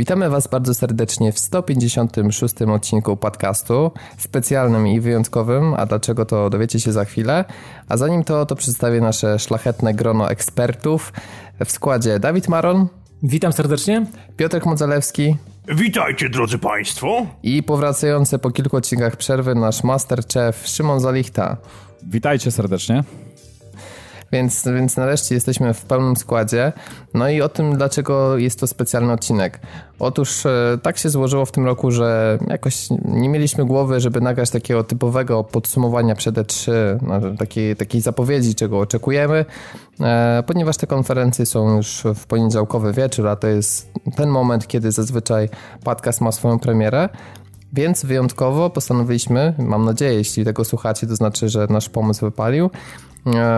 Witamy 0.00 0.30
Was 0.30 0.48
bardzo 0.48 0.74
serdecznie 0.74 1.32
w 1.32 1.38
156 1.38 2.62
odcinku 2.62 3.16
podcastu, 3.16 3.90
specjalnym 4.18 4.88
i 4.88 5.00
wyjątkowym, 5.00 5.74
a 5.74 5.86
dlaczego 5.86 6.26
to 6.26 6.50
dowiecie 6.50 6.80
się 6.80 6.92
za 6.92 7.04
chwilę. 7.04 7.44
A 7.88 7.96
zanim 7.96 8.24
to, 8.24 8.46
to 8.46 8.56
przedstawię 8.56 9.00
nasze 9.00 9.38
szlachetne 9.38 9.94
grono 9.94 10.30
ekspertów 10.30 11.12
w 11.64 11.70
składzie 11.70 12.18
Dawid 12.18 12.48
Maron. 12.48 12.88
Witam 13.22 13.52
serdecznie. 13.52 14.06
Piotr 14.36 14.66
Modzalewski. 14.66 15.36
Witajcie 15.68 16.28
drodzy 16.28 16.58
Państwo. 16.58 17.26
I 17.42 17.62
powracający 17.62 18.38
po 18.38 18.50
kilku 18.50 18.76
odcinkach 18.76 19.16
przerwy 19.16 19.54
nasz 19.54 19.84
master 19.84 20.20
chef 20.34 20.66
Szymon 20.66 21.00
Zalichta. 21.00 21.56
Witajcie 22.02 22.50
serdecznie. 22.50 23.04
Więc, 24.32 24.64
więc 24.76 24.96
nareszcie 24.96 25.34
jesteśmy 25.34 25.74
w 25.74 25.84
pełnym 25.84 26.16
składzie. 26.16 26.72
No 27.14 27.28
i 27.28 27.40
o 27.40 27.48
tym, 27.48 27.76
dlaczego 27.76 28.38
jest 28.38 28.60
to 28.60 28.66
specjalny 28.66 29.12
odcinek. 29.12 29.60
Otóż 29.98 30.46
e, 30.46 30.78
tak 30.82 30.98
się 30.98 31.08
złożyło 31.08 31.46
w 31.46 31.52
tym 31.52 31.64
roku, 31.64 31.90
że 31.90 32.38
jakoś 32.48 32.88
nie 33.04 33.28
mieliśmy 33.28 33.64
głowy, 33.64 34.00
żeby 34.00 34.20
nagrać 34.20 34.50
takiego 34.50 34.84
typowego 34.84 35.44
podsumowania 35.44 36.14
przed 36.14 36.34
E3, 36.34 36.72
no, 37.02 37.20
takiej, 37.38 37.76
takiej 37.76 38.00
zapowiedzi, 38.00 38.54
czego 38.54 38.78
oczekujemy, 38.78 39.44
e, 40.00 40.42
ponieważ 40.46 40.76
te 40.76 40.86
konferencje 40.86 41.46
są 41.46 41.76
już 41.76 42.02
w 42.14 42.26
poniedziałkowy 42.26 42.92
wieczór, 42.92 43.28
a 43.28 43.36
to 43.36 43.46
jest 43.46 43.90
ten 44.16 44.28
moment, 44.28 44.66
kiedy 44.66 44.92
zazwyczaj 44.92 45.48
podcast 45.84 46.20
ma 46.20 46.32
swoją 46.32 46.58
premierę. 46.58 47.08
Więc 47.72 48.04
wyjątkowo 48.04 48.70
postanowiliśmy, 48.70 49.54
mam 49.58 49.84
nadzieję, 49.84 50.14
jeśli 50.14 50.44
tego 50.44 50.64
słuchacie, 50.64 51.06
to 51.06 51.16
znaczy, 51.16 51.48
że 51.48 51.66
nasz 51.70 51.88
pomysł 51.88 52.20
wypalił, 52.20 52.70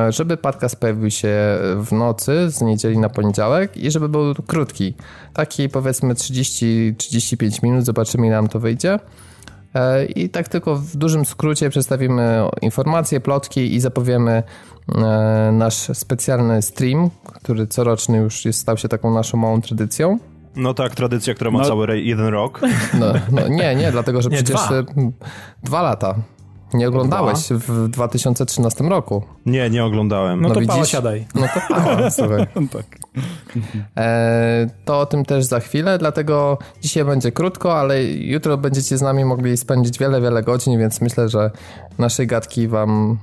żeby 0.08 0.36
podcast 0.36 0.80
pojawił 0.80 1.10
się 1.10 1.58
w 1.76 1.92
nocy 1.92 2.50
z 2.50 2.60
niedzieli 2.60 2.98
na 2.98 3.08
poniedziałek 3.08 3.76
i 3.76 3.90
żeby 3.90 4.08
był 4.08 4.34
krótki. 4.34 4.94
Taki 5.32 5.68
powiedzmy 5.68 6.14
30-35 6.14 7.62
minut, 7.62 7.84
zobaczymy 7.84 8.26
ile 8.26 8.36
nam 8.36 8.48
to 8.48 8.60
wyjdzie. 8.60 8.98
E, 9.74 10.04
I 10.04 10.28
tak 10.28 10.48
tylko 10.48 10.76
w 10.76 10.96
dużym 10.96 11.24
skrócie 11.24 11.70
przedstawimy 11.70 12.48
informacje, 12.62 13.20
plotki 13.20 13.74
i 13.74 13.80
zapowiemy 13.80 14.42
e, 14.94 15.50
nasz 15.52 15.74
specjalny 15.74 16.62
stream, 16.62 17.10
który 17.34 17.66
coroczny 17.66 18.18
już 18.18 18.44
jest, 18.44 18.58
stał 18.58 18.76
się 18.76 18.88
taką 18.88 19.14
naszą 19.14 19.38
małą 19.38 19.60
tradycją. 19.60 20.18
No 20.56 20.74
tak, 20.74 20.94
tradycja, 20.94 21.34
która 21.34 21.50
ma 21.50 21.58
no. 21.58 21.64
cały 21.64 22.00
jeden 22.00 22.26
rok. 22.26 22.60
No, 23.00 23.12
no, 23.32 23.48
nie, 23.48 23.74
nie, 23.74 23.92
dlatego 23.92 24.22
że 24.22 24.28
nie, 24.28 24.36
przecież 24.36 24.56
dwa. 24.56 24.82
dwa 25.62 25.82
lata. 25.82 26.14
Nie 26.74 26.88
oglądałeś 26.88 27.48
w 27.50 27.88
2013 27.88 28.84
roku. 28.84 29.22
Nie, 29.46 29.70
nie 29.70 29.84
oglądałem. 29.84 30.40
No, 30.40 30.48
no 30.48 30.54
to 30.54 30.60
widzisz? 30.60 30.74
Pała 30.74 30.86
siadaj. 30.86 31.26
No 31.34 31.42
to 31.54 31.74
pała, 31.74 32.10
słuchaj. 32.20 32.46
tak. 32.72 32.86
E, 33.96 34.66
to 34.84 35.00
o 35.00 35.06
tym 35.06 35.24
też 35.24 35.44
za 35.44 35.60
chwilę, 35.60 35.98
dlatego 35.98 36.58
dzisiaj 36.82 37.04
będzie 37.04 37.32
krótko, 37.32 37.78
ale 37.80 38.04
jutro 38.04 38.58
będziecie 38.58 38.98
z 38.98 39.02
nami 39.02 39.24
mogli 39.24 39.56
spędzić 39.56 39.98
wiele, 39.98 40.20
wiele 40.20 40.42
godzin, 40.42 40.78
więc 40.78 41.00
myślę, 41.00 41.28
że 41.28 41.50
naszej 41.98 42.26
gadki 42.26 42.68
wam 42.68 43.18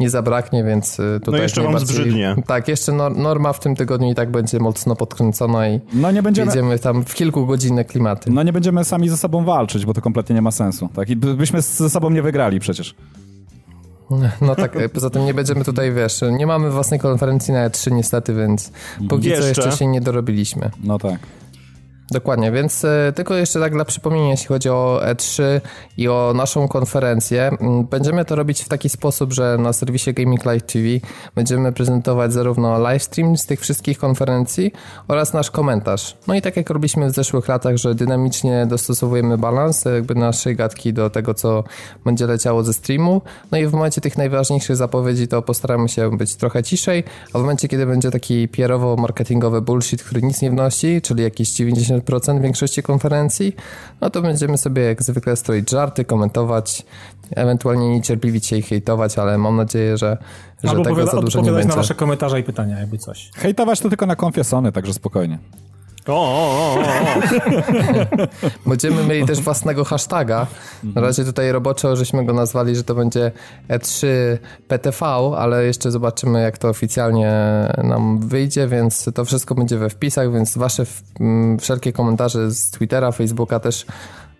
nie 0.00 0.10
zabraknie, 0.10 0.64
więc 0.64 1.00
y, 1.00 1.20
tutaj. 1.24 1.38
No 1.38 1.42
jeszcze 1.42 1.62
wam 1.62 1.78
zbrzydnie. 1.78 2.36
Tak, 2.46 2.68
jeszcze 2.68 2.92
norma 2.92 3.52
w 3.52 3.60
tym 3.60 3.76
tygodniu 3.76 4.10
i 4.10 4.14
tak 4.14 4.30
będzie 4.30 4.58
mocno 4.58 4.96
podkręcona 4.96 5.68
i 5.68 5.80
no 5.92 6.10
nie 6.10 6.22
będziemy... 6.22 6.50
jedziemy 6.50 6.78
tam 6.78 7.04
w 7.04 7.14
kilkugodzinne 7.14 7.84
klimaty. 7.84 8.30
No 8.30 8.42
nie 8.42 8.52
będziemy 8.52 8.84
sami 8.84 9.08
ze 9.08 9.16
sobą 9.16 9.44
walczyć, 9.44 9.86
bo 9.86 9.94
to 9.94 10.00
kompletnie 10.00 10.34
nie 10.34 10.42
ma 10.42 10.50
sensu. 10.50 10.88
Tak? 10.94 11.10
I 11.10 11.16
byśmy 11.16 11.62
ze 11.62 11.90
sobą 11.90 12.10
nie 12.10 12.22
wygrali 12.22 12.60
przecież. 12.60 12.94
No 14.40 14.54
tak, 14.54 14.76
e, 14.76 14.88
poza 14.88 15.10
tym 15.10 15.24
nie 15.24 15.34
będziemy 15.34 15.64
tutaj, 15.64 15.92
wiesz, 15.92 16.20
nie 16.32 16.46
mamy 16.46 16.70
własnej 16.70 17.00
konferencji 17.00 17.54
na 17.54 17.68
E3 17.68 17.92
niestety, 17.92 18.34
więc 18.34 18.72
póki 19.08 19.28
jeszcze. 19.28 19.54
co 19.54 19.62
jeszcze 19.62 19.78
się 19.78 19.86
nie 19.86 20.00
dorobiliśmy. 20.00 20.70
No 20.84 20.98
tak. 20.98 21.18
Dokładnie, 22.10 22.52
więc 22.52 22.84
e, 22.84 23.12
tylko 23.14 23.34
jeszcze 23.34 23.60
tak 23.60 23.72
dla 23.72 23.84
przypomnienia, 23.84 24.30
jeśli 24.30 24.46
chodzi 24.46 24.68
o 24.68 25.00
E3 25.04 25.42
i 25.96 26.08
o 26.08 26.32
naszą 26.36 26.68
konferencję, 26.68 27.50
będziemy 27.90 28.24
to 28.24 28.36
robić 28.36 28.62
w 28.62 28.68
taki 28.68 28.88
sposób, 28.88 29.32
że 29.32 29.58
na 29.58 29.72
serwisie 29.72 30.14
Gaming 30.14 30.44
Live 30.44 30.62
TV 30.62 30.84
będziemy 31.34 31.72
prezentować 31.72 32.32
zarówno 32.32 32.78
livestream 32.78 33.36
z 33.36 33.46
tych 33.46 33.60
wszystkich 33.60 33.98
konferencji 33.98 34.72
oraz 35.08 35.32
nasz 35.32 35.50
komentarz. 35.50 36.16
No 36.26 36.34
i 36.34 36.42
tak 36.42 36.56
jak 36.56 36.70
robiliśmy 36.70 37.10
w 37.10 37.14
zeszłych 37.14 37.48
latach, 37.48 37.76
że 37.76 37.94
dynamicznie 37.94 38.66
dostosowujemy 38.66 39.38
balans 39.38 39.84
jakby 39.84 40.14
naszej 40.14 40.56
gadki 40.56 40.92
do 40.92 41.10
tego, 41.10 41.34
co 41.34 41.64
będzie 42.04 42.26
leciało 42.26 42.64
ze 42.64 42.72
streamu. 42.72 43.22
No 43.52 43.58
i 43.58 43.66
w 43.66 43.72
momencie 43.72 44.00
tych 44.00 44.18
najważniejszych 44.18 44.76
zapowiedzi 44.76 45.28
to 45.28 45.42
postaramy 45.42 45.88
się 45.88 46.16
być 46.16 46.36
trochę 46.36 46.62
ciszej, 46.62 47.04
a 47.32 47.38
w 47.38 47.40
momencie, 47.40 47.68
kiedy 47.68 47.86
będzie 47.86 48.10
taki 48.10 48.48
pierowo-marketingowy 48.48 49.60
bullshit, 49.60 50.02
który 50.02 50.22
nic 50.22 50.42
nie 50.42 50.50
wnosi, 50.50 51.02
czyli 51.02 51.22
jakieś 51.22 51.52
90 51.52 51.97
90% 52.00 52.40
większości 52.40 52.82
konferencji, 52.82 53.56
no 54.00 54.10
to 54.10 54.22
będziemy 54.22 54.58
sobie 54.58 54.82
jak 54.82 55.02
zwykle 55.02 55.36
stroić 55.36 55.70
żarty, 55.70 56.04
komentować, 56.04 56.86
ewentualnie 57.30 57.88
niecierpliwić 57.88 58.46
się 58.46 58.56
i 58.56 58.62
hejtować, 58.62 59.18
ale 59.18 59.38
mam 59.38 59.56
nadzieję, 59.56 59.96
że, 59.96 60.18
że 60.64 60.70
Albo 60.70 60.84
tego 60.84 61.06
za 61.06 61.20
dużo 61.20 61.40
nie 61.40 61.52
będzie. 61.52 61.68
na 61.68 61.76
wasze 61.76 61.94
komentarze 61.94 62.40
i 62.40 62.42
pytania, 62.42 62.78
jakby 62.80 62.98
coś. 62.98 63.30
Hejtować 63.34 63.80
to 63.80 63.88
tylko 63.88 64.06
na 64.06 64.16
konfiesony, 64.16 64.72
także 64.72 64.94
spokojnie. 64.94 65.38
O, 66.08 66.12
o, 66.12 66.74
o. 66.74 66.78
Będziemy 68.66 69.04
mieli 69.04 69.26
też 69.26 69.40
własnego 69.40 69.84
hashtaga. 69.84 70.46
Na 70.94 71.00
razie 71.00 71.24
tutaj 71.24 71.52
roboczo 71.52 71.96
żeśmy 71.96 72.24
go 72.24 72.32
nazwali, 72.32 72.76
że 72.76 72.84
to 72.84 72.94
będzie 72.94 73.32
E3 73.68 74.06
PTV, 74.68 75.06
ale 75.36 75.64
jeszcze 75.64 75.90
zobaczymy 75.90 76.42
jak 76.42 76.58
to 76.58 76.68
oficjalnie 76.68 77.32
nam 77.84 78.18
wyjdzie, 78.28 78.68
więc 78.68 79.10
to 79.14 79.24
wszystko 79.24 79.54
będzie 79.54 79.78
we 79.78 79.90
wpisach, 79.90 80.32
więc 80.32 80.58
wasze 80.58 80.84
wszelkie 81.60 81.92
komentarze 81.92 82.50
z 82.50 82.70
Twittera, 82.70 83.12
Facebooka 83.12 83.60
też 83.60 83.86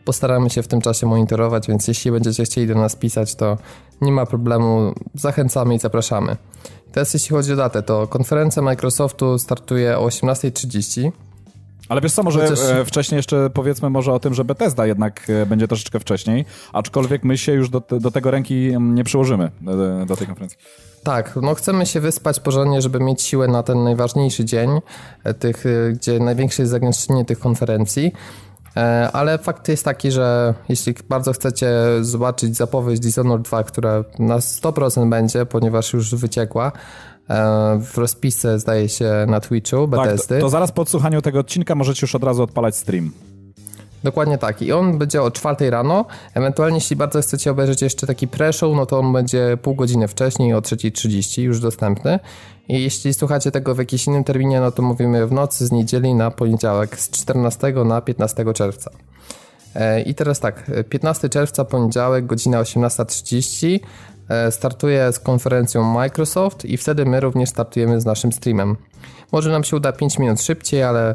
postaramy 0.05 0.51
się 0.51 0.63
w 0.63 0.69
tym 0.69 0.81
czasie 0.81 1.07
monitorować, 1.07 1.69
więc 1.69 1.89
jeśli 1.89 2.11
będziecie 2.11 2.45
chcieli 2.45 2.67
do 2.67 2.75
nas 2.75 2.97
pisać, 2.97 3.35
to 3.35 3.59
nie 4.01 4.13
ma 4.13 4.27
problemu. 4.27 4.95
Zachęcamy 5.15 5.75
i 5.75 5.79
zapraszamy. 5.79 6.37
Teraz 6.93 7.15
jeśli 7.15 7.31
chodzi 7.31 7.53
o 7.53 7.57
datę, 7.57 7.83
to 7.83 8.07
konferencja 8.07 8.63
Microsoftu 8.63 9.39
startuje 9.39 9.99
o 9.99 10.07
18.30. 10.07 11.13
Ale 11.89 12.01
wiesz 12.01 12.13
co, 12.13 12.23
może 12.23 12.41
Chociaż... 12.41 12.61
E, 12.61 12.85
wcześniej 12.85 13.17
jeszcze 13.17 13.51
powiedzmy 13.51 13.91
może 13.91 14.13
o 14.13 14.21
tym, 14.21 14.35
że 14.35 14.45
Bethesda 14.45 14.87
jednak 14.87 15.31
e, 15.31 15.47
będzie 15.47 15.69
troszeczkę 15.69 16.01
wcześniej, 16.01 16.45
aczkolwiek 16.73 17.25
my 17.25 17.39
się 17.39 17.53
już 17.53 17.71
do, 17.71 17.83
do 18.01 18.11
tego 18.11 18.31
ręki 18.31 18.75
nie 18.81 19.05
przyłożymy 19.05 19.51
do, 19.61 20.07
do 20.07 20.17
tej 20.17 20.27
konferencji. 20.27 20.59
Tak, 21.03 21.39
no 21.43 21.55
chcemy 21.55 21.87
się 21.87 22.01
wyspać 22.01 22.41
porządnie, 22.41 22.83
żeby 22.83 23.01
mieć 23.01 23.23
siłę 23.23 23.49
na 23.49 23.63
ten 23.63 23.85
najważniejszy 23.85 24.45
dzień, 24.45 24.71
e, 25.25 25.35
tych, 25.35 25.65
gdzie 25.95 26.19
największe 26.19 26.63
jest 26.63 26.71
zagęszczenie 26.71 27.25
tych 27.25 27.39
konferencji. 27.39 28.13
Ale 29.13 29.39
fakt 29.39 29.69
jest 29.69 29.85
taki, 29.85 30.11
że 30.11 30.55
jeśli 30.69 30.95
bardzo 31.09 31.33
chcecie 31.33 31.71
zobaczyć 32.01 32.57
zapowiedź 32.57 33.01
Dishonored 33.01 33.43
2, 33.43 33.63
która 33.65 34.05
na 34.19 34.39
100% 34.39 35.11
będzie, 35.11 35.47
ponieważ 35.47 35.93
już 35.93 36.15
wyciekła, 36.15 36.73
E, 36.73 37.18
w 37.81 37.99
rozpisce, 37.99 38.59
zdaje 38.59 38.89
się, 38.89 39.27
na 39.29 39.41
Twitchu 39.41 39.89
Bethesdy. 39.89 40.29
Tak, 40.29 40.39
to, 40.39 40.45
to 40.45 40.49
zaraz 40.49 40.73
po 40.73 40.83
odsłuchaniu 40.83 41.23
tego 41.23 41.39
odcinka 41.39 41.75
możecie 41.75 42.05
już 42.07 42.15
od 42.15 42.25
razu 42.25 42.43
odpalać 42.43 42.77
stream. 42.77 43.11
Dokładnie 44.05 44.39
tak. 44.39 44.63
I 44.63 44.73
on 44.73 44.99
będzie 44.99 45.23
o 45.23 45.31
4 45.31 45.71
rano. 45.71 46.05
Ewentualnie, 46.35 46.77
jeśli 46.77 46.97
bardzo 46.97 47.21
chcecie 47.21 47.51
obejrzeć 47.51 47.83
jeszcze 47.83 48.07
taki 48.07 48.29
pre-show, 48.29 48.77
no 48.77 48.87
to 48.87 48.99
on 48.99 49.13
będzie 49.13 49.59
pół 49.63 49.75
godziny 49.75 50.09
wcześniej, 50.09 50.55
o 50.55 50.61
3.30 50.61 51.43
już 51.43 51.61
dostępny. 51.61 52.19
I 52.69 52.83
jeśli 52.83 53.15
słuchacie 53.15 53.51
tego 53.51 53.75
w 53.75 53.79
jakimś 53.79 54.07
innym 54.07 54.25
terminie, 54.25 54.61
no 54.61 54.73
to 54.73 54.83
mówimy 54.83 55.27
w 55.27 55.33
nocy 55.33 55.67
z 55.67 55.73
niedzieli 55.73 56.15
na 56.15 56.31
poniedziałek 56.31 57.01
z 57.01 57.11
14 57.11 57.73
na 57.85 58.01
15 58.01 58.53
czerwca. 58.55 58.91
E, 59.75 60.03
I 60.03 60.15
teraz 60.15 60.41
tak, 60.41 60.71
15 60.89 61.29
czerwca, 61.29 61.65
poniedziałek, 61.65 62.27
godzina 62.27 62.63
18.30. 62.63 63.81
E, 64.29 64.53
startuje 64.53 65.13
z 65.13 65.19
konferencją 65.19 65.83
Microsoft 65.83 66.65
i 66.65 66.77
wtedy 66.77 67.05
my 67.05 67.21
również 67.21 67.49
startujemy 67.49 68.01
z 68.01 68.05
naszym 68.05 68.33
streamem. 68.33 68.77
Może 69.33 69.51
nam 69.51 69.65
się 69.65 69.77
uda 69.77 69.93
5 69.93 70.19
minut 70.19 70.43
szybciej, 70.43 70.83
ale 70.83 71.15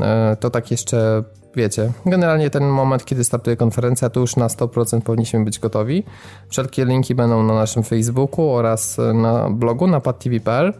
e, 0.00 0.36
to 0.40 0.50
tak 0.50 0.70
jeszcze 0.70 1.24
wiecie. 1.56 1.92
Generalnie 2.06 2.50
ten 2.50 2.64
moment, 2.64 3.04
kiedy 3.04 3.24
startuje 3.24 3.56
konferencja, 3.56 4.10
to 4.10 4.20
już 4.20 4.36
na 4.36 4.48
100% 4.48 5.00
powinniśmy 5.00 5.44
być 5.44 5.58
gotowi. 5.58 6.04
Wszelkie 6.48 6.84
linki 6.84 7.14
będą 7.14 7.42
na 7.42 7.54
naszym 7.54 7.82
Facebooku 7.82 8.50
oraz 8.50 8.98
na 9.14 9.50
blogu 9.50 9.86
na 9.86 10.00
padtv.pl. 10.00 10.72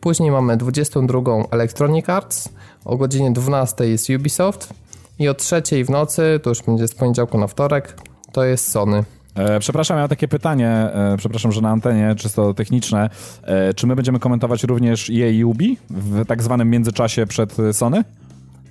Później 0.00 0.30
mamy 0.30 0.56
22 0.56 1.20
Electronic 1.50 2.08
Arts, 2.08 2.48
o 2.84 2.96
godzinie 2.96 3.30
12 3.30 3.88
jest 3.88 4.10
Ubisoft 4.10 4.74
i 5.18 5.28
o 5.28 5.34
3 5.34 5.62
w 5.84 5.90
nocy, 5.90 6.40
to 6.42 6.50
już 6.50 6.62
będzie 6.62 6.88
z 6.88 6.94
poniedziałku 6.94 7.38
na 7.38 7.46
wtorek, 7.46 7.96
to 8.32 8.44
jest 8.44 8.70
Sony. 8.70 9.04
E, 9.34 9.60
przepraszam, 9.60 9.96
ja 9.96 10.02
mam 10.02 10.08
takie 10.08 10.28
pytanie, 10.28 10.68
e, 10.68 11.14
przepraszam, 11.18 11.52
że 11.52 11.60
na 11.60 11.70
antenie, 11.70 12.14
czysto 12.14 12.54
techniczne. 12.54 13.10
E, 13.42 13.74
czy 13.74 13.86
my 13.86 13.96
będziemy 13.96 14.18
komentować 14.18 14.64
również 14.64 15.10
EA 15.10 15.28
i 15.28 15.44
Ubi 15.44 15.78
w 15.90 16.26
tak 16.26 16.42
zwanym 16.42 16.70
międzyczasie 16.70 17.26
przed 17.26 17.56
Sony? 17.72 18.04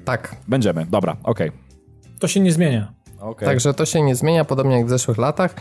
Tak. 0.05 0.35
Będziemy, 0.47 0.85
dobra, 0.85 1.17
okej. 1.23 1.49
Okay. 1.49 1.59
To 2.19 2.27
się 2.27 2.39
nie 2.39 2.51
zmienia. 2.51 2.93
Okay. 3.19 3.47
Także 3.47 3.73
to 3.73 3.85
się 3.85 4.01
nie 4.01 4.15
zmienia, 4.15 4.45
podobnie 4.45 4.77
jak 4.77 4.85
w 4.85 4.89
zeszłych 4.89 5.17
latach. 5.17 5.55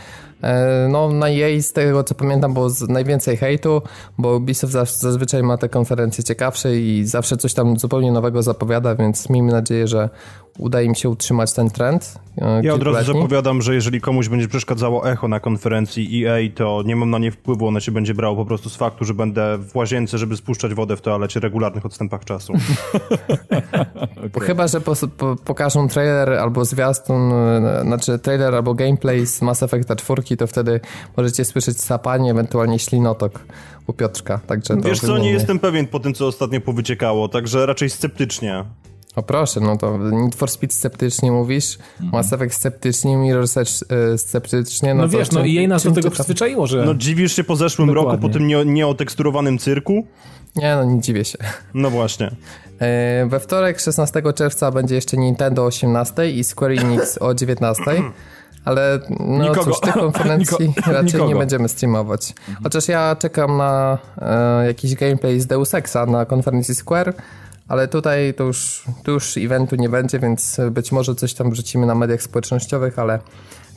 No 0.89 1.09
na 1.09 1.29
EA 1.29 1.61
z 1.61 1.73
tego 1.73 2.03
co 2.03 2.15
pamiętam 2.15 2.53
było 2.53 2.69
najwięcej 2.89 3.37
hejtu, 3.37 3.81
bo 4.17 4.35
Ubisoft 4.35 4.73
zazwyczaj 4.73 5.43
ma 5.43 5.57
te 5.57 5.69
konferencje 5.69 6.23
ciekawsze 6.23 6.75
i 6.75 7.05
zawsze 7.05 7.37
coś 7.37 7.53
tam 7.53 7.79
zupełnie 7.79 8.11
nowego 8.11 8.43
zapowiada, 8.43 8.95
więc 8.95 9.29
miejmy 9.29 9.51
nadzieję, 9.51 9.87
że 9.87 10.09
uda 10.57 10.81
im 10.81 10.95
się 10.95 11.09
utrzymać 11.09 11.53
ten 11.53 11.69
trend. 11.69 12.19
e, 12.41 12.61
Ja 12.63 12.73
od 12.73 12.83
razu 12.83 13.13
zapowiadam, 13.13 13.61
że 13.61 13.75
jeżeli 13.75 14.01
komuś 14.01 14.29
będzie 14.29 14.47
przeszkadzało 14.47 15.11
echo 15.11 15.27
na 15.27 15.39
konferencji 15.39 16.25
EA, 16.25 16.37
to 16.55 16.81
nie 16.85 16.95
mam 16.95 17.09
na 17.09 17.17
nie 17.19 17.31
wpływu, 17.31 17.67
ono 17.67 17.79
się 17.79 17.91
będzie 17.91 18.13
brało 18.13 18.35
po 18.35 18.45
prostu 18.45 18.69
z 18.69 18.75
faktu, 18.75 19.05
że 19.05 19.13
będę 19.13 19.57
w 19.57 19.75
łazience, 19.75 20.17
żeby 20.17 20.37
spuszczać 20.37 20.73
wodę 20.73 20.97
w 20.97 21.01
toalecie 21.01 21.39
w 21.39 21.43
regularnych 21.43 21.85
odstępach 21.85 22.25
czasu. 22.25 22.53
Bo 24.33 24.39
Chyba, 24.39 24.67
że 24.67 24.81
po, 24.81 24.93
po, 25.17 25.35
pokażą 25.35 25.87
trailer 25.87 26.33
albo 26.33 26.65
zwiastun, 26.65 27.31
e, 27.33 27.81
znaczy 27.83 28.19
trailer 28.19 28.55
albo 28.55 28.73
gameplay 28.73 29.25
z 29.27 29.41
Mass 29.41 29.63
Effecta 29.63 29.95
4, 29.95 30.37
to 30.37 30.47
wtedy 30.47 30.79
możecie 31.17 31.45
słyszeć 31.45 31.81
sapanie, 31.81 32.31
ewentualnie 32.31 32.79
ślinotok 32.79 33.45
u 33.87 33.93
Piotrka. 33.93 34.39
Także 34.47 34.75
to 34.77 34.81
Wiesz 34.81 34.99
co, 34.99 35.17
nie 35.17 35.31
jestem 35.31 35.59
pewien 35.59 35.87
po 35.87 35.99
tym, 35.99 36.13
co 36.13 36.27
ostatnio 36.27 36.61
powyciekało, 36.61 37.27
także 37.29 37.65
raczej 37.65 37.89
sceptycznie. 37.89 38.65
O 39.15 39.23
proszę, 39.23 39.59
no 39.59 39.77
to 39.77 39.97
Need 39.97 40.35
for 40.35 40.49
Speed 40.49 40.73
sceptycznie 40.75 41.31
mówisz, 41.31 41.77
Mass 41.99 42.33
Effect 42.33 42.55
sceptycznie, 42.55 43.17
Mirror's 43.17 43.61
Edge 43.61 43.71
e, 44.13 44.17
sceptycznie. 44.17 44.93
No, 44.93 45.01
No, 45.03 45.09
to 45.09 45.17
wiesz, 45.17 45.31
no 45.31 45.37
czym- 45.39 45.47
i 45.47 45.53
jej 45.53 45.67
nas 45.67 45.83
do 45.83 45.91
tego 45.91 46.11
przyzwyczaiło, 46.11 46.67
że... 46.67 46.85
No 46.85 46.93
dziwisz 46.93 47.35
się 47.35 47.43
po 47.43 47.55
zeszłym 47.55 47.89
roku, 47.89 48.05
Dokładnie. 48.05 48.29
po 48.29 48.33
tym 48.33 48.47
nie, 48.47 48.65
nieoteksturowanym 48.65 49.57
cyrku? 49.57 50.07
Nie, 50.55 50.75
no 50.75 50.83
nie 50.83 51.01
dziwię 51.01 51.25
się. 51.25 51.37
No 51.73 51.89
właśnie. 51.89 52.31
E, 52.79 53.25
We 53.29 53.39
wtorek 53.39 53.79
16 53.79 54.21
czerwca 54.33 54.71
będzie 54.71 54.95
jeszcze 54.95 55.17
Nintendo 55.17 55.61
o 55.63 55.65
18 55.65 56.31
i 56.31 56.43
Square 56.43 56.71
Enix 56.71 57.17
o 57.21 57.33
19. 57.33 57.83
Ale 58.65 58.99
no 59.19 59.43
Nikogo. 59.43 59.63
cóż, 59.63 59.79
tych 59.79 59.93
konferencji 59.93 60.57
Niko- 60.69 60.91
raczej 60.91 61.05
nikogo. 61.05 61.27
nie 61.27 61.35
będziemy 61.35 61.69
streamować. 61.69 62.33
Chociaż 62.63 62.87
ja 62.87 63.15
czekam 63.19 63.57
na 63.57 63.97
e, 64.21 64.65
jakiś 64.67 64.95
gameplay 64.95 65.39
z 65.39 65.47
Deus 65.47 65.73
Exa 65.73 66.05
na 66.05 66.25
konferencji 66.25 66.75
Square, 66.75 67.13
ale 67.67 67.87
tutaj 67.87 68.33
to 68.33 68.43
już, 68.43 68.83
tu 69.03 69.11
już 69.11 69.37
eventu 69.37 69.75
nie 69.75 69.89
będzie, 69.89 70.19
więc 70.19 70.57
być 70.71 70.91
może 70.91 71.15
coś 71.15 71.33
tam 71.33 71.51
wrzucimy 71.51 71.85
na 71.85 71.95
mediach 71.95 72.21
społecznościowych, 72.21 72.99
ale 72.99 73.19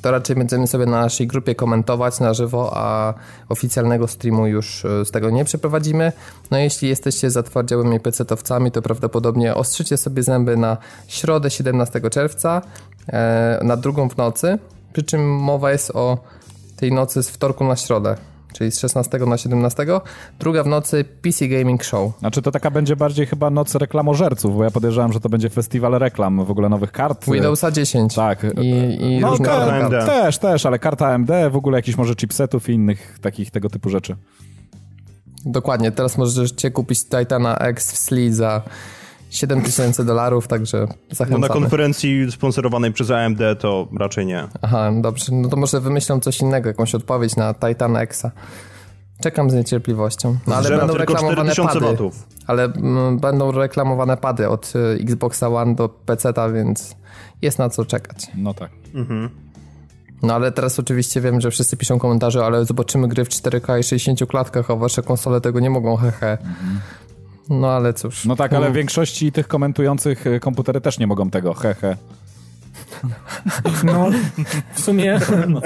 to 0.03 0.11
raczej 0.11 0.37
będziemy 0.37 0.67
sobie 0.67 0.87
na 0.87 1.01
naszej 1.01 1.27
grupie 1.27 1.55
komentować 1.55 2.21
na 2.21 2.35
żywo, 2.35 2.73
a 2.75 3.15
oficjalnego 3.49 4.09
streamu 4.09 4.47
już 4.47 4.85
e, 4.85 5.05
z 5.05 5.11
tego 5.11 5.31
nie 5.31 5.45
przeprowadzimy. 5.45 6.13
No 6.51 6.59
jeśli 6.59 6.89
jesteście 6.89 7.31
zatwardziałymi 7.31 8.01
pecetowcami, 8.01 8.71
to 8.71 8.83
prawdopodobnie 8.83 9.55
ostrzycie 9.55 9.97
sobie 9.97 10.23
zęby 10.23 10.57
na 10.57 10.77
środę 11.09 11.51
17 11.51 12.01
czerwca, 12.11 12.63
e, 13.09 13.61
na 13.63 13.77
drugą 13.77 14.09
w 14.09 14.17
nocy, 14.17 14.59
przy 14.93 15.03
czym 15.03 15.37
mowa 15.37 15.73
jest 15.73 15.91
o 15.91 16.19
tej 16.77 16.93
nocy 16.93 17.23
z 17.23 17.31
wtorku 17.31 17.65
na 17.65 17.77
środę, 17.77 18.17
czyli 18.59 18.73
z 18.73 18.79
16 18.79 19.19
na 19.19 19.37
17. 19.37 19.87
Druga 20.39 20.63
w 20.63 20.67
nocy 20.67 21.05
PC 21.23 21.49
Gaming 21.49 21.85
Show. 21.85 22.19
Znaczy 22.19 22.43
to 22.43 22.51
taka 22.51 22.71
będzie 22.71 22.97
bardziej 22.97 23.27
chyba 23.27 23.51
noc 23.51 23.75
reklamożerców, 23.75 24.57
bo 24.57 24.65
ja 24.65 24.71
podejrzewam, 24.71 25.13
że 25.13 25.21
to 25.21 25.29
będzie 25.29 25.51
festiwal 25.51 25.93
reklam 25.93 26.45
w 26.45 26.51
ogóle 26.51 26.69
nowych 26.69 26.93
kart. 26.93 27.31
Windowsa 27.31 27.71
10 27.71 28.15
Tak. 28.15 28.47
i, 28.63 28.69
i 29.05 29.21
No, 29.21 29.31
różne 29.31 29.47
ka- 29.47 29.55
inne 29.67 29.81
karty. 29.81 29.97
AMD. 29.97 30.07
Też, 30.07 30.39
też, 30.39 30.67
ale 30.67 30.79
karta 30.79 31.07
AMD, 31.09 31.31
w 31.51 31.57
ogóle 31.57 31.79
jakichś 31.79 31.99
może 31.99 32.15
chipsetów 32.15 32.69
i 32.69 32.73
innych 32.73 33.19
takich 33.23 33.51
tego 33.51 33.71
typu 33.71 33.91
rzeczy. 33.91 34.17
Dokładnie, 35.45 35.93
teraz 35.93 36.19
możecie 36.19 36.71
kupić 36.71 37.05
Titana 37.05 37.59
X 37.59 37.93
w 37.93 37.97
Sli 37.99 38.33
za 38.33 38.63
7000 39.31 40.05
dolarów, 40.05 40.49
także 40.49 40.79
No 40.81 40.95
zachęcamy. 41.17 41.49
na 41.49 41.55
konferencji 41.55 42.33
sponsorowanej 42.33 42.93
przez 42.93 43.11
AMD 43.11 43.41
to 43.61 43.89
raczej 43.99 44.27
nie. 44.27 44.49
Aha, 44.63 44.93
dobrze, 45.01 45.33
no 45.33 45.49
to 45.49 45.57
może 45.57 45.81
wymyślą 45.81 46.21
coś 46.21 46.41
innego, 46.41 46.69
jakąś 46.69 46.95
odpowiedź 46.95 47.37
na 47.37 47.55
Titana 47.55 48.01
Xa. 48.03 48.31
Czekam 49.23 49.51
z 49.51 49.55
niecierpliwością. 49.55 50.37
No, 50.47 50.55
ale 50.57 50.69
będą 50.71 50.87
tylko 50.87 50.99
reklamowane 50.99 51.53
4000 51.53 51.75
pady. 51.75 51.87
watów. 51.93 52.27
Ale 52.47 52.65
mm, 52.65 53.19
będą 53.19 53.53
reklamowane 53.53 54.17
pady 54.17 54.49
od 54.49 54.73
y, 54.77 54.99
Xboxa 55.03 55.49
One 55.49 55.75
do 55.75 55.89
PC-ta, 55.89 56.49
więc 56.51 56.97
jest 57.43 57.59
na 57.59 57.69
co 57.69 57.85
czekać. 57.85 58.27
No 58.37 58.55
tak. 58.55 58.71
No 60.23 60.35
ale 60.35 60.53
teraz 60.53 60.79
oczywiście 60.79 61.21
wiem, 61.21 61.41
że 61.41 61.51
wszyscy 61.51 61.77
piszą 61.77 61.99
komentarze, 61.99 62.45
ale 62.45 62.65
zobaczymy 62.65 63.09
gry 63.09 63.25
w 63.25 63.29
4K 63.29 63.79
i 63.81 63.83
60 63.83 64.27
klatkach, 64.31 64.71
a 64.71 64.77
wasze 64.77 65.03
konsole 65.03 65.41
tego 65.41 65.61
nie 65.61 65.71
mogą, 65.71 65.97
hehe. 65.97 66.39
No 67.51 67.71
ale 67.71 67.95
cóż. 67.95 68.25
No 68.25 68.37
tak, 68.37 68.53
ale 68.53 68.71
w 68.71 68.75
większości 68.75 69.33
tych 69.33 69.49
komentujących 69.49 70.27
y, 70.27 70.41
komputery 70.41 70.81
też 70.81 70.99
nie 70.99 71.07
mogą 71.07 71.31
tego, 71.31 71.55
he, 71.55 71.75
he. 71.75 71.97
No, 73.85 74.09
w 74.75 74.81
sumie 74.81 75.21
no, 75.49 75.61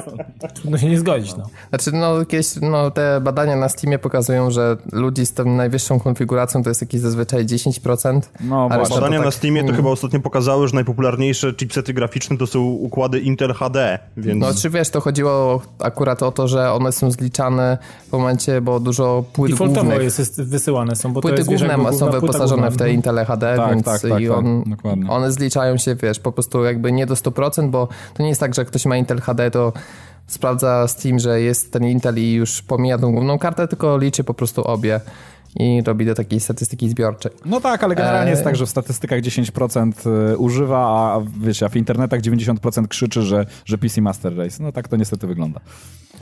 trudno 0.55 0.79
się 0.79 0.87
nie 0.87 0.99
zgodzić, 0.99 1.37
no. 1.37 1.47
Znaczy, 1.69 1.93
no, 1.93 2.25
kiedyś, 2.25 2.47
no, 2.63 2.91
te 2.91 3.21
badania 3.21 3.57
na 3.57 3.69
Steamie 3.69 3.99
pokazują, 3.99 4.51
że 4.51 4.77
ludzi 4.93 5.27
z 5.27 5.35
tą 5.35 5.45
najwyższą 5.45 6.01
konfiguracją 6.01 6.63
to 6.63 6.71
jest 6.71 6.81
jakieś 6.81 7.01
zazwyczaj 7.01 7.47
10%. 7.47 8.21
No 8.41 8.69
Badania 8.69 9.17
tak- 9.17 9.25
na 9.25 9.31
Steamie 9.31 9.65
to 9.65 9.73
chyba 9.73 9.91
ostatnio 9.91 10.21
pokazały, 10.21 10.69
że 10.69 10.75
najpopularniejsze 10.75 11.55
chipsety 11.55 11.95
graficzne 11.95 12.37
to 12.37 12.47
są 12.47 12.61
układy 12.61 13.21
Intel 13.21 13.55
HD, 13.55 13.99
więc... 14.17 14.41
No, 14.41 14.55
czy 14.55 14.71
wiesz, 14.71 14.91
to 14.91 15.01
chodziło 15.01 15.63
akurat 15.79 16.23
o 16.23 16.33
to, 16.33 16.49
że 16.49 16.73
one 16.73 16.93
są 16.93 17.11
zliczane 17.11 17.79
w 18.09 18.13
momencie, 18.13 18.61
bo 18.61 18.81
dużo 18.81 19.25
płyt 19.33 19.53
Defaultowo 19.53 19.83
głównych, 19.83 20.03
jest, 20.05 20.19
jest 20.19 20.43
wysyłane 20.43 20.97
są, 20.97 21.13
bo 21.13 21.21
to 21.21 21.29
płyty 21.29 21.45
główne 21.45 21.93
są 21.93 22.11
wyposażone 22.11 22.63
główna. 22.63 22.71
w 22.71 22.77
te 22.77 22.93
Intel 22.93 23.25
HD, 23.27 23.57
Tak, 23.57 23.71
więc 23.71 23.85
tak, 23.85 24.01
tak, 24.01 24.21
i 24.21 24.29
tak, 24.29 24.37
on, 24.37 24.65
one 25.09 25.33
zliczają 25.33 25.77
się, 25.77 25.95
wiesz, 25.95 26.21
po 26.21 26.33
prostu 26.33 26.65
jakby 26.65 26.93
nie 26.93 27.07
do 27.07 27.17
100%, 27.25 27.71
bo 27.71 27.89
to 28.15 28.23
nie 28.23 28.29
jest 28.29 28.41
tak, 28.41 28.55
że 28.55 28.65
ktoś 28.65 28.87
ma 28.87 28.97
Intel 28.97 29.21
HD, 29.21 29.51
to 29.51 29.73
sprawdza 30.27 30.89
Steam, 30.89 31.19
że 31.19 31.41
jest 31.41 31.73
ten 31.73 31.85
Intel 31.85 32.19
i 32.19 32.33
już 32.33 32.63
pomija 32.63 32.99
tą 32.99 33.13
główną 33.13 33.39
kartę, 33.39 33.69
tylko 33.69 33.99
liczy 33.99 34.25
po 34.25 34.35
prostu 34.35 34.65
obie 34.65 35.01
i 35.57 35.83
robi 35.87 36.07
do 36.07 36.15
takiej 36.15 36.41
statystyki 36.41 36.89
zbiorczej. 36.89 37.33
No 37.45 37.61
tak, 37.61 37.85
ale 37.85 37.95
generalnie 37.95 38.27
Eee. 38.27 38.31
jest 38.31 38.45
tak, 38.45 38.57
że 38.57 38.67
w 38.67 38.71
statystykach 38.71 39.21
10% 39.21 40.33
y, 40.33 40.39
używa, 40.39 40.79
a 41.15 41.21
wiesz, 41.41 41.63
a 41.63 41.69
w 41.69 41.77
internetach 41.77 42.21
90% 42.21 42.89
krzyczy, 42.89 43.23
że, 43.23 43.47
że 43.65 43.79
PC 43.79 44.01
Master 44.01 44.37
Race. 44.37 44.63
No 44.63 44.73
tak 44.73 44.89
to 44.89 44.97
niestety 44.97 45.27
wygląda. 45.27 45.61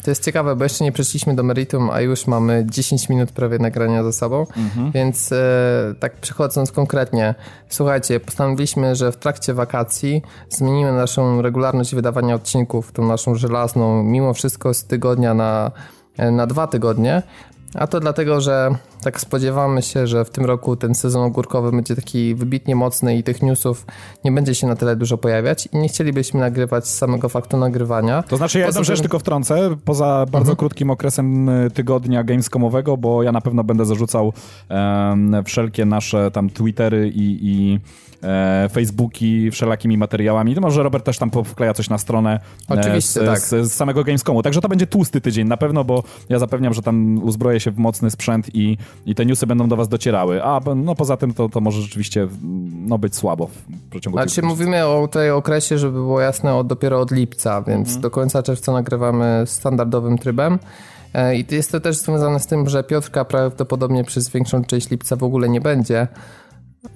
To 0.05 0.11
jest 0.11 0.25
ciekawe, 0.25 0.57
bo 0.57 0.65
jeszcze 0.65 0.85
nie 0.85 0.93
przeszliśmy 0.93 1.35
do 1.35 1.43
meritum, 1.43 1.91
a 1.91 2.01
już 2.01 2.27
mamy 2.27 2.67
10 2.71 3.09
minut 3.09 3.33
prawie 3.33 3.59
nagrania 3.59 4.03
za 4.03 4.13
sobą, 4.13 4.47
więc 4.95 5.33
e, 5.33 5.95
tak 6.01 6.17
przechodząc 6.17 6.73
konkretnie, 6.73 7.35
słuchajcie, 7.69 8.21
postanowiliśmy, 8.21 8.95
że 8.95 9.13
w 9.13 9.17
trakcie 9.17 9.55
wakacji 9.55 10.23
zmienimy 10.49 10.93
naszą 10.93 11.43
regularność 11.43 11.95
wydawania 11.95 12.35
odcinków, 12.35 12.93
tą 12.93 13.07
naszą 13.07 13.35
żelazną, 13.35 14.03
mimo 14.03 14.35
wszystko 14.35 14.75
z 14.75 14.85
tygodnia 14.85 15.35
na, 15.35 15.71
e, 16.17 16.31
na 16.31 16.47
dwa 16.47 16.67
tygodnie, 16.67 17.23
a 17.75 17.87
to 17.87 18.01
dlatego, 18.01 18.41
że 18.41 18.71
tak 19.03 19.21
spodziewamy 19.21 19.83
się, 19.83 20.07
że 20.07 20.25
w 20.25 20.31
tym 20.31 20.45
roku 20.45 20.77
ten 20.77 20.95
sezon 20.95 21.23
ogórkowy 21.23 21.71
będzie 21.71 21.97
taki 21.97 22.35
wybitnie 22.35 22.77
mocny 22.77 23.17
i 23.17 23.23
tych 23.23 23.43
newsów 23.43 23.87
nie 24.25 24.33
będzie 24.33 24.55
się 24.55 24.67
na 24.67 24.77
tyle 24.77 24.97
dużo 24.97 25.19
pojawiać 25.19 25.69
i 25.73 25.79
nie 25.79 25.89
chcielibyśmy 25.89 26.41
nagrywać 26.41 26.87
z 26.89 26.95
samego 26.99 27.29
faktu 27.29 27.57
nagrywania. 27.57 28.23
To 28.23 28.37
znaczy 28.37 28.59
ja 28.59 28.67
jedną 28.67 28.85
rzecz 28.85 28.97
tym- 28.99 29.03
tylko 29.03 29.19
wtrącę, 29.19 29.77
poza 29.85 30.27
bardzo 30.33 30.57
krótkim 30.57 30.91
okresem 30.91 31.49
y, 31.49 31.71
tygodnia 31.71 32.25
gamescomowego, 32.25 32.97
bo 32.97 33.23
ja 33.23 33.33
na 33.33 33.41
pewno 33.41 33.65
będę 33.65 33.85
zarzucał 33.85 34.33
em, 34.69 35.37
wszelkie 35.45 35.85
nasze 35.85 36.31
tam 36.31 36.51
Twittery 36.51 37.09
i, 37.15 37.39
i 37.43 37.81
Facebooki 38.73 39.51
wszelakimi 39.51 39.99
materiałami. 39.99 40.55
To 40.55 40.61
może 40.61 40.83
Robert 40.83 41.05
też 41.05 41.19
tam 41.19 41.31
wkleja 41.45 41.75
coś 41.75 41.91
na 41.91 41.99
stronę 41.99 42.41
e, 42.71 42.75
Oczywiście, 42.75 43.21
z, 43.21 43.27
tak. 43.27 43.39
z, 43.39 43.49
z 43.49 43.73
samego 43.73 44.05
Gamescomu. 44.05 44.43
Także 44.43 44.61
to 44.61 44.69
będzie 44.69 44.87
tłusty 44.87 45.21
tydzień 45.21 45.49
na 45.49 45.57
pewno, 45.57 45.85
bo 45.85 46.03
ja 46.29 46.39
zapewniam, 46.39 46.75
że 46.75 46.83
tam 46.83 47.23
uzbroję 47.23 47.61
się 47.61 47.71
w 47.71 47.79
mocny 47.79 48.11
sprzęt 48.11 48.55
i, 48.55 48.79
i 49.07 49.15
te 49.15 49.27
newsy 49.27 49.47
będą 49.47 49.69
do 49.69 49.77
was 49.77 49.89
docierały. 49.89 50.43
A 50.45 50.61
no 50.77 50.95
poza 50.95 51.17
tym 51.17 51.35
to, 51.35 51.49
to 51.49 51.61
może 51.61 51.83
rzeczywiście 51.83 52.29
no, 52.87 52.99
być 52.99 53.17
słabo 53.17 53.47
w 53.47 53.91
przeciągu 53.91 54.19
Znaczy 54.19 54.43
mówimy 54.43 54.87
o 54.87 55.09
tej 55.09 55.31
okresie, 55.31 55.79
żeby 55.79 55.93
było 55.93 56.21
jasne, 56.21 56.55
od, 56.55 56.67
dopiero 56.67 57.01
od 57.01 57.11
lipca, 57.11 57.63
więc 57.63 57.99
do 57.99 58.11
końca 58.11 58.43
czerwca 58.43 58.73
nagrywamy 58.73 59.43
standardowym 59.47 60.19
trybem. 60.19 60.59
E, 61.15 61.37
I 61.37 61.47
jest 61.51 61.73
to 61.73 61.81
też 61.81 61.97
związane 61.97 62.41
z 62.41 62.47
tym, 62.47 62.69
że 62.69 62.85
Piotrka 62.85 63.25
prawdopodobnie 63.25 64.05
przez 64.05 64.29
większą 64.29 64.65
część 64.65 64.91
lipca 64.91 65.17
w 65.17 65.23
ogóle 65.23 65.49
nie 65.49 65.61
będzie. 65.61 66.09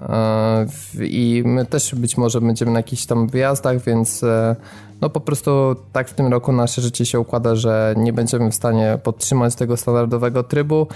E, 0.02 0.66
I 1.00 1.42
my 1.46 1.66
też 1.66 1.94
być 1.94 2.16
może 2.16 2.40
będziemy 2.40 2.70
na 2.70 2.78
jakichś 2.78 3.06
tam 3.06 3.28
wyjazdach, 3.28 3.82
więc 3.82 4.22
e, 4.22 4.56
no 5.00 5.10
po 5.10 5.20
prostu 5.20 5.76
tak 5.92 6.08
w 6.08 6.14
tym 6.14 6.26
roku 6.26 6.52
nasze 6.52 6.82
życie 6.82 7.06
się 7.06 7.20
układa, 7.20 7.56
że 7.56 7.94
nie 7.96 8.12
będziemy 8.12 8.50
w 8.50 8.54
stanie 8.54 8.98
podtrzymać 9.02 9.54
tego 9.54 9.76
standardowego 9.76 10.42
trybu. 10.42 10.86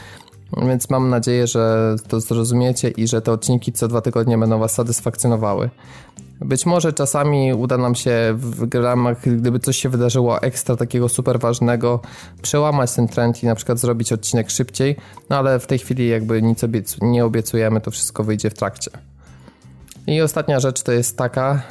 Więc 0.53 0.91
mam 0.91 1.11
nadzieję, 1.11 1.47
że 1.47 1.97
to 2.09 2.21
zrozumiecie 2.21 2.89
i 2.89 3.09
że 3.09 3.23
te 3.23 3.33
odcinki 3.33 3.73
co 3.73 3.89
dwa 3.89 4.01
tygodnie 4.01 4.39
będą 4.39 4.59
Was 4.59 4.73
satysfakcjonowały. 4.73 5.71
Być 6.41 6.67
może 6.67 6.93
czasami 6.93 7.55
uda 7.55 7.79
nam 7.79 7.95
się 7.95 8.35
w 8.37 8.75
ramach, 8.75 9.21
gdyby 9.21 9.59
coś 9.59 9.77
się 9.77 9.89
wydarzyło 9.89 10.43
ekstra 10.43 10.77
takiego 10.77 11.09
super 11.09 11.41
ważnego, 11.41 12.01
przełamać 12.43 12.93
ten 12.93 13.09
trend 13.09 13.43
i 13.43 13.47
na 13.47 13.55
przykład 13.55 13.79
zrobić 13.79 14.13
odcinek 14.13 14.51
szybciej, 14.51 14.97
no 15.31 15.37
ale 15.37 15.59
w 15.59 15.67
tej 15.67 15.79
chwili 15.79 16.09
jakby 16.09 16.43
nic 16.43 16.63
obiecu- 16.63 17.03
nie 17.03 17.25
obiecujemy, 17.25 17.81
to 17.81 17.91
wszystko 17.91 18.25
wyjdzie 18.25 18.51
w 18.51 18.55
trakcie. 18.55 18.91
I 20.07 20.21
ostatnia 20.21 20.61
rzecz 20.61 20.83
to 20.83 20.93
jest 20.93 21.17
taka, 21.17 21.63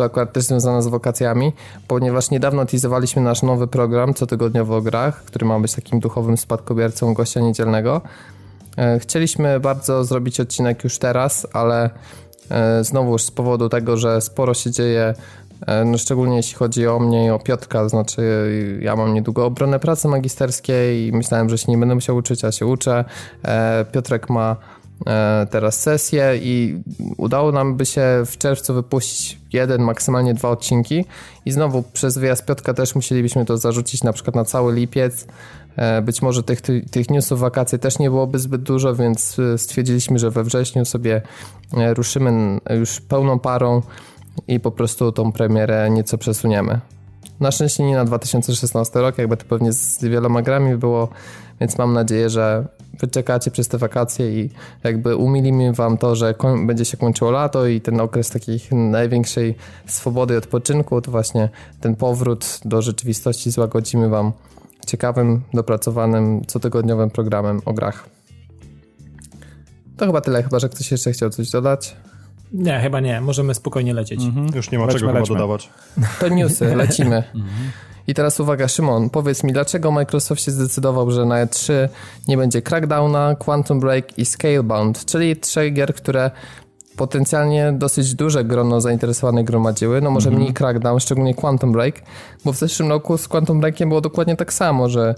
to 0.00 0.04
akurat 0.04 0.32
też 0.32 0.44
związana 0.44 0.82
z 0.82 0.86
wakacjami, 0.86 1.52
ponieważ 1.88 2.30
niedawno 2.30 2.66
teasowaliśmy 2.66 3.22
nasz 3.22 3.42
nowy 3.42 3.66
program 3.66 4.14
cotygodniowo 4.14 4.76
o 4.76 4.82
grach, 4.82 5.24
który 5.24 5.46
ma 5.46 5.60
być 5.60 5.74
takim 5.74 6.00
duchowym 6.00 6.36
spadkobiercą 6.36 7.14
gościa 7.14 7.40
niedzielnego. 7.40 8.00
E, 8.76 8.98
Chcieliśmy 8.98 9.60
bardzo 9.60 10.04
zrobić 10.04 10.40
odcinek 10.40 10.84
już 10.84 10.98
teraz, 10.98 11.46
ale 11.52 11.90
e, 12.50 12.84
znowuż 12.84 13.22
z 13.22 13.30
powodu 13.30 13.68
tego, 13.68 13.96
że 13.96 14.20
sporo 14.20 14.54
się 14.54 14.70
dzieje, 14.70 15.14
e, 15.66 15.84
no 15.84 15.98
szczególnie 15.98 16.36
jeśli 16.36 16.54
chodzi 16.54 16.86
o 16.86 16.98
mnie 16.98 17.26
i 17.26 17.30
o 17.30 17.38
Piotrka, 17.38 17.88
znaczy 17.88 18.22
ja 18.82 18.96
mam 18.96 19.14
niedługo 19.14 19.44
obronę 19.44 19.78
pracy 19.78 20.08
magisterskiej 20.08 21.06
i 21.06 21.12
myślałem, 21.12 21.48
że 21.48 21.58
się 21.58 21.72
nie 21.72 21.78
będę 21.78 21.94
musiał 21.94 22.16
uczyć, 22.16 22.44
a 22.44 22.52
się 22.52 22.66
uczę. 22.66 23.04
Piotrek 23.92 24.30
ma 24.30 24.56
teraz 25.50 25.80
sesję 25.80 26.32
i 26.42 26.82
udało 27.16 27.52
nam 27.52 27.76
by 27.76 27.86
się 27.86 28.02
w 28.26 28.38
czerwcu 28.38 28.74
wypuścić 28.74 29.38
jeden, 29.52 29.82
maksymalnie 29.82 30.34
dwa 30.34 30.48
odcinki 30.48 31.04
i 31.44 31.50
znowu 31.50 31.82
przez 31.82 32.18
wyjazd 32.18 32.46
Piotrka 32.46 32.74
też 32.74 32.94
musielibyśmy 32.94 33.44
to 33.44 33.58
zarzucić 33.58 34.04
na 34.04 34.12
przykład 34.12 34.36
na 34.36 34.44
cały 34.44 34.74
lipiec, 34.74 35.26
E, 35.76 36.02
być 36.02 36.22
może 36.22 36.42
tych, 36.42 36.60
tych 36.90 37.10
newsów 37.10 37.40
wakacji 37.40 37.78
też 37.78 37.98
nie 37.98 38.10
byłoby 38.10 38.38
zbyt 38.38 38.62
dużo, 38.62 38.94
więc 38.94 39.38
e, 39.38 39.58
stwierdziliśmy, 39.58 40.18
że 40.18 40.30
we 40.30 40.44
wrześniu 40.44 40.84
sobie 40.84 41.22
e, 41.76 41.94
ruszymy 41.94 42.60
już 42.78 43.00
pełną 43.00 43.38
parą 43.38 43.82
i 44.48 44.60
po 44.60 44.70
prostu 44.70 45.12
tą 45.12 45.32
premierę 45.32 45.90
nieco 45.90 46.18
przesuniemy. 46.18 46.80
Na 47.40 47.50
szczęście 47.50 47.84
nie 47.84 47.94
na 47.94 48.04
2016 48.04 49.00
rok, 49.00 49.18
jakby 49.18 49.36
to 49.36 49.44
pewnie 49.44 49.72
z 49.72 50.04
wieloma 50.04 50.42
grami 50.42 50.76
było, 50.76 51.08
więc 51.60 51.78
mam 51.78 51.92
nadzieję, 51.92 52.30
że 52.30 52.64
wyczekacie 53.00 53.50
przez 53.50 53.68
te 53.68 53.78
wakacje 53.78 54.42
i 54.42 54.50
jakby 54.84 55.16
umilimy 55.16 55.72
wam 55.72 55.98
to, 55.98 56.16
że 56.16 56.34
będzie 56.66 56.84
się 56.84 56.96
kończyło 56.96 57.30
lato 57.30 57.66
i 57.66 57.80
ten 57.80 58.00
okres 58.00 58.30
takiej 58.30 58.60
największej 58.72 59.54
swobody 59.86 60.36
odpoczynku, 60.36 61.00
to 61.00 61.10
właśnie 61.10 61.48
ten 61.80 61.96
powrót 61.96 62.60
do 62.64 62.82
rzeczywistości 62.82 63.50
złagodzimy 63.50 64.08
wam 64.08 64.32
ciekawym, 64.86 65.42
dopracowanym, 65.54 66.44
cotygodniowym 66.44 67.10
programem 67.10 67.60
o 67.64 67.72
grach. 67.72 68.08
To 69.96 70.06
chyba 70.06 70.20
tyle, 70.20 70.42
chyba 70.42 70.58
że 70.58 70.68
ktoś 70.68 70.90
jeszcze 70.90 71.12
chciał 71.12 71.30
coś 71.30 71.50
dodać. 71.50 71.96
Nie, 72.52 72.80
chyba 72.80 73.00
nie. 73.00 73.20
Możemy 73.20 73.54
spokojnie 73.54 73.94
lecieć. 73.94 74.24
Mhm. 74.24 74.46
Już 74.54 74.70
nie 74.70 74.78
ma 74.78 74.84
lećmy, 74.86 75.00
czego 75.00 75.12
lećmy. 75.12 75.26
chyba 75.26 75.38
dodawać. 75.38 75.70
To 76.20 76.28
newsy, 76.28 76.74
lecimy. 76.76 77.16
Mhm. 77.16 77.70
I 78.06 78.14
teraz 78.14 78.40
uwaga, 78.40 78.68
Szymon, 78.68 79.10
powiedz 79.10 79.44
mi, 79.44 79.52
dlaczego 79.52 79.90
Microsoft 79.90 80.42
się 80.42 80.50
zdecydował, 80.50 81.10
że 81.10 81.24
na 81.24 81.46
E3 81.46 81.72
nie 82.28 82.36
będzie 82.36 82.62
Crackdowna, 82.62 83.34
Quantum 83.38 83.80
Break 83.80 84.18
i 84.18 84.24
Scalebound, 84.26 85.04
czyli 85.04 85.36
trzech 85.36 85.72
gier, 85.72 85.94
które 85.94 86.30
potencjalnie 86.96 87.72
dosyć 87.72 88.14
duże 88.14 88.44
grono 88.44 88.80
zainteresowanych 88.80 89.44
gromadziły, 89.44 90.00
no 90.00 90.10
może 90.10 90.28
mm 90.28 90.38
-hmm. 90.38 90.42
mniej 90.42 90.54
Crackdown, 90.54 91.00
szczególnie 91.00 91.34
Quantum 91.34 91.72
Break, 91.72 91.94
bo 92.44 92.52
w 92.52 92.56
zeszłym 92.56 92.88
roku 92.88 93.18
z 93.18 93.28
Quantum 93.28 93.60
Breakiem 93.60 93.88
było 93.88 94.00
dokładnie 94.00 94.36
tak 94.36 94.52
samo, 94.52 94.88
że 94.88 95.14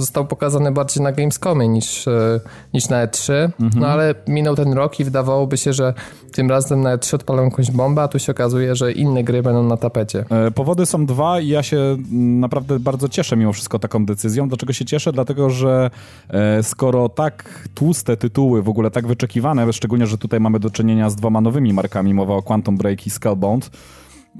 został 0.00 0.26
pokazany 0.26 0.72
bardziej 0.72 1.02
na 1.02 1.12
Gamescomie 1.12 1.68
niż, 1.68 2.08
e, 2.08 2.40
niż 2.74 2.88
na 2.88 3.06
E3, 3.06 3.32
mhm. 3.32 3.70
no 3.76 3.86
ale 3.86 4.14
minął 4.28 4.56
ten 4.56 4.72
rok 4.72 5.00
i 5.00 5.04
wydawałoby 5.04 5.56
się, 5.56 5.72
że 5.72 5.94
tym 6.32 6.50
razem 6.50 6.80
na 6.80 6.96
E3 6.96 7.14
odpalą 7.14 7.44
jakąś 7.44 7.70
bombę, 7.70 8.02
a 8.02 8.08
tu 8.08 8.18
się 8.18 8.32
okazuje, 8.32 8.76
że 8.76 8.92
inne 8.92 9.24
gry 9.24 9.42
będą 9.42 9.62
na 9.62 9.76
tapecie. 9.76 10.24
E, 10.30 10.50
powody 10.50 10.86
są 10.86 11.06
dwa 11.06 11.40
i 11.40 11.48
ja 11.48 11.62
się 11.62 11.96
naprawdę 12.12 12.80
bardzo 12.80 13.08
cieszę 13.08 13.36
mimo 13.36 13.52
wszystko 13.52 13.78
taką 13.78 14.06
decyzją. 14.06 14.48
Dlaczego 14.48 14.72
się 14.72 14.84
cieszę? 14.84 15.12
Dlatego, 15.12 15.50
że 15.50 15.90
e, 16.28 16.62
skoro 16.62 17.08
tak 17.08 17.68
tłuste 17.74 18.16
tytuły, 18.16 18.62
w 18.62 18.68
ogóle 18.68 18.90
tak 18.90 19.06
wyczekiwane, 19.06 19.72
szczególnie, 19.72 20.06
że 20.06 20.18
tutaj 20.18 20.40
mamy 20.40 20.60
do 20.60 20.70
czynienia 20.70 21.10
z 21.10 21.16
dwoma 21.16 21.40
nowymi 21.40 21.72
markami, 21.72 22.14
mowa 22.14 22.34
o 22.34 22.42
Quantum 22.42 22.76
Break 22.76 23.06
i 23.06 23.10
Skullbound, 23.10 23.70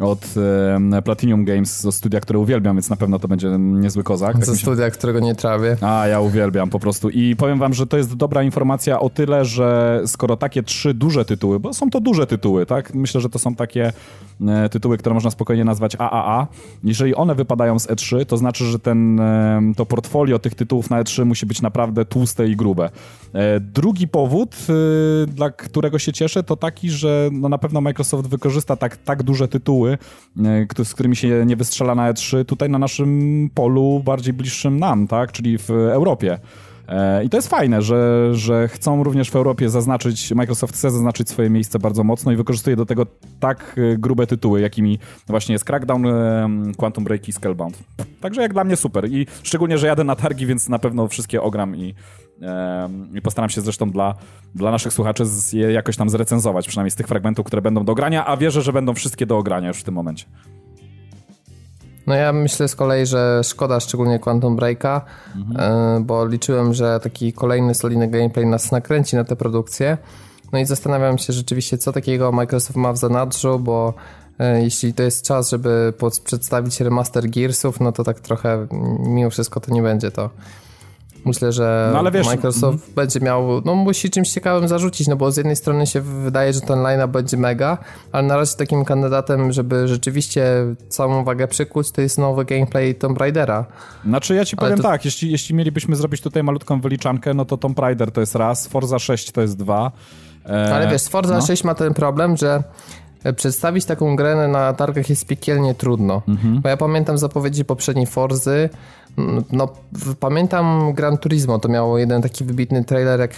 od 0.01 0.35
Platinum 1.05 1.45
Games, 1.45 1.81
ze 1.81 1.93
studia, 1.93 2.21
które 2.21 2.39
uwielbiam, 2.39 2.77
więc 2.77 2.91
na 2.91 2.97
pewno 2.97 3.19
to 3.19 3.29
będzie 3.29 3.49
niezły 3.59 4.03
kozak. 4.03 4.45
Ze 4.45 4.53
tak 4.53 4.61
studia, 4.61 4.91
którego 4.91 5.21
nie 5.21 5.35
trawię. 5.35 5.77
A, 5.81 6.07
ja 6.07 6.21
uwielbiam 6.21 6.71
po 6.71 6.79
prostu. 6.79 7.11
I 7.11 7.37
powiem 7.37 7.59
wam, 7.59 7.75
że 7.75 7.87
to 7.87 7.97
jest 7.97 8.17
dobra 8.17 8.43
informacja 8.43 9.01
o 9.01 9.11
tyle, 9.11 9.45
że 9.45 10.01
skoro 10.07 10.37
takie 10.37 10.63
trzy 10.63 10.95
duże 10.95 11.25
tytuły, 11.25 11.61
bo 11.61 11.75
są 11.75 11.91
to 11.91 12.01
duże 12.01 12.27
tytuły, 12.27 12.67
tak? 12.67 12.95
Myślę, 12.95 13.21
że 13.21 13.29
to 13.29 13.39
są 13.39 13.55
takie 13.55 13.93
e, 14.47 14.69
tytuły, 14.69 14.99
które 14.99 15.15
można 15.15 15.31
spokojnie 15.31 15.65
nazwać 15.65 15.97
AAA. 15.99 16.47
Jeżeli 16.85 17.15
one 17.15 17.35
wypadają 17.35 17.79
z 17.79 17.87
E3, 17.87 18.27
to 18.27 18.37
znaczy, 18.37 18.65
że 18.65 18.79
ten, 18.79 19.21
to 19.77 19.87
portfolio 19.87 20.39
tych 20.39 20.55
tytułów 20.55 20.91
na 20.91 21.03
E3 21.03 21.25
musi 21.25 21.47
być 21.47 21.63
naprawdę 21.63 22.05
tłuste 22.05 22.49
i 22.49 22.57
grube. 22.57 22.91
E, 23.33 23.61
drugi 23.61 24.09
powód, 24.09 24.57
e, 24.69 25.27
dla 25.27 25.51
którego 25.51 25.99
się 25.99 26.13
cieszę, 26.13 26.43
to 26.43 26.57
taki, 26.57 26.91
że 26.91 27.31
no 27.33 27.49
na 27.49 27.59
pewno 27.59 27.81
Microsoft 27.81 28.29
wykorzysta 28.29 28.77
tak, 28.77 28.97
tak 28.97 29.23
duże 29.23 29.49
tytuły, 29.49 29.88
tytuły, 30.69 30.85
z 30.85 30.95
którymi 30.95 31.17
się 31.17 31.47
nie 31.47 31.57
wystrzela 31.57 31.95
na 31.95 32.13
E3 32.13 32.45
tutaj 32.45 32.71
na 32.71 32.79
naszym 32.79 33.51
polu 33.55 34.03
bardziej 34.05 34.33
bliższym 34.35 34.81
nam, 34.81 35.07
tak, 35.07 35.33
czyli 35.33 35.59
w 35.59 35.71
Europie. 35.71 36.39
E, 36.89 37.25
I 37.25 37.29
to 37.29 37.37
jest 37.37 37.49
fajne, 37.49 37.83
że, 37.83 38.31
że 38.35 38.69
chcą 38.69 39.05
również 39.05 39.31
w 39.31 39.37
Europie 39.37 39.69
zaznaczyć, 39.69 40.33
Microsoft 40.33 40.75
chce 40.75 40.91
zaznaczyć 40.91 41.29
swoje 41.29 41.51
miejsce 41.51 41.79
bardzo 41.79 42.05
mocno 42.05 42.33
i 42.33 42.37
wykorzystuje 42.37 42.77
do 42.77 42.87
tego 42.87 43.07
tak 43.41 43.77
e, 43.79 43.97
grube 43.99 44.27
tytuły, 44.27 44.61
jakimi 44.61 44.99
właśnie 45.27 45.53
jest 45.53 45.65
Crackdown, 45.65 46.07
e, 46.07 46.49
Quantum 46.77 47.05
Break 47.05 47.29
i 47.29 47.33
Scalebound. 47.33 47.79
Także 48.21 48.43
jak 48.43 48.53
dla 48.53 48.65
mnie 48.65 48.77
super 48.77 49.09
i 49.09 49.27
szczególnie, 49.43 49.79
że 49.79 49.87
jadę 49.87 50.05
na 50.05 50.17
targi, 50.17 50.47
więc 50.47 50.69
na 50.69 50.79
pewno 50.79 51.09
wszystkie 51.09 51.43
ogram 51.43 51.77
i, 51.77 51.95
i 53.15 53.23
postaram 53.23 53.51
się 53.51 53.61
zresztą 53.61 53.91
dla, 53.91 54.15
dla 54.55 54.71
naszych 54.71 54.93
słuchaczy 54.93 55.25
je 55.53 55.73
jakoś 55.73 55.97
tam 55.97 56.11
zrecenzować, 56.11 56.69
przynajmniej 56.69 56.91
z 56.91 56.95
tych 56.95 57.07
fragmentów, 57.07 57.47
które 57.47 57.63
będą 57.63 57.85
do 57.85 57.93
ogrania, 57.93 58.27
a 58.27 58.37
wierzę, 58.37 58.63
że 58.63 58.73
będą 58.73 58.95
wszystkie 58.95 59.27
do 59.27 59.39
ogrania 59.39 59.69
już 59.69 59.79
w 59.79 59.85
tym 59.85 59.95
momencie. 59.95 60.25
No 62.07 62.15
ja 62.15 62.33
myślę 62.33 62.69
z 62.69 62.77
kolei, 62.77 63.07
że 63.07 63.41
szkoda 63.45 63.81
szczególnie 63.81 64.19
Quantum 64.19 64.57
Breaka, 64.57 65.05
mhm. 65.37 66.05
bo 66.05 66.27
liczyłem, 66.27 66.75
że 66.75 67.01
taki 67.01 67.33
kolejny 67.33 67.75
solidny 67.75 68.09
gameplay 68.09 68.47
nas 68.47 68.73
nakręci 68.73 69.17
na 69.17 69.25
tę 69.25 69.37
produkcję. 69.37 69.99
No 70.53 70.59
i 70.59 70.65
zastanawiam 70.65 71.19
się 71.19 71.33
rzeczywiście, 71.33 71.79
co 71.79 71.93
takiego 71.93 72.33
Microsoft 72.33 72.77
ma 72.77 72.93
w 72.93 72.97
zanadrzu, 72.97 73.59
bo 73.59 73.95
e, 74.39 74.63
jeśli 74.63 74.95
to 74.95 75.03
jest 75.03 75.27
czas, 75.27 75.51
żeby 75.51 75.93
przedstawić 76.25 76.81
remaster 76.81 77.31
Gearsów, 77.31 77.81
no 77.81 77.93
to 77.93 78.05
tak 78.05 78.21
trochę 78.21 78.67
mimo 79.07 79.31
wszystko 79.31 79.61
to 79.61 79.75
nie 79.75 79.83
będzie 79.83 80.11
to. 80.11 80.31
Myślę, 81.25 81.53
że 81.53 81.91
no, 81.95 82.11
wiesz, 82.11 82.27
Microsoft 82.27 82.85
mm. 82.85 82.95
będzie 82.95 83.21
miał, 83.21 83.63
no 83.65 83.75
musi 83.75 84.11
czymś 84.11 84.31
ciekawym 84.31 84.69
zarzucić, 84.69 85.09
no 85.09 85.17
bo 85.17 85.33
z 85.33 85.37
jednej 85.37 85.57
strony 85.57 85.87
się 85.87 86.01
wydaje, 86.01 86.53
że 86.53 86.61
ten 86.61 86.83
line 86.83 87.09
będzie 87.09 87.37
mega, 87.37 87.79
ale 88.13 88.27
na 88.27 88.37
razie 88.37 88.57
takim 88.57 88.85
kandydatem, 88.85 89.53
żeby 89.53 89.89
rzeczywiście 89.89 90.45
całą 90.89 91.21
uwagę 91.21 91.49
przykuć, 91.49 91.91
to 91.91 92.01
jest 92.01 92.19
nowy 92.19 92.45
gameplay 92.45 92.95
Tomb 92.95 93.19
Raidera. 93.19 93.65
Znaczy 94.05 94.35
ja 94.35 94.45
ci 94.45 94.57
powiem 94.57 94.77
to... 94.77 94.83
tak, 94.83 95.05
jeśli, 95.05 95.31
jeśli 95.31 95.55
mielibyśmy 95.55 95.97
zrobić 95.97 96.21
tutaj 96.21 96.43
malutką 96.43 96.81
wyliczankę, 96.81 97.35
no 97.35 97.45
to 97.45 97.57
Tomb 97.57 97.79
Raider 97.79 98.13
to 98.13 98.21
jest 98.21 98.35
raz, 98.35 98.67
Forza 98.67 98.99
6 98.99 99.33
to 99.33 99.41
jest 99.41 99.57
dwa. 99.57 99.93
E... 100.47 100.75
Ale 100.75 100.89
wiesz, 100.89 101.05
Forza 101.05 101.35
no. 101.35 101.47
6 101.47 101.65
ma 101.65 101.75
ten 101.75 101.95
problem, 101.95 102.37
że 102.37 102.63
przedstawić 103.37 103.85
taką 103.85 104.17
grę 104.17 104.49
na 104.49 104.73
targach 104.73 105.11
jest 105.11 105.27
piekielnie 105.27 105.75
trudno. 105.75 106.23
Mhm. 106.29 106.61
Bo 106.61 106.69
ja 106.69 106.77
pamiętam 106.77 107.19
zapowiedzi 107.19 107.65
poprzedniej 107.65 108.07
Forzy, 108.07 108.69
no, 109.53 109.69
pamiętam 110.21 110.93
Gran 110.93 111.19
Turismo, 111.19 111.59
to 111.59 111.69
miało 111.69 111.99
jeden 111.99 112.23
taki 112.23 112.45
wybitny 112.45 112.85
trailer, 112.85 113.21
jak 113.21 113.35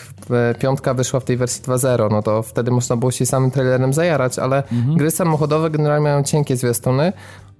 piątka 0.59 0.95
wyszła 0.95 1.21
w 1.21 1.25
tej 1.25 1.37
wersji 1.37 1.63
2.0, 1.63 2.11
no 2.11 2.23
to 2.23 2.43
wtedy 2.43 2.71
można 2.71 2.97
było 2.97 3.11
się 3.11 3.27
samym 3.27 3.51
trailerem 3.51 3.93
zajarać, 3.93 4.39
ale 4.39 4.57
mhm. 4.57 4.97
gry 4.97 5.11
samochodowe 5.11 5.71
generalnie 5.71 6.03
mają 6.03 6.23
cienkie 6.23 6.57
zwiastuny, 6.57 7.13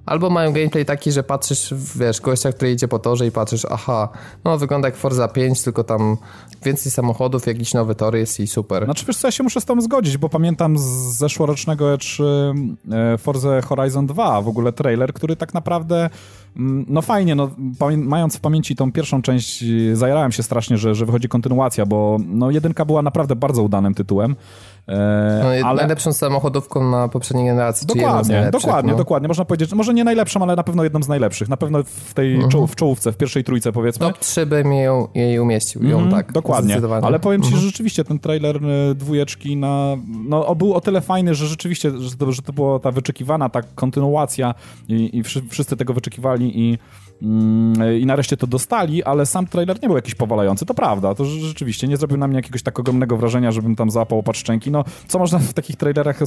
Albo 0.07 0.31
mają 0.31 0.53
gameplay 0.53 0.85
taki, 0.85 1.13
że 1.13 1.23
patrzysz, 1.23 1.75
wiesz, 1.97 2.21
gościa, 2.21 2.53
który 2.53 2.73
idzie 2.73 2.89
po 2.89 2.99
torze 2.99 3.27
i 3.27 3.31
patrzysz, 3.31 3.67
aha, 3.71 4.09
no 4.45 4.59
wygląda 4.59 4.89
jak 4.89 4.97
Forza 4.97 5.29
5, 5.29 5.63
tylko 5.63 5.85
tam 5.85 6.17
więcej 6.65 6.93
samochodów, 6.93 7.47
jakiś 7.47 7.75
nowy 7.75 7.95
tor 7.95 8.17
jest 8.17 8.41
i 8.41 8.47
super. 8.47 8.85
Znaczy 8.85 9.07
wiesz 9.07 9.17
co, 9.17 9.29
ja 9.29 9.33
się 9.33 9.43
muszę 9.43 9.61
z 9.61 9.65
tym 9.65 9.83
zgodzić, 9.83 10.17
bo 10.17 10.29
pamiętam 10.29 10.79
z 10.79 10.83
zeszłorocznego 11.19 11.95
E3 11.97 12.25
e, 12.93 13.19
Forza 13.19 13.61
Horizon 13.61 14.07
2, 14.07 14.43
w 14.43 14.49
ogóle 14.49 14.73
trailer, 14.73 15.13
który 15.13 15.37
tak 15.37 15.55
naprawdę 15.55 16.11
no 16.89 17.03
fajnie, 17.03 17.35
no, 17.35 17.51
mając 17.97 18.37
w 18.37 18.41
pamięci 18.41 18.77
tą 18.77 18.93
pierwszą 18.93 19.23
część, 19.23 19.65
zajarałem 19.93 20.33
się 20.33 20.43
strasznie, 20.43 20.79
że, 20.79 20.95
że 20.95 21.07
wychodzi 21.07 21.29
kontynuacja, 21.29 21.87
bo 21.87 22.17
no, 22.27 22.51
jedynka 22.51 22.85
była 22.85 23.03
naprawdę 23.03 23.37
bardzo 23.37 23.63
udanym 23.63 23.95
tytułem. 23.95 24.37
E, 24.89 25.59
no, 25.61 25.69
ale... 25.69 25.77
Najlepszą 25.77 26.13
samochodówką 26.13 26.91
na 26.91 27.09
poprzedniej 27.09 27.47
generacji. 27.47 27.87
Dokładnie, 27.87 28.49
dokładnie, 28.53 28.93
no. 28.93 28.99
dokładnie. 28.99 29.29
Można 29.29 29.45
powiedzieć, 29.45 29.71
że 29.71 29.77
może 29.77 29.95
nie 29.95 30.05
najlepszą, 30.05 30.43
ale 30.43 30.57
na 30.57 30.63
pewno 30.63 30.85
jedną 30.85 31.03
z 31.03 31.09
najlepszych. 31.09 31.49
Na 31.49 31.57
pewno 31.57 31.83
w 31.85 32.15
tej 32.15 32.35
mhm. 32.35 32.51
czoł, 32.51 32.67
w 32.67 32.77
czołówce, 32.77 33.13
w 33.13 33.17
pierwszej 33.17 33.45
trójce 33.45 33.73
powiedzmy. 33.73 34.07
Top 34.07 34.19
3 34.19 34.47
bym 34.47 34.73
ją, 34.73 35.09
jej 35.15 35.39
umieścił, 35.39 35.85
ją 35.85 35.99
mhm, 35.99 36.11
tak. 36.11 36.33
Dokładnie, 36.33 36.81
ale 37.03 37.19
powiem 37.19 37.43
ci, 37.43 37.47
mhm. 37.47 37.63
że 37.63 37.69
rzeczywiście 37.69 38.05
ten 38.05 38.19
trailer 38.19 38.57
e, 38.57 38.95
dwójeczki 38.95 39.57
na, 39.57 39.97
no, 40.29 40.55
był 40.55 40.75
o 40.75 40.81
tyle 40.81 41.01
fajny, 41.01 41.35
że 41.35 41.47
rzeczywiście, 41.47 41.91
że 41.99 42.17
to, 42.17 42.33
że 42.33 42.43
to 42.43 42.53
była 42.53 42.79
ta 42.79 42.91
wyczekiwana, 42.91 43.49
ta 43.49 43.63
kontynuacja 43.63 44.55
i, 44.89 45.19
i 45.19 45.23
wszyscy 45.51 45.77
tego 45.77 45.95
wyczekiwali 45.95 46.50
i 46.55 46.71
Mm, 46.73 47.10
i 48.01 48.07
nareszcie 48.07 48.37
to 48.37 48.47
dostali, 48.47 49.05
ale 49.05 49.27
sam 49.27 49.47
trailer 49.47 49.83
nie 49.83 49.89
był 49.89 49.97
jakiś 49.97 50.15
powalający, 50.15 50.67
to 50.67 50.75
prawda, 50.75 51.15
to 51.15 51.25
rzeczywiście 51.25 51.89
nie 51.89 51.97
zrobił 51.97 52.17
na 52.19 52.29
mnie 52.29 52.37
jakiegoś 52.37 52.63
tak 52.63 52.79
ogromnego 52.81 53.17
wrażenia, 53.17 53.53
żebym 53.53 53.77
tam 53.77 53.91
załapał 53.91 54.19
opatrz 54.19 54.41
szczęki, 54.41 54.71
no 54.71 54.85
co 55.09 55.19
można 55.19 55.39
w 55.39 55.53
takich 55.53 55.77
trailerach 55.77 56.19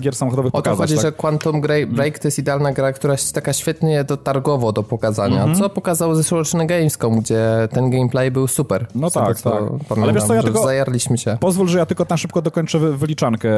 gier 0.00 0.14
samochodowych 0.16 0.54
o 0.54 0.58
pokazać? 0.58 0.74
O 0.74 0.76
to 0.76 0.82
chodzi, 0.82 0.94
tak? 0.94 1.02
że 1.02 1.12
Quantum 1.12 1.60
Break 1.88 2.18
to 2.18 2.28
jest 2.28 2.38
idealna 2.38 2.72
gra, 2.72 2.92
któraś 2.92 3.32
taka 3.32 3.52
świetnie 3.52 4.04
do 4.04 4.16
targowo 4.16 4.72
do 4.72 4.82
pokazania, 4.82 5.54
co 5.54 5.70
pokazał 5.70 6.14
zeszłoroczny 6.14 6.66
Gamescom, 6.66 7.20
gdzie 7.20 7.68
ten 7.70 7.90
gameplay 7.90 8.30
był 8.30 8.46
super. 8.46 8.86
No 8.94 9.10
tak, 9.10 9.40
tak. 9.42 9.52
Pamiętam, 9.54 10.02
Ale 10.02 10.12
wiesz 10.12 10.24
co, 10.24 10.34
ja 10.34 10.42
tylko- 10.42 10.62
zajarliśmy 10.62 11.18
się. 11.18 11.36
Pozwól, 11.40 11.68
że 11.68 11.78
ja 11.78 11.86
tylko 11.86 12.04
tam 12.06 12.18
szybko 12.18 12.42
dokończę 12.42 12.78
wy- 12.78 12.96
wyliczankę. 12.96 13.50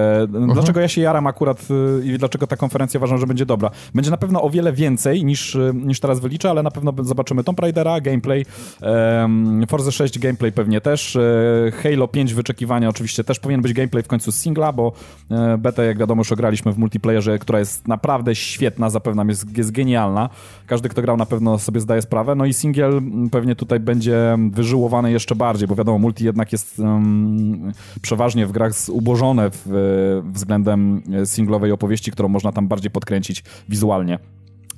Dlaczego 0.55 0.81
ja 0.81 0.89
się 0.89 1.01
jaram 1.01 1.27
akurat 1.27 1.59
y, 2.01 2.05
i 2.07 2.19
dlaczego 2.19 2.47
ta 2.47 2.57
konferencja 2.57 2.99
uważam, 2.99 3.19
że 3.19 3.27
będzie 3.27 3.47
dobra? 3.47 3.71
Będzie 3.95 4.11
na 4.11 4.17
pewno 4.17 4.43
o 4.43 4.51
wiele 4.51 4.73
więcej 4.73 5.25
niż, 5.25 5.55
y, 5.55 5.73
niż 5.75 6.01
teraz 6.01 6.21
wyliczę, 6.21 6.51
ale 6.51 6.63
na 6.63 6.71
pewno 6.81 7.05
zobaczymy 7.05 7.45
Tomb 7.45 7.61
Raidera, 7.61 8.01
gameplay, 8.01 8.45
um, 8.83 9.65
Forza 9.69 9.91
6 9.91 10.19
gameplay 10.19 10.53
pewnie 10.53 10.81
też, 10.81 11.17
e, 11.17 11.73
Halo 11.83 12.09
5 12.09 12.35
wyczekiwania 12.35 12.89
oczywiście 12.89 13.25
też 13.25 13.39
powinien 13.39 13.63
być 13.63 13.73
gameplay 13.73 14.03
w 14.03 14.07
końcu 14.07 14.33
z 14.33 14.37
singla, 14.37 14.73
bo 14.73 14.93
e, 15.31 15.59
betę 15.59 15.87
jak 15.87 15.99
wiadomo 15.99 16.21
już 16.21 16.33
ograliśmy 16.33 16.73
w 16.73 16.79
multiplayerze, 16.79 17.39
która 17.39 17.59
jest 17.59 17.89
naprawdę 17.89 18.35
świetna, 18.35 18.91
zapewne 18.91 19.25
jest, 19.29 19.59
jest 19.59 19.71
genialna. 19.71 20.29
Każdy, 20.67 20.89
kto 20.89 21.03
grał 21.03 21.17
na 21.17 21.27
pewno 21.27 21.59
sobie 21.59 21.81
zdaje 21.81 22.03
sprawę. 22.03 22.35
No 22.35 22.45
i 22.45 22.53
singiel 22.53 22.97
m, 22.97 23.29
pewnie 23.31 23.57
tutaj 23.57 23.81
będzie 23.81 24.37
wyżyłowany 24.51 25.13
jeszcze 25.13 25.35
bardziej, 25.35 25.69
bo 25.69 25.75
wiadomo, 25.75 25.99
multi 25.99 26.25
jednak 26.25 26.53
jest 26.53 26.79
um, 26.79 27.73
przeważnie 28.03 28.47
w 28.47 28.53
grach 28.53 28.73
ubożone 28.91 29.51
w, 29.51 29.67
e, 29.67 30.33
względem 30.33 31.03
singlowej 31.25 31.73
opowieści, 31.73 32.11
którą 32.11 32.29
można 32.29 32.53
tam 32.53 32.69
bardziej 32.69 32.91
podkręcić 32.91 33.45
wizualnie. 33.69 34.19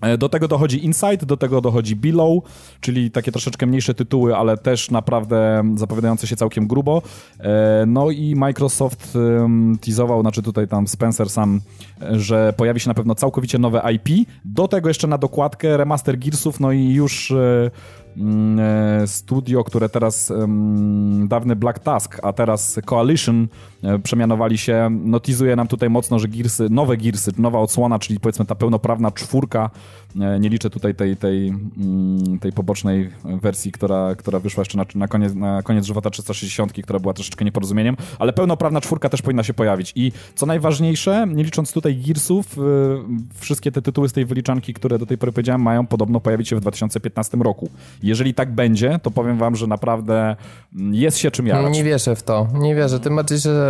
E, 0.01 0.19
Do 0.19 0.29
tego 0.29 0.49
dochodzi 0.49 0.85
Insight, 0.85 1.25
do 1.25 1.37
tego 1.37 1.61
dochodzi 1.61 1.97
Below, 1.97 2.45
czyli 2.81 3.11
takie 3.11 3.33
troszeczkę 3.33 3.67
mniejsze 3.67 3.95
tytuły, 3.95 4.37
ale 4.37 4.57
też 4.57 4.91
naprawdę 4.91 5.63
zapowiadające 5.75 6.27
się 6.27 6.37
całkiem 6.37 6.67
grubo. 6.67 7.03
E, 7.41 7.85
No 7.87 8.11
i 8.11 8.35
Microsoft 8.37 9.19
teasował, 9.81 10.21
znaczy 10.21 10.43
tutaj 10.43 10.69
tam 10.69 10.89
Spencer 10.89 11.31
sam, 11.31 11.61
e, 12.03 12.19
że 12.19 12.55
pojawi 12.57 12.81
się 12.81 12.89
na 12.89 12.95
pewno 12.95 13.15
całkowicie 13.15 13.59
nowe 13.59 13.83
IP. 13.93 14.29
Do 14.45 14.69
tego 14.69 14.89
jeszcze 14.89 15.07
na 15.07 15.19
dokładkę 15.19 15.77
remaster 15.77 16.19
Gearsów, 16.19 16.61
no 16.61 16.73
i 16.73 16.89
już 16.93 17.33
mm, 18.17 19.09
studio, 19.09 19.65
które 19.65 19.89
teraz 19.89 20.33
dawny 21.25 21.57
Black 21.57 21.79
Task, 21.79 22.21
a 22.23 22.33
teraz 22.33 22.79
Coalition 22.85 23.49
przemianowali 24.03 24.59
się, 24.59 24.89
notizuje 25.05 25.57
nam 25.57 25.69
tutaj 25.69 25.91
mocno, 25.91 26.19
że 26.19 26.29
Gearsy, 26.29 26.67
nowe 26.71 26.97
Gearsy, 26.97 27.31
nowa 27.39 27.59
odsłona, 27.59 27.99
czyli 27.99 28.21
powiedzmy 28.21 28.45
ta 28.45 28.55
pełnoprawna 28.55 29.11
czwórka, 29.11 29.71
e, 30.21 30.41
nie 30.41 30.49
liczę 30.49 30.71
tutaj 30.71 30.95
tej, 30.95 31.17
tej, 31.17 31.49
mm, 31.49 32.39
tej 32.39 32.53
pobocznej 32.53 33.11
wersji, 33.25 33.73
która, 33.73 34.15
która 34.15 34.39
wyszła 34.39 34.61
jeszcze 34.61 34.79
na, 34.79 34.85
na, 34.95 35.09
koniec, 35.09 35.35
na 35.35 35.63
koniec 35.63 35.87
żywota 35.87 36.11
360, 36.11 36.73
która 36.83 36.99
była 36.99 37.15
troszeczkę 37.15 37.45
nieporozumieniem, 37.45 37.97
ale 38.19 38.33
pełnoprawna 38.33 38.81
czwórka 38.81 39.09
też 39.09 39.23
powinna 39.23 39.43
się 39.43 39.55
pojawić. 39.55 39.93
I 39.97 40.13
co 40.35 40.47
najważniejsze, 40.47 41.27
nie 41.29 41.45
licząc 41.45 41.73
tutaj 41.73 41.97
Gearsów, 41.97 42.59
y, 42.59 42.61
wszystkie 43.35 43.73
te 43.73 43.83
tytuły 43.83 44.09
z 44.09 44.13
tej 44.13 44.25
wyliczanki, 44.25 44.75
które 44.75 44.99
do 44.99 45.07
tej 45.07 45.19
pory 45.19 45.33
powiedziałem, 45.33 45.63
mają 45.63 45.87
podobno 45.87 46.21
pojawić 46.21 46.49
się 46.49 46.57
w 46.57 46.61
2015 46.61 47.43
roku. 47.43 47.71
Jeżeli 48.03 48.35
tak 48.35 48.53
będzie, 48.53 48.99
to 49.03 49.11
powiem 49.11 49.39
wam, 49.39 49.57
że 49.57 49.67
naprawdę 49.67 50.37
mm, 50.77 50.95
jest 50.95 51.19
się 51.19 51.31
czym 51.31 51.47
jarać. 51.47 51.75
Nie 51.75 51.85
wierzę 51.85 52.17
w 52.17 52.23
to. 52.23 52.49
Nie 52.55 52.75
wierzę. 52.75 53.01
Tym 53.01 53.17
bardziej, 53.17 53.39
że 53.39 53.70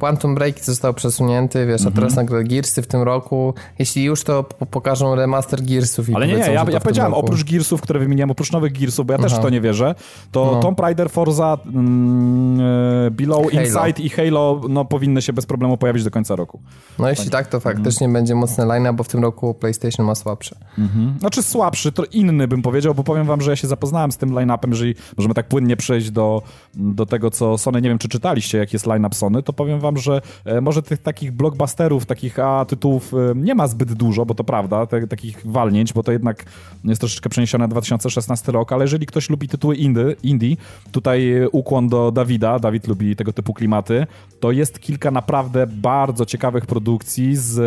Quantum 0.00 0.34
Break 0.34 0.64
został 0.64 0.94
przesunięty, 0.94 1.66
wiesz, 1.66 1.80
Mhm. 1.80 1.92
a 1.92 1.96
teraz 1.96 2.16
nagle 2.16 2.44
Gearsy 2.44 2.82
w 2.82 2.86
tym 2.86 3.02
roku. 3.02 3.54
Jeśli 3.78 4.04
już, 4.04 4.24
to 4.24 4.42
po- 4.44 4.66
pokażą 4.66 5.14
remaster 5.14 5.62
Gearsów 5.62 6.08
i 6.08 6.14
Ale 6.14 6.26
nie, 6.26 6.32
nie, 6.32 6.38
ja, 6.38 6.64
ja 6.70 6.80
powiedziałem, 6.80 7.12
roku. 7.12 7.26
oprócz 7.26 7.44
Gearsów, 7.44 7.80
które 7.80 8.00
wymieniłem, 8.00 8.30
oprócz 8.30 8.52
nowych 8.52 8.72
Gearsów, 8.72 9.06
bo 9.06 9.12
ja 9.12 9.18
też 9.18 9.34
w 9.34 9.38
to 9.38 9.50
nie 9.50 9.60
wierzę, 9.60 9.94
to 10.32 10.50
No. 10.54 10.60
Tomb 10.60 10.80
Raider, 10.80 11.10
Forza, 11.10 11.58
mm, 11.66 12.60
e, 13.06 13.10
Below, 13.10 13.46
Halo. 13.52 13.62
Inside 13.64 14.02
i 14.02 14.08
Halo 14.08 14.60
no, 14.68 14.84
powinny 14.84 15.22
się 15.22 15.32
bez 15.32 15.46
problemu 15.46 15.76
pojawić 15.76 16.04
do 16.04 16.10
końca 16.10 16.36
roku. 16.36 16.60
No 16.98 17.10
jeśli 17.10 17.30
tak, 17.30 17.46
to 17.46 17.60
faktycznie 17.60 18.08
będzie 18.08 18.34
mocny 18.34 18.64
line 18.66 18.96
bo 18.96 19.04
w 19.04 19.08
tym 19.08 19.22
roku 19.22 19.54
PlayStation 19.54 20.06
ma 20.06 20.14
słabszy. 20.14 20.54
Znaczy 21.18 21.42
słabszy, 21.42 21.92
to 21.92 22.04
inny 22.04 22.48
bym 22.48 22.62
powiedział, 22.62 22.94
bo 22.94 23.04
powiem 23.04 23.26
wam, 23.26 23.40
że 23.40 23.50
ja 23.50 23.56
się 23.56 23.68
zapoznałem 23.68 24.12
z 24.12 24.16
tym 24.16 24.30
line-upem, 24.34 24.70
jeżeli 24.70 24.94
możemy 25.16 25.34
tak 25.34 25.48
płynnie 25.48 25.76
przejść 25.76 26.10
do, 26.10 26.42
do 26.74 27.06
tego, 27.06 27.30
co 27.30 27.58
Sony, 27.58 27.80
nie 27.82 27.88
wiem, 27.88 27.98
czy 27.98 28.08
czytaliście, 28.08 28.58
jaki 28.58 28.74
jest 28.76 28.86
line-up 28.86 29.14
Sony, 29.14 29.42
to 29.42 29.52
powiem 29.52 29.80
wam, 29.80 29.89
że 29.96 30.20
e, 30.44 30.60
może 30.60 30.82
tych 30.82 31.02
takich 31.02 31.32
blockbusterów, 31.32 32.06
takich 32.06 32.38
a, 32.38 32.64
tytułów 32.64 33.14
e, 33.14 33.16
nie 33.36 33.54
ma 33.54 33.66
zbyt 33.68 33.92
dużo, 33.92 34.26
bo 34.26 34.34
to 34.34 34.44
prawda, 34.44 34.86
te, 34.86 35.06
takich 35.06 35.42
walnięć, 35.44 35.92
bo 35.92 36.02
to 36.02 36.12
jednak 36.12 36.44
jest 36.84 37.00
troszeczkę 37.00 37.28
przeniesione 37.30 37.64
na 37.64 37.68
2016 37.68 38.52
rok, 38.52 38.72
ale 38.72 38.84
jeżeli 38.84 39.06
ktoś 39.06 39.30
lubi 39.30 39.48
tytuły 39.48 39.76
indie, 39.76 40.04
indie 40.22 40.56
tutaj 40.92 41.32
e, 41.32 41.48
ukłon 41.50 41.88
do 41.88 42.12
Dawida, 42.12 42.58
Dawid 42.58 42.88
lubi 42.88 43.16
tego 43.16 43.32
typu 43.32 43.54
klimaty, 43.54 44.06
to 44.40 44.50
jest 44.52 44.78
kilka 44.80 45.10
naprawdę 45.10 45.66
bardzo 45.66 46.26
ciekawych 46.26 46.66
produkcji 46.66 47.36
z 47.36 47.60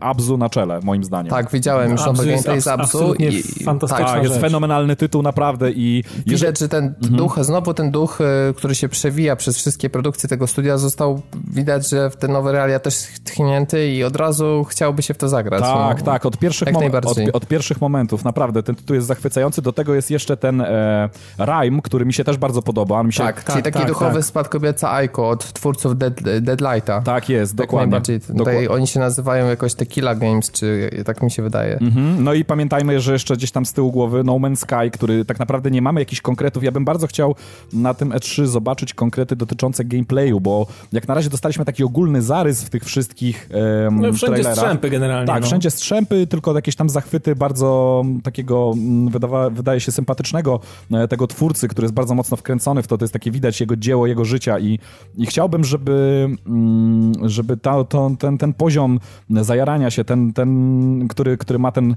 Abzu 0.00 0.36
na 0.38 0.50
czele, 0.50 0.80
moim 0.82 1.04
zdaniem. 1.04 1.30
Tak, 1.30 1.50
widziałem 1.50 1.90
już 1.90 2.00
Abzu 2.00 2.24
jest 2.24 2.44
gameplay 2.46 2.60
z 2.60 2.66
absolutnie 2.66 3.28
i- 3.28 3.64
fantastyczna 3.64 4.06
tak, 4.06 4.22
jest 4.22 4.34
rzecz. 4.34 4.42
fenomenalny 4.42 4.96
tytuł, 4.96 5.22
naprawdę 5.22 5.70
i 5.72 6.04
jeżeli, 6.26 6.34
Widać, 6.40 6.58
że 6.58 6.68
ten 6.68 6.84
Mhm. 6.84 7.16
duch, 7.16 7.38
znowu 7.40 7.74
ten 7.74 7.90
duch, 7.90 8.18
który 8.56 8.74
się 8.74 8.88
przewija 8.88 9.36
przez 9.36 9.56
wszystkie 9.56 9.90
produkcje 9.90 10.28
tego 10.28 10.46
studia, 10.46 10.78
został, 10.78 11.22
widać, 11.50 11.88
że 11.88 12.10
w 12.10 12.16
te 12.16 12.28
nowe 12.28 12.52
realia 12.52 12.78
też 12.78 12.94
tchnięty 13.24 13.88
i 13.88 14.04
od 14.04 14.16
razu 14.16 14.66
chciałby 14.68 15.02
się 15.02 15.14
w 15.14 15.18
to 15.18 15.28
zagrać. 15.28 15.60
tak, 15.62 15.98
no. 15.98 16.04
tak, 16.04 16.26
od 16.26 16.38
pierwszych, 16.38 16.66
Jak 16.68 16.76
mom- 16.76 17.06
od, 17.06 17.18
od 17.36 17.46
pierwszych 17.46 17.80
momentów, 17.80 18.24
naprawdę, 18.24 18.62
ten 18.62 18.74
tytuł 18.74 18.94
jest 18.96 19.06
zachwycający, 19.08 19.62
do 19.62 19.72
tego 19.72 19.94
jest 19.94 20.10
jeszcze 20.10 20.36
ten 20.36 20.60
e, 20.60 21.08
Rhyme, 21.38 21.82
który 21.82 22.06
mi 22.06 22.12
się 22.12 22.24
też 22.24 22.36
bardzo 22.36 22.62
podoba, 22.62 23.00
on 23.00 23.06
mi 23.06 23.12
się... 23.12 23.24
Tak, 23.24 23.44
czyli 23.44 23.62
taki 23.62 23.78
tak, 23.78 23.88
duchowy 23.88 24.14
tak. 24.14 24.24
spadkobierca 24.24 24.92
Aiko 24.92 25.28
od 25.28 25.52
twórców 25.52 25.98
Dead, 25.98 26.14
Deadlighta. 26.40 27.00
Tak 27.00 27.28
jest, 27.28 27.52
Tak 27.56 27.66
dokładnie. 27.66 27.86
najbardziej. 27.86 28.20
Tutaj 28.20 28.66
Dokła- 28.66 28.74
oni 28.74 28.86
się 28.86 29.00
nazywają 29.00 29.46
jakoś 29.48 29.74
Tequila 29.74 30.14
Games, 30.14 30.50
czy 30.50 30.90
tak 31.04 31.22
mi 31.22 31.30
się 31.30 31.42
wydaje. 31.42 31.78
Mhm. 31.78 32.24
No 32.24 32.34
i 32.34 32.44
pamiętajmy, 32.44 33.00
że 33.00 33.12
jeszcze 33.12 33.36
gdzieś 33.36 33.50
tam 33.50 33.66
z 33.66 33.72
tyłu 33.72 33.92
głowy 33.92 34.24
No 34.24 34.32
Man's 34.32 34.56
Sky, 34.56 34.90
który 34.90 35.24
tak 35.24 35.38
naprawdę 35.38 35.70
nie 35.70 35.82
mamy 35.82 36.00
jakichś 36.00 36.20
konkretów. 36.20 36.64
Ja 36.64 36.72
bym 36.72 36.84
bardzo 36.84 37.06
chciał 37.06 37.34
na 37.72 37.94
tym 37.94 38.10
E3 38.10 38.46
zobaczyć 38.46 38.94
konkrety 38.94 39.36
dotyczące 39.36 39.84
gameplayu, 39.84 40.40
bo 40.40 40.66
jak 40.92 41.08
na 41.08 41.14
razie 41.14 41.29
dostaliśmy 41.30 41.64
taki 41.64 41.84
ogólny 41.84 42.22
zarys 42.22 42.64
w 42.64 42.70
tych 42.70 42.84
wszystkich 42.84 43.48
em, 43.86 44.00
No, 44.00 44.12
wszędzie 44.12 44.26
trailerach. 44.26 44.58
strzępy 44.58 44.90
generalnie. 44.90 45.26
Tak, 45.26 45.40
no. 45.40 45.46
wszędzie 45.46 45.70
strzępy, 45.70 46.26
tylko 46.26 46.54
jakieś 46.54 46.76
tam 46.76 46.90
zachwyty 46.90 47.36
bardzo 47.36 48.02
takiego, 48.22 48.72
mm, 48.74 49.08
wydawa, 49.08 49.50
wydaje 49.50 49.80
się, 49.80 49.92
sympatycznego 49.92 50.60
e, 50.92 51.08
tego 51.08 51.26
twórcy, 51.26 51.68
który 51.68 51.84
jest 51.84 51.94
bardzo 51.94 52.14
mocno 52.14 52.36
wkręcony 52.36 52.82
w 52.82 52.86
to. 52.86 52.98
To 52.98 53.04
jest 53.04 53.12
takie 53.12 53.30
widać 53.30 53.60
jego 53.60 53.76
dzieło, 53.76 54.06
jego 54.06 54.24
życia 54.24 54.58
i, 54.58 54.78
i 55.16 55.26
chciałbym, 55.26 55.64
żeby, 55.64 56.28
mm, 56.46 57.12
żeby 57.28 57.56
ta, 57.56 57.84
to, 57.84 58.10
ten, 58.18 58.38
ten 58.38 58.52
poziom 58.52 59.00
zajarania 59.30 59.90
się, 59.90 60.04
ten, 60.04 60.32
ten 60.32 61.08
który, 61.08 61.36
który 61.36 61.58
ma 61.58 61.72
ten 61.72 61.94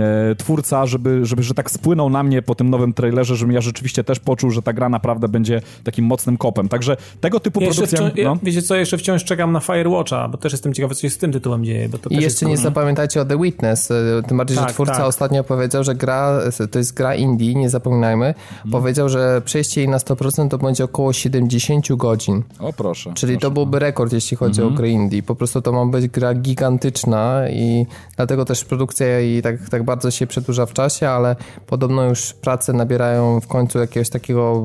e, 0.00 0.34
twórca, 0.34 0.86
żeby, 0.86 1.26
żeby 1.26 1.42
że 1.42 1.54
tak 1.54 1.70
spłynął 1.70 2.10
na 2.10 2.22
mnie 2.22 2.42
po 2.42 2.54
tym 2.54 2.70
nowym 2.70 2.92
trailerze, 2.92 3.36
żebym 3.36 3.54
ja 3.54 3.60
rzeczywiście 3.60 4.04
też 4.04 4.20
poczuł, 4.20 4.50
że 4.50 4.62
ta 4.62 4.72
gra 4.72 4.88
naprawdę 4.88 5.28
będzie 5.28 5.62
takim 5.84 6.04
mocnym 6.04 6.36
kopem. 6.36 6.68
Także 6.68 6.96
tego 7.20 7.40
typu 7.40 7.60
Ja 7.60 7.66
produkcja... 7.66 7.98
wciąż, 7.98 8.16
ja, 8.16 8.24
no. 8.24 8.38
wiecie 8.42 8.62
co, 8.62 8.71
jeszcze 8.78 8.98
wciąż 8.98 9.24
czekam 9.24 9.52
na 9.52 9.60
Firewatcha, 9.60 10.28
bo 10.28 10.38
też 10.38 10.52
jestem 10.52 10.74
ciekawy, 10.74 10.94
co 10.94 11.00
się 11.00 11.10
z 11.10 11.18
tym 11.18 11.32
tytułem 11.32 11.64
dzieje. 11.64 11.88
Bo 11.88 11.98
to 11.98 12.10
I 12.10 12.16
jeszcze 12.16 12.46
nie 12.46 12.56
zapamiętajcie 12.56 13.20
o 13.20 13.24
The 13.24 13.38
Witness, 13.38 13.90
y, 13.90 14.22
tym 14.28 14.36
bardziej, 14.36 14.56
że 14.56 14.62
Tak, 14.62 14.72
twórca 14.72 14.92
tak. 14.94 15.04
ostatnio 15.06 15.44
powiedział, 15.44 15.84
że 15.84 15.94
gra, 15.94 16.40
to 16.70 16.78
jest 16.78 16.94
gra 16.94 17.14
indie, 17.14 17.54
nie 17.54 17.70
zapominajmy. 17.70 18.26
Mhm. 18.26 18.70
Powiedział, 18.70 19.08
że 19.08 19.42
przejście 19.44 19.80
jej 19.80 19.88
na 19.90 19.98
100% 19.98 20.48
to 20.48 20.58
będzie 20.58 20.84
około 20.84 21.12
70 21.12 21.96
godzin. 21.96 22.42
O 22.58 22.72
proszę. 22.72 23.12
Czyli 23.14 23.32
proszę. 23.32 23.42
to 23.46 23.50
byłby 23.50 23.78
rekord, 23.78 24.12
jeśli 24.12 24.36
chodzi 24.36 24.60
Mhm. 24.60 24.74
o 24.74 24.76
gry 24.76 24.90
indie. 24.90 25.22
Po 25.22 25.34
prostu 25.34 25.62
to 25.62 25.72
ma 25.72 25.86
być 25.86 26.08
gra 26.08 26.34
gigantyczna 26.34 27.48
i 27.50 27.86
dlatego 28.16 28.44
też 28.44 28.64
produkcja 28.64 29.06
jej 29.06 29.42
tak, 29.42 29.68
tak 29.68 29.82
bardzo 29.82 30.10
się 30.10 30.26
przedłuża 30.26 30.66
w 30.66 30.72
czasie, 30.72 31.08
ale 31.08 31.36
podobno 31.66 32.04
już 32.04 32.32
prace 32.32 32.72
nabierają 32.72 33.40
w 33.40 33.46
końcu 33.46 33.78
jakiegoś 33.78 34.10
takiego 34.10 34.62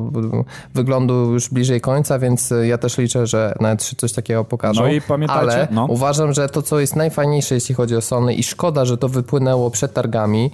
wyglądu 0.73 1.13
już 1.33 1.49
bliżej 1.49 1.81
końca, 1.81 2.19
więc 2.19 2.53
ja 2.63 2.77
też 2.77 2.97
liczę, 2.97 3.27
że 3.27 3.55
nawet 3.59 3.81
coś 3.97 4.13
takiego 4.13 4.45
pokażą. 4.45 4.81
No 4.81 4.87
i 4.87 5.01
pamiętajcie, 5.01 5.41
ale 5.41 5.67
no. 5.71 5.85
uważam, 5.89 6.33
że 6.33 6.49
to, 6.49 6.61
co 6.61 6.79
jest 6.79 6.95
najfajniejsze, 6.95 7.55
jeśli 7.55 7.75
chodzi 7.75 7.95
o 7.95 8.01
Sony 8.01 8.33
i 8.33 8.43
szkoda, 8.43 8.85
że 8.85 8.97
to 8.97 9.09
wypłynęło 9.09 9.71
przed 9.71 9.93
targami, 9.93 10.51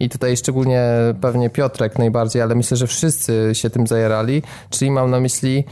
i 0.00 0.08
tutaj 0.08 0.36
szczególnie 0.36 0.82
pewnie 1.20 1.50
Piotrek 1.50 1.98
najbardziej, 1.98 2.42
ale 2.42 2.54
myślę, 2.54 2.76
że 2.76 2.86
wszyscy 2.86 3.50
się 3.52 3.70
tym 3.70 3.86
zajerali, 3.86 4.42
czyli 4.70 4.90
mam 4.90 5.10
na 5.10 5.20
myśli 5.20 5.64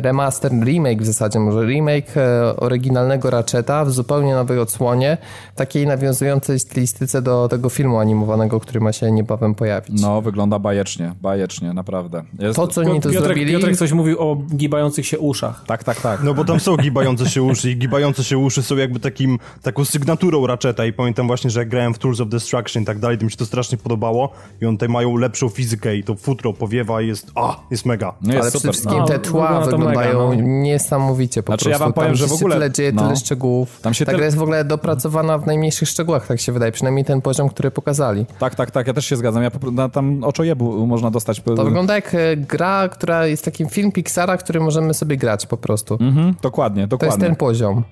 remaster, 0.00 0.52
remake 0.64 1.02
w 1.02 1.06
zasadzie, 1.06 1.38
może 1.38 1.66
remake 1.66 2.16
e, 2.16 2.56
oryginalnego 2.56 3.30
Ratcheta 3.30 3.84
w 3.84 3.90
zupełnie 3.90 4.34
nowej 4.34 4.58
odsłonie, 4.58 5.18
takiej 5.56 5.86
nawiązującej 5.86 6.60
stylistyce 6.60 7.22
do 7.22 7.48
tego 7.48 7.68
filmu 7.68 7.98
animowanego, 7.98 8.60
który 8.60 8.80
ma 8.80 8.92
się 8.92 9.12
niebawem 9.12 9.54
pojawić. 9.54 10.02
No, 10.02 10.22
wygląda 10.22 10.58
bajecznie, 10.58 11.14
bajecznie, 11.22 11.72
naprawdę. 11.72 12.22
Jest... 12.38 12.56
To, 12.56 12.68
co 12.68 12.80
oni 12.80 13.00
to 13.00 13.08
Piotrek, 13.08 13.24
zrobili... 13.24 13.52
Piotrek 13.52 13.76
coś 13.76 13.92
mówił 13.92 14.20
o 14.20 14.36
gibających 14.56 15.06
się 15.06 15.18
uszach. 15.18 15.64
Tak, 15.66 15.84
tak, 15.84 16.00
tak. 16.00 16.22
No 16.22 16.34
bo 16.34 16.44
tam 16.44 16.60
są 16.60 16.76
gibające 16.76 17.30
się 17.30 17.42
uszy 17.42 17.70
i 17.70 17.76
gibające 17.76 18.24
się 18.24 18.38
uszy 18.38 18.62
są 18.62 18.76
jakby 18.76 19.00
takim, 19.00 19.38
taką 19.62 19.84
sygnaturą 19.84 20.46
Ratcheta 20.46 20.84
i 20.84 20.92
pamiętam 20.92 21.26
właśnie, 21.26 21.50
że 21.50 21.60
jak 21.60 21.68
grałem 21.68 21.94
w 21.94 21.98
Tools 21.98 22.20
of 22.20 22.28
Destruction 22.28 22.82
i 22.82 22.86
tak 22.86 22.98
dalej, 22.98 23.18
to 23.18 23.24
mi 23.24 23.30
się 23.30 23.36
to 23.36 23.46
strasznie 23.46 23.78
podobało 23.78 24.32
i 24.62 24.66
on 24.66 24.74
tutaj 24.74 24.88
mają 24.88 25.16
lepszą 25.16 25.48
fizykę 25.48 25.96
i 25.96 26.04
to 26.04 26.14
futro 26.14 26.52
powiewa 26.52 27.02
i 27.02 27.06
jest, 27.06 27.30
a, 27.34 27.56
jest 27.70 27.86
mega. 27.86 28.14
No 28.22 28.34
jest 28.34 28.42
ale 28.42 28.50
super. 28.50 28.60
przede 28.60 28.72
wszystkim 28.72 28.98
No, 28.98 29.06
te 29.06 29.18
tła 29.18 29.51
wygląda 29.60 29.70
to 29.70 29.76
wyglądają 29.78 30.28
mega, 30.30 30.42
no. 30.42 30.48
niesamowicie 30.48 31.42
po 31.42 31.46
Znaczy, 31.52 31.64
prostu. 31.64 31.70
ja 31.70 31.78
wam 31.78 31.92
powiem, 31.92 32.08
tam 32.10 32.16
że 32.16 32.26
w 32.26 32.32
ogóle- 32.32 32.54
tyle 32.56 32.70
dzieje, 32.70 32.92
no. 32.92 33.02
tyle 33.02 33.16
szczegółów. 33.16 33.80
Tam 33.80 33.94
się 33.94 34.04
Ta 34.06 34.12
tyl- 34.12 34.16
gra 34.16 34.24
jest 34.24 34.36
w 34.36 34.42
ogóle 34.42 34.64
dopracowana 34.64 35.38
w 35.38 35.46
najmniejszych 35.46 35.88
szczegółach, 35.88 36.26
tak 36.26 36.40
się 36.40 36.52
wydaje. 36.52 36.72
Przynajmniej 36.72 37.04
ten 37.04 37.20
poziom, 37.20 37.48
który 37.48 37.70
pokazali. 37.70 38.26
Tak, 38.38 38.54
tak, 38.54 38.70
tak, 38.70 38.86
ja 38.86 38.92
też 38.92 39.06
się 39.06 39.16
zgadzam. 39.16 39.42
Ja 39.42 39.50
po, 39.50 39.88
tam 39.88 40.24
oczojebu 40.24 40.86
można 40.86 41.10
dostać. 41.10 41.40
To 41.56 41.64
wygląda 41.64 41.94
jak 41.94 42.14
e, 42.14 42.36
gra, 42.36 42.88
która 42.88 43.26
jest 43.26 43.44
takim 43.44 43.68
film 43.68 43.92
Pixara, 43.92 44.36
który 44.36 44.60
możemy 44.60 44.94
sobie 44.94 45.16
grać 45.16 45.46
po 45.46 45.56
prostu. 45.56 45.94
Mhm, 46.00 46.34
dokładnie, 46.42 46.88
To 46.88 46.94
jest 46.96 47.04
dokładnie. 47.04 47.26
ten 47.26 47.36
poziom. 47.36 47.82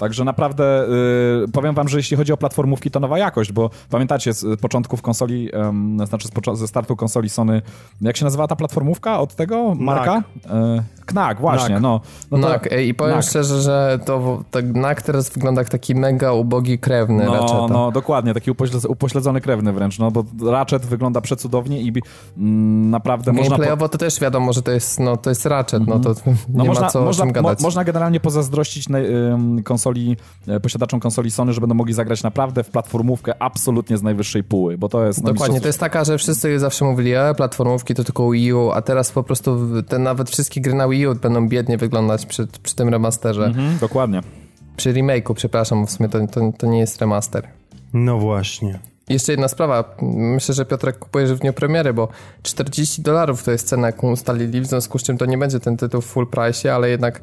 Także 0.00 0.24
naprawdę 0.24 0.84
y, 1.44 1.48
powiem 1.52 1.74
wam, 1.74 1.88
że 1.88 1.96
jeśli 1.96 2.16
chodzi 2.16 2.32
o 2.32 2.36
platformówki, 2.36 2.90
to 2.90 3.00
nowa 3.00 3.18
jakość, 3.18 3.52
bo 3.52 3.70
pamiętacie 3.90 4.32
z 4.32 4.60
początków 4.60 5.02
konsoli, 5.02 5.50
znaczy 6.06 6.28
z 6.28 6.58
ze 6.58 6.68
startu 6.68 6.96
konsoli 6.96 7.28
Sony, 7.28 7.62
jak 8.00 8.16
się 8.16 8.24
nazywała 8.24 8.48
ta 8.48 8.56
platformówka 8.56 9.20
od 9.20 9.34
tego 9.34 9.74
marka? 9.74 10.22
E, 10.50 10.82
Knack, 11.06 11.40
właśnie, 11.40 11.68
Knack. 11.68 11.82
no. 11.82 12.00
no 12.30 12.38
to- 12.48 12.76
I 12.76 12.94
powiem 12.94 13.12
Knack. 13.14 13.28
szczerze, 13.28 13.60
że 13.62 13.98
to 14.04 14.42
tak 14.50 14.72
Knack 14.72 15.02
teraz 15.02 15.30
wygląda 15.30 15.60
jak 15.60 15.68
taki 15.68 15.94
mega 15.94 16.32
ubogi 16.32 16.78
krewny 16.78 17.24
No, 17.24 17.34
Ratcheta. 17.34 17.66
no, 17.70 17.92
dokładnie, 17.92 18.34
taki 18.34 18.50
upośledzony, 18.50 18.92
upośledzony 18.92 19.40
krewny 19.40 19.72
wręcz, 19.72 19.98
no 19.98 20.10
bo 20.10 20.24
Ratchet 20.50 20.86
wygląda 20.86 21.20
przecudownie 21.20 21.82
i 21.82 21.92
mm, 22.38 22.90
naprawdę 22.90 23.32
można... 23.32 23.44
po- 23.44 23.50
Gameplayowo 23.50 23.88
to 23.88 23.98
też 23.98 24.20
wiadomo, 24.20 24.52
że 24.52 24.62
to 24.62 24.70
jest, 24.70 25.00
no, 25.00 25.16
to 25.16 25.30
jest 25.30 25.46
Ratchet, 25.46 25.86
no 25.86 25.98
to 25.98 26.14
No 26.48 26.62
nie 26.62 26.68
można, 26.68 26.84
ma 26.86 26.90
co 26.90 27.04
można, 27.04 27.26
gadać. 27.26 27.60
Mo, 27.60 27.66
można 27.66 27.84
generalnie 27.84 28.20
pozazdrościć 28.20 28.88
na, 28.88 28.98
konsoli, 29.64 29.89
e, 30.48 30.60
posiadaczom 30.60 31.00
konsoli 31.00 31.30
Sony, 31.30 31.52
że 31.52 31.60
będą 31.60 31.74
mogli 31.74 31.94
zagrać 31.94 32.22
naprawdę 32.22 32.64
w 32.64 32.70
platformówkę 32.70 33.42
absolutnie 33.42 33.98
z 33.98 34.02
najwyższej 34.02 34.44
póły, 34.44 34.78
bo 34.78 34.88
to 34.88 35.06
jest... 35.06 35.22
no, 35.22 35.32
Dokładnie, 35.32 35.60
to 35.60 35.66
jest 35.66 35.80
taka, 35.80 36.04
że 36.04 36.18
wszyscy 36.18 36.58
zawsze 36.58 36.84
mówili, 36.84 37.14
e, 37.14 37.34
platformówki 37.34 37.94
to 37.94 38.04
tylko 38.04 38.30
Wii 38.30 38.52
U, 38.52 38.70
a 38.70 38.82
teraz 38.82 39.12
po 39.12 39.22
prostu 39.22 39.58
te 39.82 39.98
nawet 39.98 40.30
wszystkie 40.30 40.60
gry 40.60 40.74
na 40.74 40.88
Wii 40.88 41.06
U 41.06 41.14
będą 41.14 41.48
biednie 41.48 41.78
wyglądać 41.78 42.26
przy, 42.26 42.46
przy 42.62 42.76
tym 42.76 42.88
remasterze. 42.88 43.44
Mhm, 43.44 43.78
dokładnie. 43.78 44.20
Przy 44.76 44.92
remake'u, 44.92 45.34
przepraszam, 45.34 45.86
w 45.86 45.90
sumie 45.90 46.08
to, 46.08 46.26
to, 46.26 46.52
to 46.58 46.66
nie 46.66 46.78
jest 46.78 47.00
remaster. 47.00 47.48
No 47.92 48.18
właśnie. 48.18 48.78
Jeszcze 49.10 49.32
jedna 49.32 49.48
sprawa. 49.48 49.96
Myślę, 50.12 50.54
że 50.54 50.64
Piotrek 50.64 50.98
kupujesz 50.98 51.32
w 51.32 51.38
dniu 51.38 51.52
premiery, 51.52 51.92
bo 51.92 52.08
40 52.42 53.02
dolarów 53.02 53.42
to 53.42 53.50
jest 53.50 53.68
cena, 53.68 53.86
jaką 53.86 54.10
ustalili, 54.10 54.60
w 54.60 54.66
związku 54.66 54.98
z 54.98 55.02
czym 55.02 55.18
to 55.18 55.26
nie 55.26 55.38
będzie 55.38 55.60
ten 55.60 55.76
tytuł 55.76 56.00
w 56.00 56.06
full 56.06 56.26
price, 56.26 56.74
ale 56.74 56.90
jednak 56.90 57.20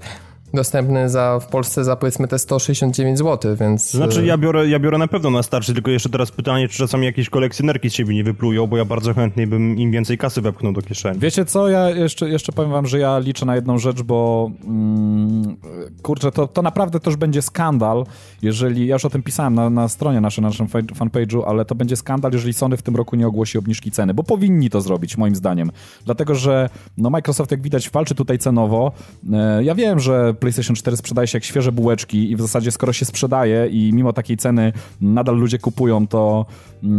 dostępny 0.54 1.10
za, 1.10 1.40
w 1.40 1.48
Polsce 1.48 1.84
za 1.84 1.96
powiedzmy 1.96 2.28
te 2.28 2.40
169 2.40 3.18
zł, 3.18 3.56
więc... 3.56 3.92
Znaczy 3.92 4.22
e, 4.22 4.26
ja 4.26 4.38
biorę, 4.38 4.68
ja 4.68 4.80
biorę 4.80 4.98
na 4.98 5.08
pewno 5.08 5.30
na 5.30 5.44
starczy, 5.44 5.74
tylko 5.74 5.92
jeszcze 5.92 6.10
teraz 6.10 6.32
pytanie, 6.32 6.68
czy 6.68 6.78
czasami 6.78 7.06
jakieś 7.06 7.30
kolekcjonerki 7.30 7.90
z 7.90 7.94
siebie 7.94 8.16
nie 8.16 8.24
wyplują, 8.24 8.68
bo 8.68 8.78
ja 8.78 8.86
bardzo 8.86 9.14
chętnie 9.14 9.48
bym 9.48 9.78
im 9.78 9.92
więcej 9.92 10.18
kasy 10.18 10.42
wepchnął 10.42 10.74
do 10.74 10.82
kieszeni. 10.82 11.20
Wiecie 11.20 11.46
co, 11.46 11.70
ja 11.70 11.90
jeszcze, 11.90 12.30
jeszcze 12.30 12.52
powiem 12.52 12.72
wam, 12.72 12.88
że 12.88 13.00
ja 13.00 13.20
liczę 13.20 13.46
na 13.46 13.56
jedną 13.56 13.78
rzecz, 13.78 14.02
bo 14.02 14.52
mm, 14.64 15.58
kurczę, 16.02 16.32
to, 16.32 16.48
to 16.48 16.62
naprawdę 16.62 17.00
też 17.00 17.16
będzie 17.16 17.42
skandal, 17.42 18.06
jeżeli, 18.42 18.88
ja 18.88 18.96
już 18.96 19.06
o 19.06 19.10
tym 19.10 19.24
pisałem 19.24 19.54
na, 19.56 19.70
na 19.70 19.88
stronie 19.88 20.22
naszej, 20.22 20.42
na 20.42 20.48
naszym 20.48 20.68
fan- 20.68 20.86
fanpage'u, 20.86 21.44
ale 21.48 21.66
to 21.66 21.76
będzie 21.76 21.96
skandal, 21.96 22.32
jeżeli 22.32 22.54
Sony 22.54 22.78
w 22.78 22.82
tym 22.82 22.96
roku 22.96 23.16
nie 23.16 23.28
ogłosi 23.28 23.58
obniżki 23.58 23.92
ceny, 23.92 24.14
bo 24.14 24.24
powinni 24.24 24.70
to 24.70 24.82
zrobić, 24.82 25.18
moim 25.18 25.36
zdaniem. 25.36 25.72
Dlatego, 26.06 26.36
że 26.36 26.70
no 26.98 27.10
Microsoft, 27.10 27.52
jak 27.52 27.62
widać, 27.62 27.90
walczy 27.90 28.16
tutaj 28.16 28.38
cenowo. 28.38 28.92
E, 29.34 29.64
ja 29.64 29.76
wiem, 29.76 30.00
że 30.00 30.34
PlayStation 30.39 30.76
4 30.76 30.97
sprzedaje 30.97 31.28
się 31.28 31.36
jak 31.38 31.43
świeże 31.43 31.71
bułeczki 31.71 32.32
i 32.32 32.36
w 32.36 32.41
zasadzie 32.41 32.71
skoro 32.71 32.93
się 32.93 33.06
sprzedaje 33.06 33.67
i 33.67 33.93
mimo 33.93 34.13
takiej 34.13 34.38
ceny 34.38 34.73
nadal 35.02 35.36
ludzie 35.36 35.60
kupują, 35.60 36.08
to, 36.08 36.45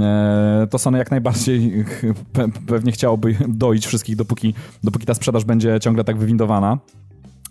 e, 0.01 0.67
to 0.71 0.79
Sony 0.79 0.99
jak 0.99 1.11
najbardziej 1.11 1.85
pe, 2.33 2.49
pewnie 2.67 2.93
chciałoby 2.93 3.37
doić 3.49 3.87
wszystkich, 3.87 4.17
dopóki, 4.17 4.55
dopóki 4.85 5.07
ta 5.07 5.15
sprzedaż 5.15 5.45
będzie 5.45 5.81
ciągle 5.81 6.05
tak 6.05 6.19
wywindowana. 6.19 6.79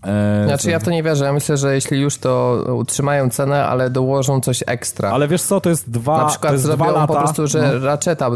E, 0.08 0.44
Znaczy 0.48 0.72
ja 0.72 0.80
w 0.80 0.84
to 0.84 0.92
nie 0.92 1.04
wierzę. 1.04 1.26
Ja 1.26 1.34
myślę, 1.34 1.58
że 1.58 1.76
jeśli 1.76 2.02
już 2.02 2.18
to 2.18 2.64
utrzymają 2.78 3.30
cenę, 3.30 3.66
ale 3.66 3.90
dołożą 3.90 4.42
coś 4.42 4.64
ekstra. 4.68 5.12
Ale 5.12 5.28
wiesz 5.28 5.42
co, 5.42 5.62
to 5.62 5.70
jest 5.70 5.90
dwa, 5.90 6.18
na 6.18 6.24
to 6.24 6.30
przykład 6.30 6.54
dwa 6.54 6.62
zrobią 6.62 6.86
lata. 6.86 7.08
po 7.08 7.16
prostu, 7.16 7.48
że 7.48 7.74
no. 7.74 7.86
raczeta, 7.86 8.30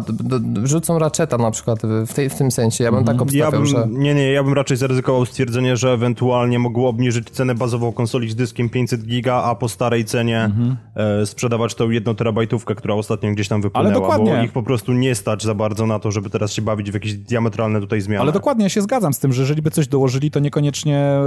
wrzucą 0.64 1.00
raczeta 1.00 1.38
na 1.38 1.52
przykład 1.52 1.80
w, 2.08 2.14
tej, 2.14 2.30
w 2.30 2.36
tym 2.36 2.52
sensie. 2.52 2.84
Ja 2.84 2.92
bym 2.92 3.04
tak 3.04 3.22
obstawiał, 3.22 3.52
Ja 3.52 3.58
bym, 3.58 3.66
że... 3.66 3.88
Nie, 3.90 4.16
nie, 4.16 4.32
ja 4.32 4.44
bym 4.44 4.54
raczej 4.54 4.78
zaryzykował 4.78 5.26
stwierdzenie, 5.26 5.78
że 5.78 5.92
ewentualnie 5.92 6.60
mogło 6.60 6.90
obniżyć 6.90 7.30
cenę 7.30 7.56
bazową 7.56 7.92
konsoli 7.92 8.30
z 8.30 8.36
dyskiem 8.36 8.70
500 8.70 9.04
giga, 9.04 9.36
a 9.36 9.56
po 9.56 9.70
starej 9.70 10.06
cenie 10.06 10.52
e, 10.96 11.26
sprzedawać 11.26 11.76
tą 11.76 11.90
jedną 11.90 12.16
terabajtówkę, 12.16 12.76
która 12.76 12.94
ostatnio 12.94 13.32
gdzieś 13.32 13.48
tam 13.48 13.62
wypłynęła, 13.62 13.94
dokładnie. 13.94 14.36
bo 14.38 14.44
ich 14.44 14.52
po 14.52 14.64
prostu 14.64 14.94
nie 14.94 15.16
stać 15.16 15.44
za 15.44 15.54
bardzo 15.54 15.86
na 15.86 16.00
to, 16.00 16.12
żeby 16.12 16.30
teraz 16.30 16.54
się 16.54 16.62
bawić 16.62 16.92
w 16.92 16.94
jakieś 16.94 17.14
diametralne 17.14 17.80
tutaj 17.80 18.02
zmiany. 18.02 18.22
Ale 18.22 18.32
dokładnie, 18.32 18.64
ja 18.64 18.70
się 18.70 18.82
zgadzam 18.82 19.14
z 19.14 19.20
tym, 19.20 19.34
że 19.34 19.42
jeżeli 19.42 19.62
by 19.62 19.72
coś 19.72 19.88
dołożyli, 19.88 20.32
to 20.32 20.40
niekoniecznie 20.40 20.98
e, 20.98 21.22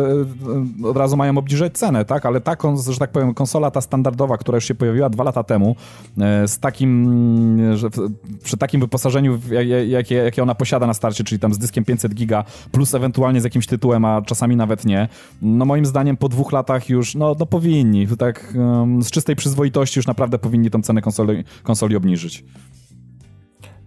od 0.85 0.97
razu 0.97 1.17
mają 1.17 1.39
obniżyć 1.39 1.79
cenę, 1.79 2.05
tak? 2.05 2.27
Ale 2.27 2.41
ta, 2.41 2.57
że 2.89 2.99
tak 2.99 3.11
powiem, 3.11 3.35
konsola 3.35 3.71
ta 3.71 3.81
standardowa, 3.81 4.39
która 4.39 4.57
już 4.57 4.65
się 4.65 4.75
pojawiła 4.75 5.11
dwa 5.11 5.25
lata 5.25 5.43
temu, 5.45 5.77
e, 6.21 6.49
z 6.49 6.59
takim, 6.59 7.77
że 7.77 7.91
w- 7.91 8.11
przy 8.43 8.57
takim 8.57 8.81
wyposażeniu, 8.81 9.39
jakie, 9.89 10.15
jakie 10.15 10.43
ona 10.43 10.55
posiada 10.55 10.87
na 10.87 10.95
starcie, 10.95 11.25
czyli 11.25 11.39
tam 11.39 11.55
z 11.55 11.59
dyskiem 11.59 11.85
500 11.85 12.15
giga, 12.15 12.45
plus 12.73 12.95
ewentualnie 12.95 13.41
z 13.41 13.45
jakimś 13.45 13.67
tytułem, 13.67 14.05
a 14.05 14.23
czasami 14.23 14.57
nawet 14.57 14.85
nie, 14.85 15.09
no 15.43 15.65
moim 15.65 15.87
zdaniem 15.87 16.17
po 16.17 16.29
dwóch 16.29 16.53
latach 16.53 16.89
już, 16.89 17.15
no, 17.15 17.37
no 17.39 17.47
powinni, 17.47 18.07
tak 18.19 18.55
z 19.01 19.11
czystej 19.11 19.37
przyzwoitości 19.37 19.99
już 19.99 20.07
naprawdę 20.07 20.39
powinni 20.39 20.71
tą 20.71 20.83
cenę 20.83 21.03
konsoli, 21.03 21.45
konsoli 21.63 21.97
obniżyć. 21.97 22.45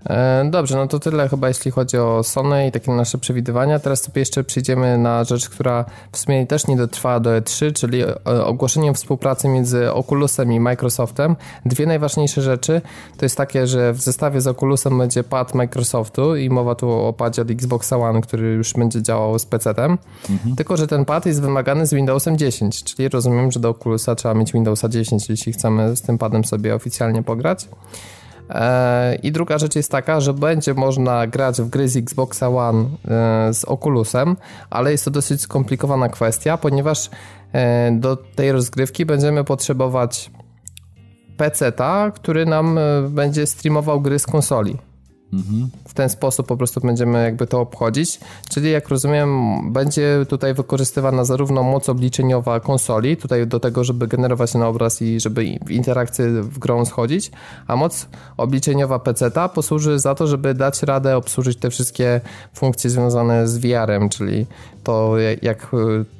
E, 0.09 0.49
Dobrze, 0.51 0.77
no 0.77 0.87
to 0.87 0.99
tyle 0.99 1.29
chyba 1.29 1.47
jeśli 1.47 1.71
chodzi 1.71 1.97
o 1.97 2.23
Sony 2.23 2.67
i 2.67 2.71
takie 2.71 2.91
nasze 2.91 3.17
przewidywania. 3.17 3.79
Teraz 3.79 4.03
sobie 4.03 4.19
jeszcze 4.19 4.43
przejdziemy 4.43 4.97
na 4.97 5.23
rzecz, 5.23 5.49
która 5.49 5.85
w 6.11 6.17
sumie 6.17 6.47
też 6.47 6.67
nie 6.67 6.77
dotrwała 6.77 7.19
do 7.19 7.29
E3, 7.29 7.73
czyli 7.73 8.03
e, 8.03 8.15
ogłoszenie 8.45 8.93
współpracy 8.93 9.47
między 9.47 9.93
Oculusem 9.93 10.53
i 10.53 10.59
Microsoftem. 10.59 11.35
Dwie 11.65 11.85
najważniejsze 11.85 12.41
rzeczy 12.41 12.81
to 13.17 13.25
jest 13.25 13.37
takie, 13.37 13.67
że 13.67 13.93
w 13.93 14.01
zestawie 14.01 14.41
z 14.41 14.47
Oculusem 14.47 14.97
będzie 14.97 15.23
pad 15.23 15.55
Microsoftu 15.55 16.35
i 16.35 16.49
mowa 16.49 16.75
tu 16.75 16.91
o 16.91 17.13
padzie 17.13 17.41
od 17.41 17.51
Xboxa 17.51 17.97
One, 17.97 18.21
który 18.21 18.47
już 18.47 18.73
będzie 18.73 19.01
działał 19.01 19.39
z 19.39 19.45
PC-tem. 19.45 19.97
Tylko, 20.57 20.77
że 20.77 20.87
ten 20.87 21.05
pad 21.05 21.25
jest 21.25 21.41
wymagany 21.41 21.87
z 21.87 21.93
Windowsem 21.93 22.37
10, 22.37 22.83
czyli 22.83 23.09
rozumiem, 23.09 23.51
że 23.51 23.59
do 23.59 23.69
Oculusa 23.69 24.15
trzeba 24.15 24.33
mieć 24.33 24.53
Windowsa 24.53 24.89
10, 24.89 25.29
jeśli 25.29 25.53
chcemy 25.53 25.95
z 25.95 26.01
tym 26.01 26.17
padem 26.17 26.45
sobie 26.45 26.75
oficjalnie 26.75 27.23
pograć. 27.23 27.67
E, 28.49 29.15
I 29.15 29.31
druga 29.31 29.57
rzecz 29.57 29.75
jest 29.75 29.91
taka, 29.91 30.19
że 30.19 30.33
będzie 30.33 30.73
można 30.73 31.27
grać 31.27 31.61
w 31.61 31.69
gry 31.69 31.89
z 31.89 31.97
Xboxa 31.97 32.49
One 32.49 32.85
e, 33.07 33.53
z 33.53 33.65
Oculusem, 33.65 34.35
ale 34.69 34.91
jest 34.91 35.05
to 35.05 35.11
dosyć 35.11 35.41
skomplikowana 35.41 36.09
kwestia, 36.09 36.57
ponieważ 36.57 37.09
e, 37.53 37.91
do 37.91 38.15
tej 38.15 38.51
rozgrywki 38.51 39.05
będziemy 39.05 39.43
potrzebować 39.43 40.31
PC-ta, 41.37 42.11
który 42.11 42.45
nam 42.45 42.79
będzie 43.09 43.47
streamował 43.47 44.01
gry 44.01 44.19
z 44.19 44.25
konsoli. 44.25 44.77
W 45.87 45.93
ten 45.93 46.09
sposób 46.09 46.47
po 46.47 46.57
prostu 46.57 46.81
będziemy 46.81 47.23
jakby 47.23 47.47
to 47.47 47.61
obchodzić. 47.61 48.19
Czyli 48.49 48.71
jak 48.71 48.89
rozumiem, 48.89 49.59
będzie 49.73 50.25
tutaj 50.29 50.53
wykorzystywana 50.53 51.25
zarówno 51.25 51.63
moc 51.63 51.89
obliczeniowa 51.89 52.59
konsoli, 52.59 53.17
tutaj 53.17 53.47
do 53.47 53.59
tego, 53.59 53.83
żeby 53.83 54.07
generować 54.07 54.51
ten 54.51 54.61
obraz 54.61 55.01
i 55.01 55.19
żeby 55.19 55.45
w 55.65 55.71
interakcję 55.71 56.27
w 56.41 56.59
grą 56.59 56.85
schodzić, 56.85 57.31
a 57.67 57.75
moc 57.75 58.07
obliczeniowa 58.37 58.99
PC-ta 58.99 59.49
posłuży 59.49 59.99
za 59.99 60.15
to, 60.15 60.27
żeby 60.27 60.53
dać 60.53 60.83
radę 60.83 61.17
obsłużyć 61.17 61.57
te 61.57 61.69
wszystkie 61.69 62.21
funkcje 62.53 62.89
związane 62.89 63.47
z 63.47 63.57
VR-em, 63.57 64.09
czyli 64.09 64.45
to 64.87 65.13
jak, 65.41 65.67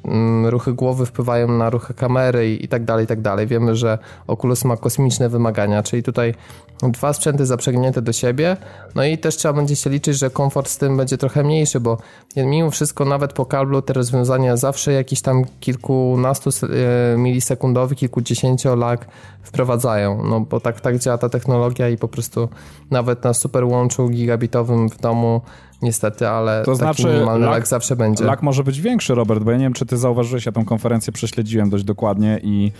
mm, 0.04 0.46
ruchy 0.46 0.72
głowy 0.72 1.06
wpływają 1.06 1.48
na 1.48 1.70
ruchy 1.70 1.94
kamery 1.94 2.54
i, 2.54 2.68
tak 2.68 2.84
dalej, 2.84 3.04
i 3.04 3.08
tak 3.08 3.20
dalej. 3.20 3.46
Wiemy, 3.46 3.76
że 3.76 3.98
Oculus 4.26 4.64
ma 4.64 4.76
kosmiczne 4.76 5.28
wymagania, 5.28 5.82
czyli 5.82 6.02
tutaj 6.02 6.34
dwa 6.82 7.12
sprzęty 7.12 7.46
zaprzęgnięte 7.46 8.02
do 8.02 8.12
siebie, 8.12 8.56
no 8.94 9.04
i 9.04 9.18
też 9.18 9.36
trzeba 9.36 9.54
będzie 9.54 9.76
się 9.76 9.90
liczyć, 9.90 10.18
że 10.18 10.30
komfort 10.30 10.68
z 10.68 10.78
tym 10.78 10.96
będzie 10.96 11.18
trochę 11.18 11.44
mniejszy, 11.44 11.80
bo 11.80 11.98
mimo 12.36 12.70
wszystko 12.70 13.04
nawet 13.04 13.32
po 13.32 13.46
kablu 13.46 13.82
te 13.82 13.92
rozwiązania 13.92 14.56
zawsze 14.56 14.92
jakiś 14.92 15.20
tam 15.20 15.44
kilkunastu 15.60 16.50
e, 16.50 17.18
milisekundowy, 17.18 17.94
kilkudziesięcio 17.94 18.76
lag 18.76 19.06
wprowadzają, 19.42 20.22
no 20.24 20.40
bo 20.40 20.60
tak, 20.60 20.80
tak 20.80 20.98
działa 20.98 21.18
ta 21.18 21.28
technologia 21.28 21.88
i 21.88 21.96
po 21.96 22.08
prostu 22.08 22.48
nawet 22.90 23.24
na 23.24 23.34
super 23.34 23.64
łączu 23.64 24.08
gigabitowym 24.08 24.88
w 24.88 25.00
domu 25.00 25.40
niestety, 25.82 26.28
ale 26.28 26.62
To 26.64 26.72
taki 26.72 26.78
znaczy, 26.78 27.04
minimalny 27.14 27.46
lag- 27.46 27.50
lag 27.50 27.66
zawsze 27.66 27.96
będzie. 27.96 28.24
Lak 28.24 28.42
może 28.42 28.64
być 28.64 28.80
większy, 28.80 29.14
Robert, 29.14 29.42
bo 29.42 29.50
ja 29.50 29.56
nie 29.56 29.64
wiem, 29.64 29.72
czy 29.72 29.86
ty 29.86 29.96
zauważyłeś, 29.96 30.46
ja 30.46 30.52
tą 30.52 30.64
konferencję 30.64 31.12
prześledziłem 31.12 31.70
dość 31.70 31.84
dokładnie 31.84 32.40
i 32.42 32.72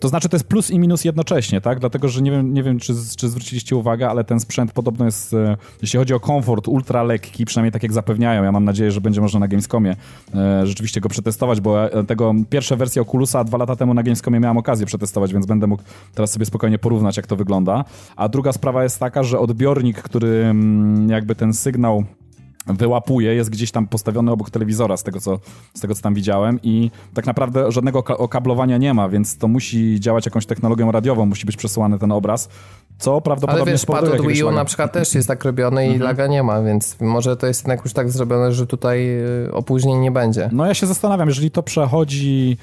to 0.00 0.08
znaczy 0.08 0.28
to 0.28 0.36
jest 0.36 0.46
plus 0.46 0.70
i 0.70 0.78
minus 0.78 1.04
jednocześnie, 1.04 1.60
tak? 1.60 1.80
Dlatego, 1.80 2.08
że 2.08 2.22
nie 2.22 2.30
wiem, 2.30 2.54
nie 2.54 2.62
wiem 2.62 2.78
czy, 2.78 2.94
czy 3.16 3.28
zwróciliście 3.28 3.76
uwagę, 3.76 4.08
ale 4.08 4.24
ten 4.24 4.40
sprzęt 4.40 4.72
podobno 4.72 5.04
jest, 5.04 5.34
e, 5.34 5.56
jeśli 5.82 5.98
chodzi 5.98 6.14
o 6.14 6.20
komfort, 6.20 6.68
ultra 6.68 7.02
lekki, 7.02 7.44
przynajmniej 7.44 7.72
tak 7.72 7.82
jak 7.82 7.92
zapewniają. 7.92 8.44
Ja 8.44 8.52
mam 8.52 8.64
nadzieję, 8.64 8.90
że 8.90 9.00
będzie 9.00 9.20
można 9.20 9.40
na 9.40 9.48
Gamescomie 9.48 9.96
e, 10.34 10.66
rzeczywiście 10.66 11.00
go 11.00 11.08
przetestować, 11.08 11.60
bo 11.60 11.92
e, 11.92 12.04
tego 12.04 12.34
pierwsze 12.50 12.76
wersje 12.76 13.02
Oculusa 13.02 13.44
dwa 13.44 13.58
lata 13.58 13.76
temu 13.76 13.94
na 13.94 14.02
Gamescomie 14.02 14.40
miałem 14.40 14.56
okazję 14.56 14.86
przetestować, 14.86 15.32
więc 15.32 15.46
będę 15.46 15.66
mógł 15.66 15.82
teraz 16.14 16.32
sobie 16.32 16.46
spokojnie 16.46 16.78
porównać, 16.78 17.16
jak 17.16 17.26
to 17.26 17.36
wygląda. 17.36 17.84
A 18.16 18.28
druga 18.28 18.52
sprawa 18.52 18.82
jest 18.82 19.00
taka, 19.00 19.22
że 19.22 19.38
odbiornik, 19.38 20.02
który 20.02 20.28
mm, 20.28 21.08
jakby 21.08 21.34
ten 21.34 21.52
sygnał 21.54 22.04
wyłapuje, 22.66 23.34
jest 23.34 23.50
gdzieś 23.50 23.70
tam 23.70 23.86
postawiony 23.86 24.30
obok 24.32 24.50
telewizora 24.50 24.96
z 24.96 25.02
tego, 25.02 25.20
co, 25.20 25.38
z 25.74 25.80
tego, 25.80 25.94
co 25.94 26.02
tam 26.02 26.14
widziałem 26.14 26.58
i 26.62 26.90
tak 27.14 27.26
naprawdę 27.26 27.72
żadnego 27.72 27.98
okablowania 27.98 28.78
nie 28.78 28.94
ma, 28.94 29.08
więc 29.08 29.38
to 29.38 29.48
musi 29.48 30.00
działać 30.00 30.26
jakąś 30.26 30.46
technologią 30.46 30.92
radiową, 30.92 31.26
musi 31.26 31.46
być 31.46 31.56
przesyłany 31.56 31.98
ten 31.98 32.12
obraz, 32.12 32.48
co 32.98 33.20
prawdopodobnie 33.20 33.62
Ale 33.62 33.72
wiesz, 33.72 33.86
pad 33.86 34.04
od 34.04 34.26
Wii 34.26 34.44
U 34.44 34.50
na 34.50 34.64
przykład 34.64 34.92
też 34.92 35.14
jest 35.14 35.28
tak 35.28 35.44
robiony 35.44 35.84
i 35.84 35.90
mhm. 35.90 36.02
laga 36.02 36.26
nie 36.26 36.42
ma, 36.42 36.62
więc 36.62 36.96
może 37.00 37.36
to 37.36 37.46
jest 37.46 37.60
jednak 37.60 37.84
już 37.84 37.92
tak 37.92 38.10
zrobione, 38.10 38.52
że 38.52 38.66
tutaj 38.66 39.20
y, 39.46 39.52
opóźnień 39.52 39.98
nie 39.98 40.10
będzie. 40.10 40.48
No 40.52 40.66
ja 40.66 40.74
się 40.74 40.86
zastanawiam, 40.86 41.28
jeżeli 41.28 41.50
to 41.50 41.62
przechodzi 41.62 42.56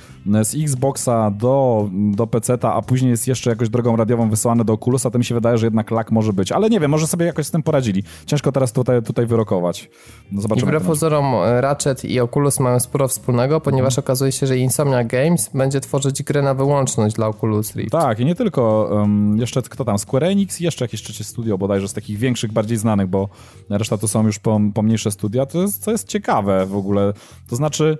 z 0.43 0.56
Xboxa 0.56 1.32
do, 1.32 1.89
do 1.91 2.28
PC-ta, 2.28 2.74
a 2.74 2.82
później 2.82 3.12
jest 3.12 3.28
jeszcze 3.28 3.50
jakoś 3.50 3.69
drogą 3.69 3.96
radiową 3.96 4.30
wysyłane 4.30 4.65
do 4.65 4.74
Oculusa, 4.74 5.12
to 5.12 5.17
mi 5.17 5.26
się 5.26 5.36
wydaje, 5.36 5.58
że 5.58 5.65
jednak 5.65 5.91
lag 5.91 6.12
może 6.12 6.34
być. 6.34 6.52
Ale 6.52 6.69
nie 6.69 6.80
wiem, 6.80 6.91
może 6.91 7.08
sobie 7.08 7.26
jakoś 7.26 7.46
z 7.46 7.52
tym 7.52 7.63
poradzili. 7.63 8.04
Ciężko 8.26 8.52
teraz 8.52 8.72
tutaj, 8.72 9.04
tutaj 9.04 9.26
wyrokować. 9.26 9.89
No 10.32 10.41
zobaczymy. 10.41 10.65
I 10.65 10.67
wbrew 10.67 10.84
pozorom 10.84 11.26
Ratchet 11.60 12.06
i 12.06 12.19
Oculus 12.19 12.60
mają 12.60 12.80
sporo 12.80 13.08
wspólnego, 13.08 13.62
ponieważ 13.62 13.93
mhm. 13.93 14.06
okazuje 14.06 14.32
się, 14.32 14.48
że 14.48 14.58
Insomnia 14.58 15.04
Games 15.04 15.50
będzie 15.54 15.80
tworzyć 15.80 16.24
grę 16.24 16.41
na 16.41 16.54
wyłączność 16.54 17.15
dla 17.15 17.28
Oculus 17.28 17.76
Rift. 17.76 17.91
Tak, 17.91 18.19
i 18.19 18.26
nie 18.26 18.36
tylko. 18.36 18.89
Um, 18.91 19.38
jeszcze 19.38 19.62
kto 19.62 19.86
tam? 19.86 19.98
Square 19.98 20.23
Enix 20.28 20.62
i 20.62 20.64
jeszcze 20.64 20.86
jakieś 20.86 21.02
trzecie 21.02 21.24
studio 21.24 21.58
bodajże 21.58 21.88
z 21.88 21.94
takich 21.94 22.18
większych, 22.18 22.52
bardziej 22.52 22.78
znanych, 22.78 23.08
bo 23.08 23.30
reszta 23.70 23.98
to 23.98 24.08
są 24.08 24.26
już 24.26 24.40
pomniejsze 24.74 25.12
studia. 25.12 25.46
To 25.46 25.62
jest, 25.62 25.86
to 25.86 25.92
jest 25.92 26.08
ciekawe 26.08 26.66
w 26.66 26.76
ogóle. 26.76 27.14
To 27.50 27.56
znaczy 27.56 27.98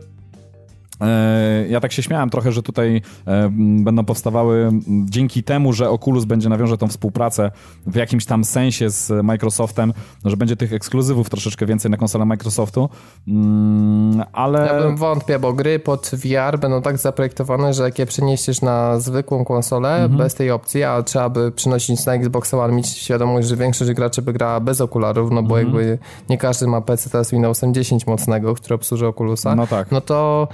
ja 1.70 1.80
tak 1.80 1.92
się 1.92 2.04
śmiałem 2.04 2.30
trochę, 2.30 2.52
że 2.52 2.64
tutaj 2.64 3.02
e, 3.28 3.50
będą 3.84 4.06
powstawały 4.06 4.72
dzięki 5.06 5.44
temu, 5.44 5.74
że 5.74 5.90
Oculus 5.90 6.26
będzie 6.26 6.50
nawiąże 6.50 6.78
tą 6.78 6.88
współpracę 6.88 7.52
w 7.88 7.96
jakimś 7.96 8.26
tam 8.26 8.44
sensie 8.44 8.90
z 8.90 9.26
Microsoftem, 9.26 9.94
że 10.26 10.38
będzie 10.38 10.56
tych 10.56 10.74
ekskluzywów 10.74 11.30
troszeczkę 11.30 11.66
więcej 11.66 11.92
na 11.92 11.98
konsolę 11.98 12.26
Microsoftu, 12.26 12.90
mm, 13.28 14.24
ale... 14.34 14.66
Ja 14.66 14.82
bym 14.82 14.98
wątpię, 14.98 15.40
bo 15.40 15.54
gry 15.54 15.80
pod 15.80 16.12
VR 16.14 16.60
będą 16.60 16.82
tak 16.82 16.98
zaprojektowane, 16.98 17.74
że 17.74 17.84
jak 17.84 18.00
je 18.00 18.06
przeniesiesz 18.06 18.62
na 18.62 19.00
zwykłą 19.00 19.46
konsolę 19.46 19.96
mhm. 19.96 20.18
bez 20.18 20.36
tej 20.36 20.52
opcji, 20.52 20.84
a 20.84 21.04
trzeba 21.04 21.30
by 21.30 21.52
przynosić 21.52 22.06
na 22.06 22.14
Xbox 22.14 22.54
One, 22.54 22.74
mieć 22.74 22.88
świadomość, 22.88 23.48
że 23.48 23.56
większość 23.56 23.92
graczy 23.92 24.22
by 24.22 24.34
grała 24.34 24.60
bez 24.60 24.82
okularów, 24.82 25.32
no 25.32 25.44
bo 25.44 25.60
mhm. 25.60 25.66
jakby 25.66 25.98
nie 26.30 26.38
każdy 26.38 26.68
ma 26.68 26.82
PC 26.82 27.10
teraz 27.10 27.32
Windowsem 27.32 27.74
10 27.74 28.08
mocnego, 28.08 28.56
który 28.56 28.76
obsłuży 28.76 29.08
Oculusa, 29.08 29.56
no, 29.56 29.68
tak. 29.68 29.92
no 29.92 30.02
to 30.02 30.48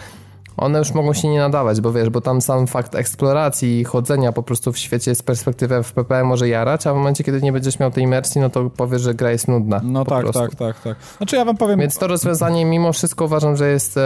one 0.60 0.80
już 0.80 0.94
mogą 0.94 1.14
się 1.14 1.28
nie 1.28 1.40
nadawać, 1.40 1.82
bo 1.82 1.94
wiesz, 1.94 2.10
bo 2.10 2.22
tam 2.22 2.42
sam 2.42 2.68
fakt 2.68 2.96
eksploracji 2.96 3.80
i 3.80 3.84
chodzenia 3.84 4.32
po 4.32 4.44
prostu 4.44 4.72
w 4.72 4.78
świecie 4.78 5.16
z 5.16 5.22
perspektywy 5.22 5.84
FPP 5.84 6.24
może 6.24 6.48
jarać, 6.50 6.88
a 6.88 6.94
w 6.94 6.96
momencie, 6.98 7.24
kiedy 7.24 7.42
nie 7.42 7.52
będziesz 7.52 7.80
miał 7.80 7.92
tej 7.92 8.04
imersji, 8.04 8.42
no 8.42 8.50
to 8.50 8.70
powiesz, 8.70 9.02
że 9.02 9.14
gra 9.14 9.32
jest 9.32 9.48
nudna. 9.48 9.82
No 9.84 10.06
tak, 10.06 10.24
prostu. 10.24 10.40
tak, 10.42 10.56
tak, 10.56 10.82
tak. 10.82 10.98
Znaczy 11.18 11.36
ja 11.36 11.46
wam 11.46 11.58
powiem... 11.58 11.80
Więc 11.80 11.98
to 11.98 12.08
rozwiązanie 12.08 12.66
mimo 12.66 12.94
wszystko 12.94 13.26
uważam, 13.26 13.56
że 13.56 13.70
jest 13.70 14.00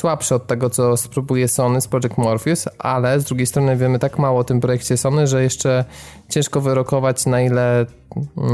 słabsze 0.00 0.34
od 0.34 0.46
tego, 0.46 0.70
co 0.70 0.96
spróbuje 0.96 1.48
Sony 1.48 1.80
z 1.80 1.88
Project 1.88 2.18
Morpheus, 2.18 2.68
ale 2.78 3.20
z 3.20 3.24
drugiej 3.24 3.46
strony 3.46 3.76
wiemy 3.76 3.98
tak 3.98 4.18
mało 4.18 4.40
o 4.40 4.44
tym 4.44 4.60
projekcie 4.60 4.96
Sony, 4.96 5.26
że 5.26 5.42
jeszcze 5.42 5.84
ciężko 6.28 6.60
wyrokować, 6.60 7.26
na 7.26 7.40
ile 7.40 7.86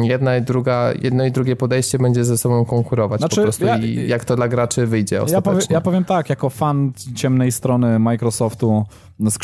jedna 0.03 0.37
i 0.37 0.43
druga, 0.43 0.93
jedno 1.03 1.25
i 1.25 1.31
drugie 1.31 1.57
podejście 1.57 1.99
będzie 1.99 2.25
ze 2.25 2.39
sobą 2.39 2.65
konkurować 2.65 3.21
znaczy, 3.21 3.37
po 3.37 3.43
prostu 3.43 3.65
ja, 3.65 3.77
i 3.77 4.09
jak 4.09 4.25
to 4.25 4.37
dla 4.37 4.49
graczy 4.49 4.87
wyjdzie 4.87 5.21
ja 5.29 5.41
powiem, 5.41 5.61
ja 5.71 5.81
powiem 5.81 6.05
tak, 6.05 6.31
jako 6.31 6.51
fan 6.51 6.93
ciemnej 7.15 7.53
strony 7.53 7.99
Microsoftu 7.99 8.85
z 9.20 9.38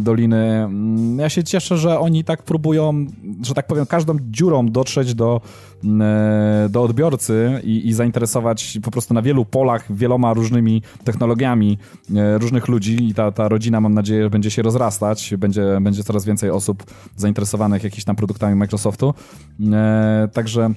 Doliny, 0.00 0.36
mm, 0.36 1.18
ja 1.18 1.28
się 1.28 1.44
cieszę, 1.44 1.76
że 1.78 1.98
oni 1.98 2.24
tak 2.24 2.42
próbują, 2.42 3.06
że 3.42 3.54
tak 3.54 3.66
powiem, 3.66 3.86
każdą 3.86 4.16
dziurą 4.20 4.66
dotrzeć 4.66 5.14
do, 5.14 5.40
mm, 5.84 6.02
e, 6.02 6.68
do 6.68 6.82
odbiorcy 6.82 7.60
i, 7.64 7.88
i 7.88 7.92
zainteresować 7.92 8.78
po 8.82 8.90
prostu 8.90 9.14
na 9.14 9.22
wielu 9.22 9.44
polach 9.44 9.96
wieloma 9.96 10.34
różnymi 10.34 10.82
technologiami 11.04 11.78
e, 12.16 12.38
różnych 12.38 12.68
ludzi. 12.68 13.08
I 13.08 13.14
ta, 13.14 13.32
ta 13.32 13.48
rodzina, 13.48 13.80
mam 13.80 13.94
nadzieję, 13.94 14.30
będzie 14.30 14.50
się 14.50 14.62
rozrastać, 14.62 15.34
będzie, 15.38 15.78
będzie 15.80 16.04
coraz 16.04 16.24
więcej 16.24 16.50
osób 16.50 16.84
zainteresowanych 17.16 17.84
jakimiś 17.84 18.04
tam 18.04 18.16
produktami 18.16 18.56
Microsoftu. 18.56 19.14
E, 19.72 20.28
także 20.32 20.70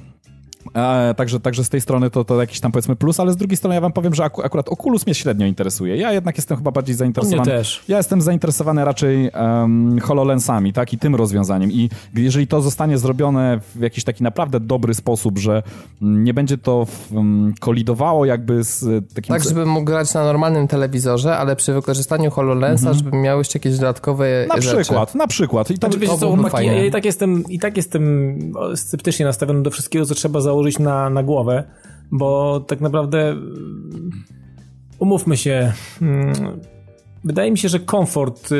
E, 0.77 1.13
także, 1.13 1.39
także 1.39 1.63
z 1.63 1.69
tej 1.69 1.81
strony 1.81 2.09
to, 2.09 2.23
to 2.23 2.41
jakiś 2.41 2.59
tam 2.59 2.71
powiedzmy 2.71 2.95
plus, 2.95 3.19
ale 3.19 3.31
z 3.31 3.37
drugiej 3.37 3.57
strony 3.57 3.75
ja 3.75 3.81
wam 3.81 3.91
powiem, 3.91 4.15
że 4.15 4.23
aku, 4.23 4.43
akurat 4.43 4.69
Oculus 4.69 5.05
mnie 5.05 5.15
średnio 5.15 5.45
interesuje. 5.45 5.97
Ja 5.97 6.13
jednak 6.13 6.37
jestem 6.37 6.57
chyba 6.57 6.71
bardziej 6.71 6.95
zainteresowany. 6.95 7.41
Mnie 7.41 7.51
też. 7.51 7.83
Ja 7.87 7.97
jestem 7.97 8.21
zainteresowany 8.21 8.85
raczej 8.85 9.31
um, 9.31 9.99
HoloLensami, 9.99 10.73
tak, 10.73 10.93
i 10.93 10.97
tym 10.97 11.15
rozwiązaniem. 11.15 11.71
I 11.71 11.89
jeżeli 12.15 12.47
to 12.47 12.61
zostanie 12.61 12.97
zrobione 12.97 13.59
w 13.75 13.79
jakiś 13.79 14.03
taki 14.03 14.23
naprawdę 14.23 14.59
dobry 14.59 14.93
sposób, 14.93 15.37
że 15.37 15.63
nie 16.01 16.33
będzie 16.33 16.57
to 16.57 16.87
um, 17.11 17.53
kolidowało 17.59 18.25
jakby 18.25 18.63
z 18.63 19.05
takim... 19.13 19.35
Tak, 19.35 19.43
żeby 19.43 19.65
mógł 19.65 19.85
grać 19.85 20.13
na 20.13 20.23
normalnym 20.23 20.67
telewizorze, 20.67 21.37
ale 21.37 21.55
przy 21.55 21.73
wykorzystaniu 21.73 22.31
HoloLensa, 22.31 22.89
mhm. 22.89 23.05
żeby 23.05 23.17
miał 23.17 23.37
jeszcze 23.37 23.59
jakieś 23.59 23.77
dodatkowe 23.77 24.45
Na 24.49 24.61
rzeczy. 24.61 24.83
przykład, 24.83 25.15
na 25.15 25.27
przykład. 25.27 25.71
I 25.71 25.79
to, 25.79 25.87
znaczy, 25.87 26.05
to, 26.05 26.17
to, 26.17 26.49
to 26.49 26.61
ja, 26.61 26.73
ja, 26.73 26.85
i 26.85 26.91
tak 26.91 27.05
jestem, 27.05 27.43
i 27.49 27.59
tak 27.59 27.77
jestem 27.77 28.37
sceptycznie 28.75 29.25
nastawiony 29.25 29.63
do 29.63 29.71
wszystkiego, 29.71 30.05
co 30.05 30.15
trzeba 30.15 30.41
założyć 30.41 30.66
założyć 30.67 30.79
na, 30.79 31.09
na 31.09 31.23
głowę, 31.23 31.63
bo 32.11 32.59
tak 32.59 32.81
naprawdę 32.81 33.35
umówmy 34.99 35.37
się, 35.37 35.73
mm, 36.01 36.33
wydaje 37.23 37.51
mi 37.51 37.57
się, 37.57 37.69
że 37.69 37.79
komfort 37.79 38.51
y, 38.51 38.55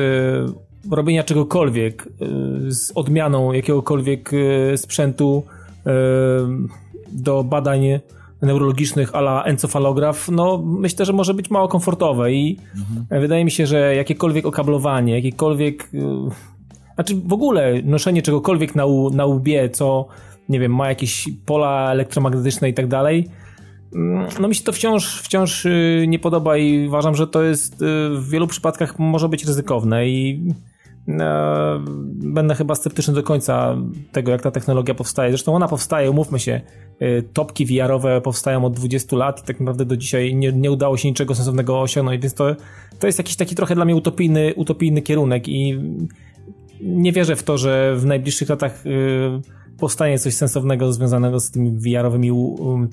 robienia 0.91 1.23
czegokolwiek 1.23 2.07
y, 2.07 2.71
z 2.71 2.91
odmianą 2.95 3.53
jakiegokolwiek 3.53 4.33
y, 4.33 4.77
sprzętu 4.77 5.43
do 7.11 7.43
badań 7.43 7.99
neurologicznych 8.41 9.15
ala 9.15 9.43
encefalograf, 9.43 10.29
no 10.29 10.57
myślę, 10.65 11.05
że 11.05 11.13
może 11.13 11.33
być 11.33 11.49
mało 11.49 11.67
komfortowe 11.67 12.31
i 12.31 12.57
mhm. 12.77 13.21
wydaje 13.21 13.45
mi 13.45 13.51
się, 13.51 13.67
że 13.67 13.95
jakiekolwiek 13.95 14.45
okablowanie, 14.45 15.15
jakiekolwiek 15.15 15.89
znaczy 16.95 17.15
w 17.25 17.33
ogóle 17.33 17.81
noszenie 17.83 18.21
czegokolwiek 18.21 18.75
na, 18.75 18.83
na 19.11 19.25
łbie, 19.25 19.69
co 19.69 20.07
nie 20.49 20.59
wiem, 20.59 20.75
ma 20.75 20.89
jakieś 20.89 21.29
pola 21.45 21.91
elektromagnetyczne 21.91 22.69
i 22.69 22.73
tak 22.73 22.87
dalej. 22.87 23.27
Mm, 23.95 24.27
no 24.39 24.47
mi 24.47 24.55
się 24.55 24.63
to 24.63 24.71
wciąż, 24.71 25.21
wciąż 25.21 25.65
y, 25.65 26.05
nie 26.07 26.19
podoba 26.19 26.57
i 26.57 26.87
uważam, 26.87 27.15
że 27.15 27.27
to 27.27 27.43
jest 27.43 27.73
y, 27.73 28.09
w 28.09 28.29
wielu 28.29 28.47
przypadkach 28.47 28.99
może 28.99 29.29
być 29.29 29.45
ryzykowne 29.45 30.07
i 30.07 30.49
e, 31.07 31.79
będę 32.13 32.55
chyba 32.55 32.75
sceptyczny 32.75 33.13
do 33.13 33.23
końca 33.23 33.77
tego, 34.11 34.31
jak 34.31 34.41
ta 34.41 34.51
technologia 34.51 34.95
powstaje. 34.95 35.31
Zresztą 35.31 35.55
ona 35.55 35.67
powstaje, 35.67 36.11
umówmy 36.11 36.39
się, 36.39 36.61
y, 37.01 37.23
topki 37.33 37.65
VR-owe 37.65 38.21
powstają 38.21 38.65
od 38.65 38.73
20 38.73 39.17
lat 39.17 39.43
i 39.43 39.47
tak 39.47 39.59
naprawdę 39.59 39.85
do 39.85 39.97
dzisiaj 39.97 40.35
nie, 40.35 40.51
nie 40.51 40.71
udało 40.71 40.97
się 40.97 41.07
niczego 41.07 41.35
sensownego 41.35 41.81
osiągnąć, 41.81 42.21
więc 42.21 42.33
to, 42.33 42.55
to 42.99 43.07
jest 43.07 43.19
jakiś 43.19 43.35
taki 43.35 43.55
trochę 43.55 43.75
dla 43.75 43.85
mnie 43.85 43.95
utopijny, 43.95 44.53
utopijny 44.55 45.01
kierunek 45.01 45.47
i 45.47 45.79
nie 46.81 47.11
wierzę 47.11 47.35
w 47.35 47.43
to, 47.43 47.57
że 47.57 47.95
w 47.95 48.05
najbliższych 48.05 48.49
latach 48.49 48.83
powstanie 49.79 50.19
coś 50.19 50.33
sensownego 50.33 50.93
związanego 50.93 51.39
z 51.39 51.51
tymi 51.51 51.71
VR-owymi 51.71 52.31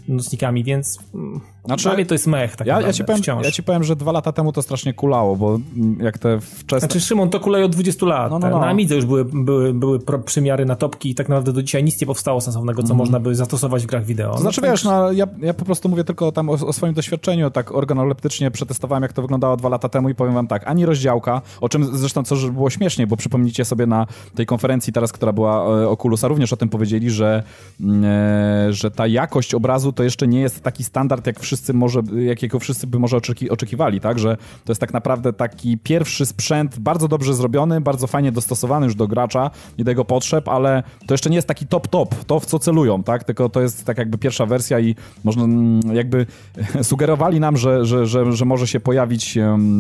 nocnikami, 0.09 0.65
więc 0.65 0.99
mm, 1.15 1.41
znaczy, 1.65 1.85
dla 1.85 1.95
mnie 1.95 2.07
to 2.07 2.15
jest 2.15 2.27
mech. 2.27 2.57
Tak 2.57 2.67
ja, 2.67 2.81
ja, 2.81 2.93
ci 2.93 3.05
powiem, 3.05 3.23
ja 3.43 3.51
ci 3.51 3.63
powiem, 3.63 3.85
że 3.85 3.97
dwa 3.97 4.13
lata 4.13 4.33
temu 4.33 4.53
to 4.53 4.63
strasznie 4.63 4.95
kulało, 4.95 5.37
bo 5.37 5.59
jak 6.01 6.19
te 6.19 6.41
wczesne... 6.41 6.81
Znaczy 6.81 7.01
Szymon, 7.01 7.31
to 7.31 7.41
kuleje 7.41 7.65
od 7.65 7.73
20 7.73 8.07
lat. 8.07 8.31
No, 8.31 8.39
no, 8.39 8.51
no. 8.51 8.59
Na 8.59 8.67
Amidze 8.67 8.95
już 8.95 9.05
były, 9.05 9.25
były, 9.25 9.75
były 9.75 9.99
przymiary 10.25 10.65
na 10.65 10.77
topki 10.77 11.11
i 11.11 11.15
tak 11.15 11.29
naprawdę 11.29 11.53
do 11.53 11.63
dzisiaj 11.63 11.85
nic 11.85 12.01
nie 12.01 12.07
powstało 12.07 12.41
sensownego, 12.41 12.83
co 12.83 12.89
mm. 12.89 12.99
można 12.99 13.21
by 13.21 13.35
zastosować 13.35 13.83
w 13.83 13.87
grach 13.87 14.05
wideo. 14.05 14.33
To 14.33 14.41
znaczy 14.41 14.61
no, 14.63 14.71
wiesz, 14.71 14.85
no, 14.85 15.13
ja, 15.13 15.27
ja 15.41 15.55
po 15.55 15.65
prostu 15.65 15.89
mówię 15.89 16.05
tylko 16.05 16.33
tam 16.33 16.49
o, 16.49 16.53
o, 16.53 16.73
swoim 16.73 16.95
doświadczeniu, 16.95 17.51
tak 17.51 17.73
organoleptycznie 17.73 18.51
przetestowałem 18.51 19.03
jak 19.03 19.13
to 19.13 19.23
wyglądało 19.23 19.57
dwa 19.57 19.69
lata 19.69 19.89
temu 19.89 20.09
i 20.09 20.15
powiem 20.15 20.35
wam 20.35 20.47
tak, 20.47 20.69
ani 20.69 20.87
rozdziałka, 20.87 21.43
o 21.61 21.69
czym 21.69 21.97
zresztą 21.97 22.25
co 22.25 22.37
było 22.37 22.71
śmiesznie, 22.71 23.07
bo 23.07 23.17
przypomnijcie 23.17 23.65
sobie 23.65 23.87
na 23.87 24.07
tej 24.35 24.47
konferencji 24.47 24.93
teraz, 24.93 25.13
która 25.13 25.33
była 25.33 25.83
e, 25.83 25.89
Oculusa, 25.89 26.29
również 26.29 26.53
o 26.53 26.57
tym 26.57 26.69
powiedzieli, 26.75 27.11
że, 27.11 27.43
mm, 27.81 28.05
e, 28.05 28.73
że 28.73 28.91
ta 28.91 29.07
jakość 29.07 29.55
obrazu 29.55 29.93
to 29.93 30.03
jeszcze 30.03 30.27
nie 30.29 30.41
jest 30.41 30.61
taki 30.61 30.85
standard, 30.85 31.27
jak 31.27 31.41
wszyscy 31.41 31.75
może, 31.75 32.03
jakiego 32.27 32.59
wszyscy 32.59 32.87
by 32.87 32.99
może 32.99 33.17
oczeki, 33.17 33.51
oczekiwali, 33.51 34.01
tak? 34.01 34.19
Że 34.19 34.37
to 34.37 34.71
jest 34.73 34.81
tak 34.81 34.93
naprawdę 34.93 35.33
taki 35.33 35.79
pierwszy 35.79 36.27
sprzęt, 36.27 36.79
bardzo 36.79 37.09
dobrze 37.09 37.35
zrobiony, 37.35 37.81
bardzo 37.81 38.07
fajnie 38.07 38.33
dostosowany 38.33 38.87
już 38.87 38.95
do 38.95 39.09
gracza 39.09 39.51
i 39.79 39.85
do 39.85 39.91
jego 39.91 40.05
potrzeb, 40.05 40.49
ale 40.49 40.83
to 41.07 41.15
jeszcze 41.15 41.31
nie 41.31 41.37
jest 41.37 41.49
taki 41.49 41.67
top-top, 41.67 42.15
to 42.27 42.41
w 42.41 42.47
co 42.47 42.59
celują, 42.59 43.03
tak? 43.03 43.25
Tylko 43.25 43.49
to 43.49 43.61
jest 43.61 43.85
tak 43.85 43.99
jakby 43.99 44.19
pierwsza 44.19 44.47
wersja 44.47 44.81
i 44.81 44.95
można 45.25 45.45
mm, 45.45 45.81
jakby 45.93 46.27
sugerowali 46.83 47.41
nam, 47.41 47.57
że, 47.57 47.87
że, 47.87 48.07
że, 48.07 48.33
że 48.33 48.45
może 48.45 48.67
się 48.67 48.81
pojawić 48.81 49.39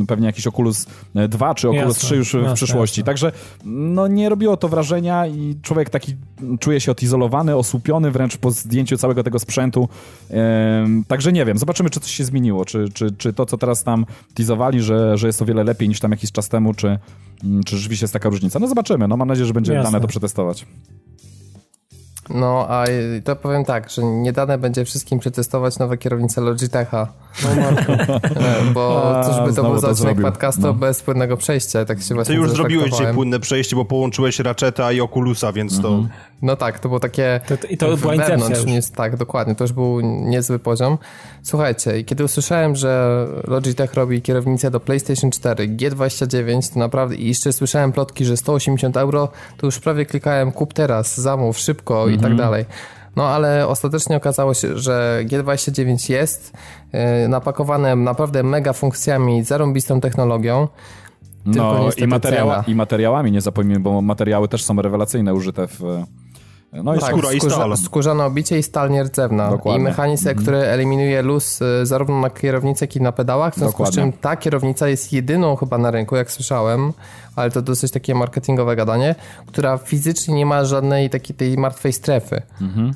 pewnie 0.09 0.27
jakiś 0.27 0.47
Oculus 0.47 0.87
2 1.29 1.55
czy 1.55 1.69
Oculus 1.69 1.87
jasne, 1.87 2.07
3 2.07 2.17
już 2.17 2.33
w 2.33 2.35
jasne, 2.35 2.55
przyszłości. 2.55 3.01
Jasne. 3.01 3.07
Także 3.07 3.33
no 3.65 4.09
nie 4.09 4.29
robiło 4.29 4.57
to 4.57 4.69
wrażenia 4.69 5.27
i 5.27 5.57
człowiek 5.63 5.91
taki 5.91 6.15
czuje 6.61 6.81
się 6.81 6.93
odizolowany, 6.93 7.57
osłupiony 7.57 8.11
wręcz 8.11 8.37
po 8.37 8.51
zdjęciu 8.51 8.97
całego 8.97 9.23
tego 9.23 9.39
sprzętu. 9.39 9.89
Także 11.09 11.33
nie 11.33 11.45
wiem, 11.45 11.59
zobaczymy, 11.59 11.91
czy 11.91 12.01
coś 12.01 12.11
się 12.11 12.25
zmieniło, 12.25 12.65
czy, 12.65 12.89
czy, 12.95 13.13
czy 13.19 13.33
to, 13.33 13.47
co 13.47 13.59
teraz 13.59 13.85
tam 13.85 14.07
teasowali, 14.35 14.83
że, 14.83 15.19
że 15.19 15.27
jest 15.27 15.43
o 15.43 15.45
wiele 15.45 15.65
lepiej 15.65 15.89
niż 15.89 16.01
tam 16.01 16.11
jakiś 16.11 16.33
czas 16.33 16.49
temu, 16.49 16.75
czy, 16.75 16.99
mm, 17.45 17.65
czy 17.65 17.77
rzeczywiście 17.77 18.05
jest 18.05 18.13
taka 18.13 18.29
różnica. 18.29 18.59
No 18.59 18.69
zobaczymy, 18.69 19.09
no 19.09 19.17
mam 19.17 19.29
nadzieję, 19.29 19.47
że 19.47 19.53
będzie 19.55 19.73
Jasne. 19.73 19.93
dane 19.93 20.01
to 20.01 20.09
przetestować. 20.09 20.67
No, 22.31 22.67
a 22.69 22.85
to 23.25 23.37
powiem 23.37 23.65
tak, 23.65 23.91
że 23.91 24.03
nie 24.03 24.33
dane 24.33 24.59
będzie 24.59 24.85
wszystkim 24.85 25.19
przetestować 25.19 25.79
nowe 25.79 25.99
kierownice 25.99 26.41
Logitecha. 26.41 27.09
No 27.45 27.63
matko. 27.63 27.93
bo 28.75 29.17
A, 29.19 29.25
cóż 29.25 29.49
by 29.49 29.53
to 29.57 29.63
był 29.63 29.79
za 29.79 29.89
odcinek 29.89 30.21
podcastu 30.23 30.63
No. 30.63 30.75
bez 30.75 31.03
płynnego 31.03 31.37
przejścia. 31.37 31.85
Tak 31.85 31.99
się 32.03 32.09
Ty 32.09 32.15
właśnie 32.15 32.35
już 32.35 32.51
zrobiłeś 32.51 32.91
dzisiaj 32.91 33.15
płynne 33.15 33.41
przejście, 33.41 33.77
bo 33.77 33.85
połączyłeś 33.85 34.39
Ratcheta 34.39 34.93
i 34.93 35.01
Oculusa, 35.01 35.53
więc 35.53 35.81
to... 35.83 36.05
No 36.43 36.57
tak, 36.57 36.79
to 36.79 36.89
było 36.89 37.01
takie. 37.01 37.41
To- 37.49 37.57
to- 37.57 37.67
i 37.67 37.77
to 37.77 37.97
była 37.97 38.17
wewnątrz 38.17 38.65
nie- 38.65 38.83
tak, 38.97 39.17
dokładnie. 39.17 39.55
To 39.55 39.65
już 39.65 39.73
był 39.73 40.01
niezły 40.01 40.59
poziom. 40.59 40.99
Słuchajcie, 41.43 42.05
kiedy 42.05 42.25
usłyszałem, 42.25 42.77
że 42.77 43.27
Logitech 43.49 43.95
robi 43.95 44.23
kierownicę 44.23 44.71
do 44.71 44.81
PlayStation 44.81 45.31
4 45.31 45.69
G29, 45.69 46.73
to 46.73 46.79
naprawdę. 46.79 47.17
I 47.17 47.29
jeszcze 47.29 47.53
słyszałem 47.53 47.93
plotki, 47.93 48.25
że 48.25 48.37
180 48.37 48.97
euro, 48.97 49.29
to 49.57 49.67
już 49.67 49.79
prawie 49.79 50.07
klikałem 50.07 50.53
kup 50.53 50.73
teraz, 50.73 51.21
zamów, 51.21 51.59
szybko 51.59 52.09
i 52.15 52.17
Mhm. 52.17 52.33
tak 52.33 52.47
dalej. 52.47 52.65
No 53.17 53.29
ale 53.29 53.69
ostatecznie 53.69 54.17
okazało 54.17 54.55
się, 54.55 54.79
że 54.79 55.21
G29 55.25 56.11
jest 56.11 56.53
yy, 56.93 57.29
napakowane 57.29 57.97
naprawdę 57.97 58.43
mega 58.43 58.73
funkcjami, 58.73 59.45
zarąbistą 59.45 60.01
technologią. 60.01 60.69
No 61.47 61.91
i, 61.97 62.07
materiała, 62.07 62.55
cena. 62.55 62.65
i 62.67 62.75
materiałami, 62.75 63.33
nie 63.33 63.41
zapomnijmy, 63.41 63.81
bo 63.83 64.03
materiały 64.03 64.49
też 64.49 64.65
są 64.65 64.83
rewelacyjne, 64.83 65.35
użyte 65.35 65.67
w... 65.69 66.05
No 66.83 66.95
i 66.95 66.99
Tak, 66.99 67.11
skóra 67.11 67.33
i 67.33 67.41
stal. 67.41 67.77
skórzane 67.77 68.25
obicie 68.25 68.59
i 68.59 68.63
stal 68.63 68.91
nierdzewna. 68.91 69.51
Dokładnie. 69.51 69.81
I 69.81 69.85
mechanizm, 69.85 70.35
który 70.35 70.59
eliminuje 70.59 71.23
luz 71.23 71.63
y, 71.63 71.87
zarówno 71.87 72.21
na 72.21 72.31
kierownicy, 72.31 72.85
jak 72.85 72.97
i 72.97 73.01
na 73.01 73.13
pedałach. 73.13 73.55
W 73.55 73.57
związku 73.59 73.87
z 73.87 73.89
Dokładnie. 73.89 74.13
czym 74.13 74.21
ta 74.21 74.37
kierownica 74.37 74.89
jest 74.89 75.13
jedyną 75.13 75.57
chyba 75.57 75.79
na 75.79 75.91
rynku, 75.91 76.17
jak 76.17 76.31
słyszałem, 76.31 76.93
ale 77.37 77.51
to 77.51 77.63
dosyć 77.63 77.93
takie 77.93 78.15
marketingowe 78.15 78.77
gadanie, 78.77 79.15
która 79.47 79.79
fizycznie 79.79 80.35
nie 80.35 80.47
ma 80.47 80.65
żadnej 80.65 81.11
takiej 81.11 81.37
tej 81.37 81.59
martwej 81.59 81.93
strefy. 81.93 82.43
Mhm. 82.61 82.95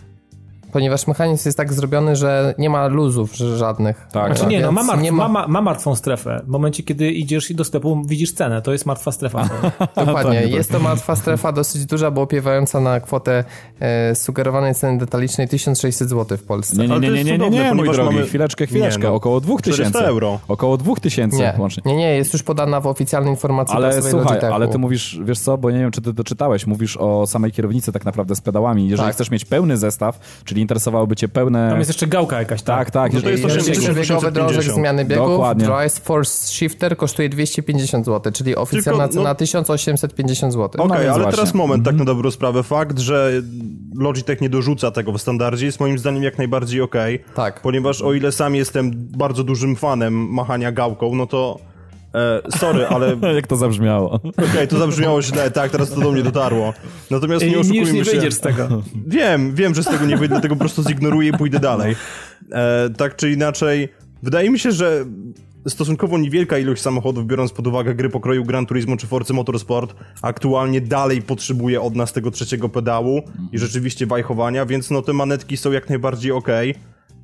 Ponieważ 0.72 1.07
mechanizm 1.07 1.48
jest 1.48 1.57
tak 1.59 1.72
zrobiony, 1.72 2.16
że 2.16 2.54
nie 2.59 2.70
ma 2.70 2.87
luzów 2.87 3.35
że 3.37 3.59
żadnych. 3.59 4.07
Tak, 4.12 4.37
Znaczy 4.37 4.50
nie, 4.50 4.61
no 4.61 4.72
ma, 4.72 4.83
martw, 4.83 5.02
nie 5.02 5.12
ma... 5.12 5.28
ma- 5.28 5.38
Ma, 5.42 5.48
ma 5.48 5.61
martwą 5.61 5.94
strefę. 5.96 6.40
W 6.44 6.48
momencie, 6.48 6.83
kiedy 6.83 7.11
idziesz 7.11 7.52
do 7.52 7.64
sklepu, 7.64 8.02
widzisz 8.07 8.33
cenę, 8.33 8.62
to 8.62 8.72
jest 8.72 8.87
martwa 8.87 9.12
strefa. 9.12 9.48
Dokładnie. 9.96 10.42
tak, 10.42 10.50
Jest 10.50 10.72
to 10.72 10.78
martwa 10.81 11.16
strefa 11.16 11.52
dosyć 11.52 11.87
duża, 11.87 12.11
bo 12.11 12.22
opiewająca 12.22 12.81
na 12.81 13.00
kwotę 13.00 13.44
e, 13.81 14.14
sugerowanej 14.14 14.74
ceny 14.74 14.98
detalicznej 14.98 15.48
1600 15.48 16.09
zł 16.09 16.38
w 16.38 16.42
Polsce. 16.42 16.76
Nie, 16.76 16.88
nie, 16.88 16.98
nie, 17.00 17.11
nie, 17.11 17.11
nie, 17.11 17.24
nie, 17.24 17.33
cudowne, 17.38 17.57
nie 17.59 17.68
mój 17.68 17.76
ponieważ 17.76 17.96
drogi, 17.96 18.14
mamy- 18.14 18.26
chwileczkę, 18.26 18.66
chwileczkę, 18.66 19.02
Nie, 19.02 19.09
no. 19.09 19.14
około 19.14 19.40
2000. 19.40 19.72
400 19.90 20.00
euro. 20.11 20.38
Około 20.48 20.76
2000 20.76 21.37
Nie, 21.37 21.54
łącznie. 21.59 21.83
nie, 21.87 21.96
nie, 21.96 22.16
jest 22.16 22.33
już 22.33 22.42
podana 22.42 22.81
w 22.81 22.87
oficjalnej 22.87 23.31
informacji 23.33 23.76
Ale 23.76 24.02
słuchaj, 24.02 24.40
ale 24.52 24.68
ty 24.68 24.78
mówisz, 24.78 25.18
wiesz 25.24 25.38
co, 25.38 25.59
bo 25.59 25.70
nie 25.70 25.78
wiem, 25.78 25.90
czy 25.90 26.00
ty 26.02 26.12
doczytałeś, 26.12 26.66
mówisz 26.66 26.96
o 26.96 27.26
samej 27.26 27.52
kierownicy 27.52 27.92
tak 27.92 28.04
naprawdę 28.04 28.35
z 28.37 28.40
pedałami. 28.40 28.88
Jeżeli 28.88 29.07
Tak. 29.07 29.14
chcesz 29.14 29.31
mieć 29.31 29.44
pełny 29.44 29.76
zestaw, 29.76 30.18
czyli 30.44 30.57
interesowałoby 30.60 31.16
cię 31.16 31.28
pełne... 31.28 31.68
Tam 31.70 31.78
jest 31.78 31.90
jeszcze 31.90 32.06
gałka 32.06 32.38
jakaś, 32.38 32.62
tak? 32.62 32.78
Tak, 32.78 32.90
tak. 32.90 33.12
No 33.12 33.20
to 33.20 33.30
jest 33.30 33.42
jeżeli- 33.42 33.60
80 33.60 33.94
Trzybiegowy 33.96 34.32
drążek 34.32 34.58
850. 34.58 34.74
zmiany 34.84 35.04
biegów, 35.04 35.28
Dokładnie. 35.28 35.64
Drive 35.66 35.92
Force 35.92 36.46
Shifter 36.52 36.96
kosztuje 36.96 37.28
250 37.28 38.06
zł, 38.06 38.32
czyli 38.32 38.56
oficjalna 38.56 39.04
Tylko, 39.08 39.20
no- 39.20 39.22
cena 39.24 39.34
1850 39.34 40.52
zł. 40.52 40.64
Okej, 40.82 40.88
No 40.88 40.94
więc 41.02 41.14
ale 41.14 41.22
właśnie. 41.22 41.36
teraz 41.38 41.54
moment, 41.54 41.84
tak 41.84 41.94
na 41.96 42.04
dobrą 42.04 42.30
sprawę. 42.30 42.62
Fakt, 42.62 42.98
że 42.98 43.32
Logitech 43.98 44.40
nie 44.40 44.48
dorzuca 44.48 44.90
tego 44.90 45.12
w 45.12 45.18
standardzie 45.20 45.66
jest 45.66 45.80
moim 45.80 45.98
zdaniem 45.98 46.22
jak 46.22 46.38
najbardziej 46.38 46.80
okej. 46.80 47.24
Tak. 47.34 47.60
Ponieważ 47.60 48.02
o 48.02 48.12
ile 48.12 48.32
sam 48.32 48.54
jestem 48.54 48.90
bardzo 48.94 49.44
dużym 49.44 49.76
fanem 49.76 50.14
machania 50.14 50.72
gałką, 50.72 51.14
no 51.14 51.26
to 51.26 51.58
e, 52.14 52.42
sorry, 52.58 52.86
ale 52.86 53.14
okej, 53.14 53.34
Jak 53.36 53.46
to 53.46 53.56
zabrzmiało. 53.56 54.20
to 54.68 54.78
zabrzmiało 54.78 55.22
źle, 55.22 55.50
tak, 55.50 55.70
teraz 55.70 55.90
to 55.90 56.00
do 56.00 56.12
mnie 56.12 56.22
dotarło. 56.22 56.74
Natomiast 57.10 57.44
nie 57.44 57.48
I 57.50 57.52
już 57.52 57.60
oszukujmy 57.60 57.92
nie 57.92 58.04
się. 58.04 58.10
wyjdziesz 58.10 58.34
z 58.34 58.40
tego. 58.40 58.82
Wiem, 59.06 59.54
wiem, 59.54 59.74
że 59.74 59.82
z 59.82 59.86
tego 59.86 60.06
nie 60.06 60.16
wyjdę, 60.16 60.34
dlatego 60.34 60.54
po 60.56 60.60
prostu 60.60 60.82
zignoruję 60.82 61.28
i 61.28 61.32
pójdę 61.32 61.60
dalej. 61.60 61.96
E, 62.52 62.90
tak 62.96 63.16
czy 63.16 63.32
inaczej, 63.32 63.88
wydaje 64.22 64.50
mi 64.50 64.58
się, 64.58 64.72
że 64.72 65.04
stosunkowo 65.68 66.18
niewielka 66.18 66.58
ilość 66.58 66.82
samochodów, 66.82 67.26
biorąc 67.26 67.52
pod 67.52 67.66
uwagę 67.66 67.94
gry 67.94 68.08
pokroju 68.10 68.44
Gran 68.44 68.66
Turismo 68.66 68.96
czy 68.96 69.06
Forza 69.06 69.34
Motorsport, 69.34 69.94
aktualnie 70.22 70.80
dalej 70.80 71.22
potrzebuje 71.22 71.80
od 71.80 71.96
nas 71.96 72.12
tego 72.12 72.30
trzeciego 72.30 72.68
pedału 72.68 73.22
i 73.52 73.58
rzeczywiście 73.58 74.06
wajchowania, 74.06 74.66
więc 74.66 74.90
no 74.90 75.02
te 75.02 75.12
manetki 75.12 75.56
są 75.56 75.72
jak 75.72 75.88
najbardziej 75.88 76.32
okej. 76.32 76.74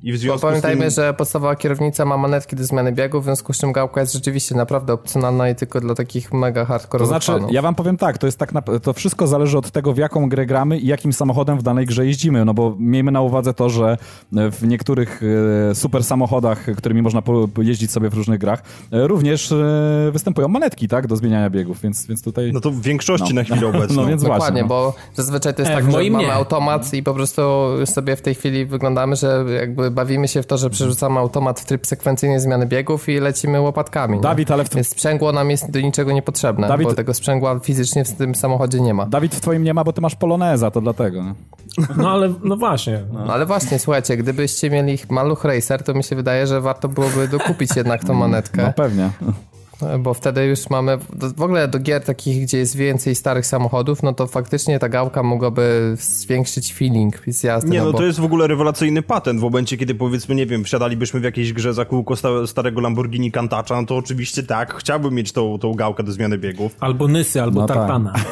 I 0.03 0.13
w 0.13 0.17
związku 0.17 0.39
z 0.39 0.41
Pamiętajmy, 0.41 0.81
tym... 0.81 0.91
że 0.91 1.13
podstawowa 1.13 1.55
kierownica 1.55 2.05
ma 2.05 2.17
manetki 2.17 2.55
do 2.55 2.63
zmiany 2.63 2.91
biegu, 2.91 3.21
w 3.21 3.23
związku 3.23 3.53
z 3.53 3.57
czym 3.57 3.71
gałka 3.71 4.01
jest 4.01 4.13
rzeczywiście 4.13 4.55
naprawdę 4.55 4.93
opcjonalna 4.93 5.49
i 5.49 5.55
tylko 5.55 5.81
dla 5.81 5.95
takich 5.95 6.33
mega 6.33 6.61
To 6.61 6.67
hardkorowych 6.67 7.07
znaczy, 7.09 7.31
fanów. 7.31 7.51
ja 7.51 7.61
wam 7.61 7.75
powiem 7.75 7.97
tak, 7.97 8.17
to 8.17 8.25
jest 8.27 8.37
tak, 8.39 8.53
na, 8.53 8.61
to 8.61 8.93
wszystko 8.93 9.27
zależy 9.27 9.57
od 9.57 9.71
tego, 9.71 9.93
w 9.93 9.97
jaką 9.97 10.29
grę 10.29 10.45
gramy 10.45 10.79
i 10.79 10.87
jakim 10.87 11.13
samochodem 11.13 11.57
w 11.57 11.63
danej 11.63 11.85
grze 11.85 12.05
jeździmy, 12.05 12.45
no 12.45 12.53
bo 12.53 12.75
miejmy 12.79 13.11
na 13.11 13.21
uwadze 13.21 13.53
to, 13.53 13.69
że 13.69 13.97
w 14.31 14.67
niektórych 14.67 15.21
e, 15.71 15.75
super 15.75 16.03
samochodach, 16.03 16.65
którymi 16.77 17.01
można 17.01 17.21
jeździć 17.57 17.91
sobie 17.91 18.09
w 18.09 18.13
różnych 18.13 18.39
grach, 18.39 18.63
e, 18.91 19.07
również 19.07 19.51
e, 19.51 20.09
występują 20.13 20.47
manetki, 20.47 20.87
tak, 20.87 21.07
do 21.07 21.15
zmieniania 21.15 21.49
biegów, 21.49 21.81
więc, 21.81 22.07
więc 22.07 22.23
tutaj... 22.23 22.51
No 22.53 22.59
to 22.61 22.71
w 22.71 22.81
większości 22.81 23.33
na 23.33 23.43
chwilę 23.43 23.67
obecną. 23.75 24.01
No 24.01 24.07
więc 24.07 24.21
Dokładnie, 24.21 24.45
właśnie. 24.45 24.61
no. 24.61 24.67
bo 24.67 24.93
zazwyczaj 25.13 25.53
to 25.53 25.61
jest 25.61 25.71
E, 25.71 25.75
tak, 25.75 25.85
że 25.85 25.91
moim 25.91 26.13
mamy 26.13 26.25
nie. 26.25 26.33
automat 26.33 26.93
i 26.93 27.03
po 27.03 27.13
prostu 27.13 27.41
sobie 27.85 28.15
w 28.15 28.21
tej 28.21 28.35
chwili 28.35 28.65
wyglądamy, 28.65 29.15
że 29.15 29.45
jakby 29.59 29.91
bawimy 29.95 30.27
się 30.27 30.41
w 30.43 30.45
to, 30.47 30.57
że 30.57 30.69
przerzucamy 30.69 31.19
automat 31.19 31.59
w 31.59 31.65
tryb 31.65 31.87
sekwencyjnej 31.87 32.39
zmiany 32.39 32.65
biegów 32.65 33.09
i 33.09 33.19
lecimy 33.19 33.61
łopatkami. 33.61 34.15
nie? 34.15 34.21
Dawid, 34.21 34.51
ale 34.51 34.63
w 34.65 34.69
tym- 34.69 34.83
sprzęgło 34.83 35.31
nam 35.31 35.49
jest 35.51 35.71
do 35.71 35.79
niczego 35.81 36.11
niepotrzebne, 36.11 36.67
Dawid- 36.67 36.83
bo 36.87 36.93
tego 36.93 37.13
sprzęgła 37.13 37.59
fizycznie 37.59 38.05
w 38.05 38.11
tym 38.13 38.35
samochodzie 38.35 38.81
nie 38.81 38.93
ma. 38.93 39.05
Dawid 39.05 39.35
w 39.35 39.41
twoim 39.41 39.63
nie 39.63 39.73
ma, 39.73 39.83
bo 39.83 39.93
ty 39.93 40.01
masz 40.01 40.15
poloneza, 40.15 40.71
to 40.71 40.81
dlatego. 40.81 41.23
No 41.97 42.09
ale, 42.11 42.33
no 42.43 42.57
właśnie. 42.57 43.01
No 43.13 43.33
ale 43.33 43.45
właśnie, 43.45 43.79
słuchajcie, 43.79 44.17
gdybyście 44.17 44.69
mieli 44.69 44.97
Maluch 45.09 45.43
Racer, 45.45 45.83
to 45.83 45.93
mi 45.93 46.03
się 46.03 46.15
wydaje, 46.15 46.47
że 46.47 46.61
warto 46.61 46.87
byłoby 46.89 47.27
dokupić 47.27 47.75
jednak 47.75 48.01
tą 48.03 48.13
No 48.13 48.19
manetkę, 48.19 48.73
pewnie. 48.75 49.09
Bo 49.99 50.13
wtedy 50.13 50.45
już 50.45 50.69
mamy, 50.69 50.97
w 51.37 51.41
ogóle 51.41 51.67
do 51.67 51.79
gier 51.79 52.03
takich, 52.03 52.43
gdzie 52.43 52.57
jest 52.57 52.75
więcej 52.75 53.15
starych 53.15 53.45
samochodów, 53.45 54.03
no 54.03 54.13
to 54.13 54.27
faktycznie 54.27 54.79
ta 54.79 54.89
gałka 54.89 55.23
mogłaby 55.23 55.95
zwiększyć 55.99 56.73
feeling 56.73 57.21
z 57.27 57.43
jazdy. 57.43 57.69
Nie, 57.69 57.79
no 57.79 57.91
bo... 57.91 57.97
to 57.97 58.05
jest 58.05 58.19
w 58.19 58.23
ogóle 58.23 58.47
rewelacyjny 58.47 59.01
patent. 59.01 59.39
W 59.39 59.43
momencie, 59.43 59.77
kiedy 59.77 59.95
powiedzmy, 59.95 60.35
nie 60.35 60.45
wiem, 60.45 60.63
wsiadalibyśmy 60.63 61.19
w 61.19 61.23
jakiejś 61.23 61.53
grze 61.53 61.73
za 61.73 61.85
kółko 61.85 62.15
sta 62.15 62.29
starego 62.47 62.81
Lamborghini 62.81 63.31
Cantacza, 63.31 63.81
no 63.81 63.87
to 63.87 63.95
oczywiście 63.95 64.43
tak, 64.43 64.73
chciałbym 64.73 65.13
mieć 65.13 65.31
tą, 65.31 65.59
tą 65.59 65.73
gałkę 65.73 66.03
do 66.03 66.11
zmiany 66.11 66.37
biegów. 66.37 66.75
Albo 66.79 67.07
Nysy, 67.07 67.41
albo 67.41 67.61
No 67.61 67.67
tak. 67.67 67.77
Tartana. 67.77 68.13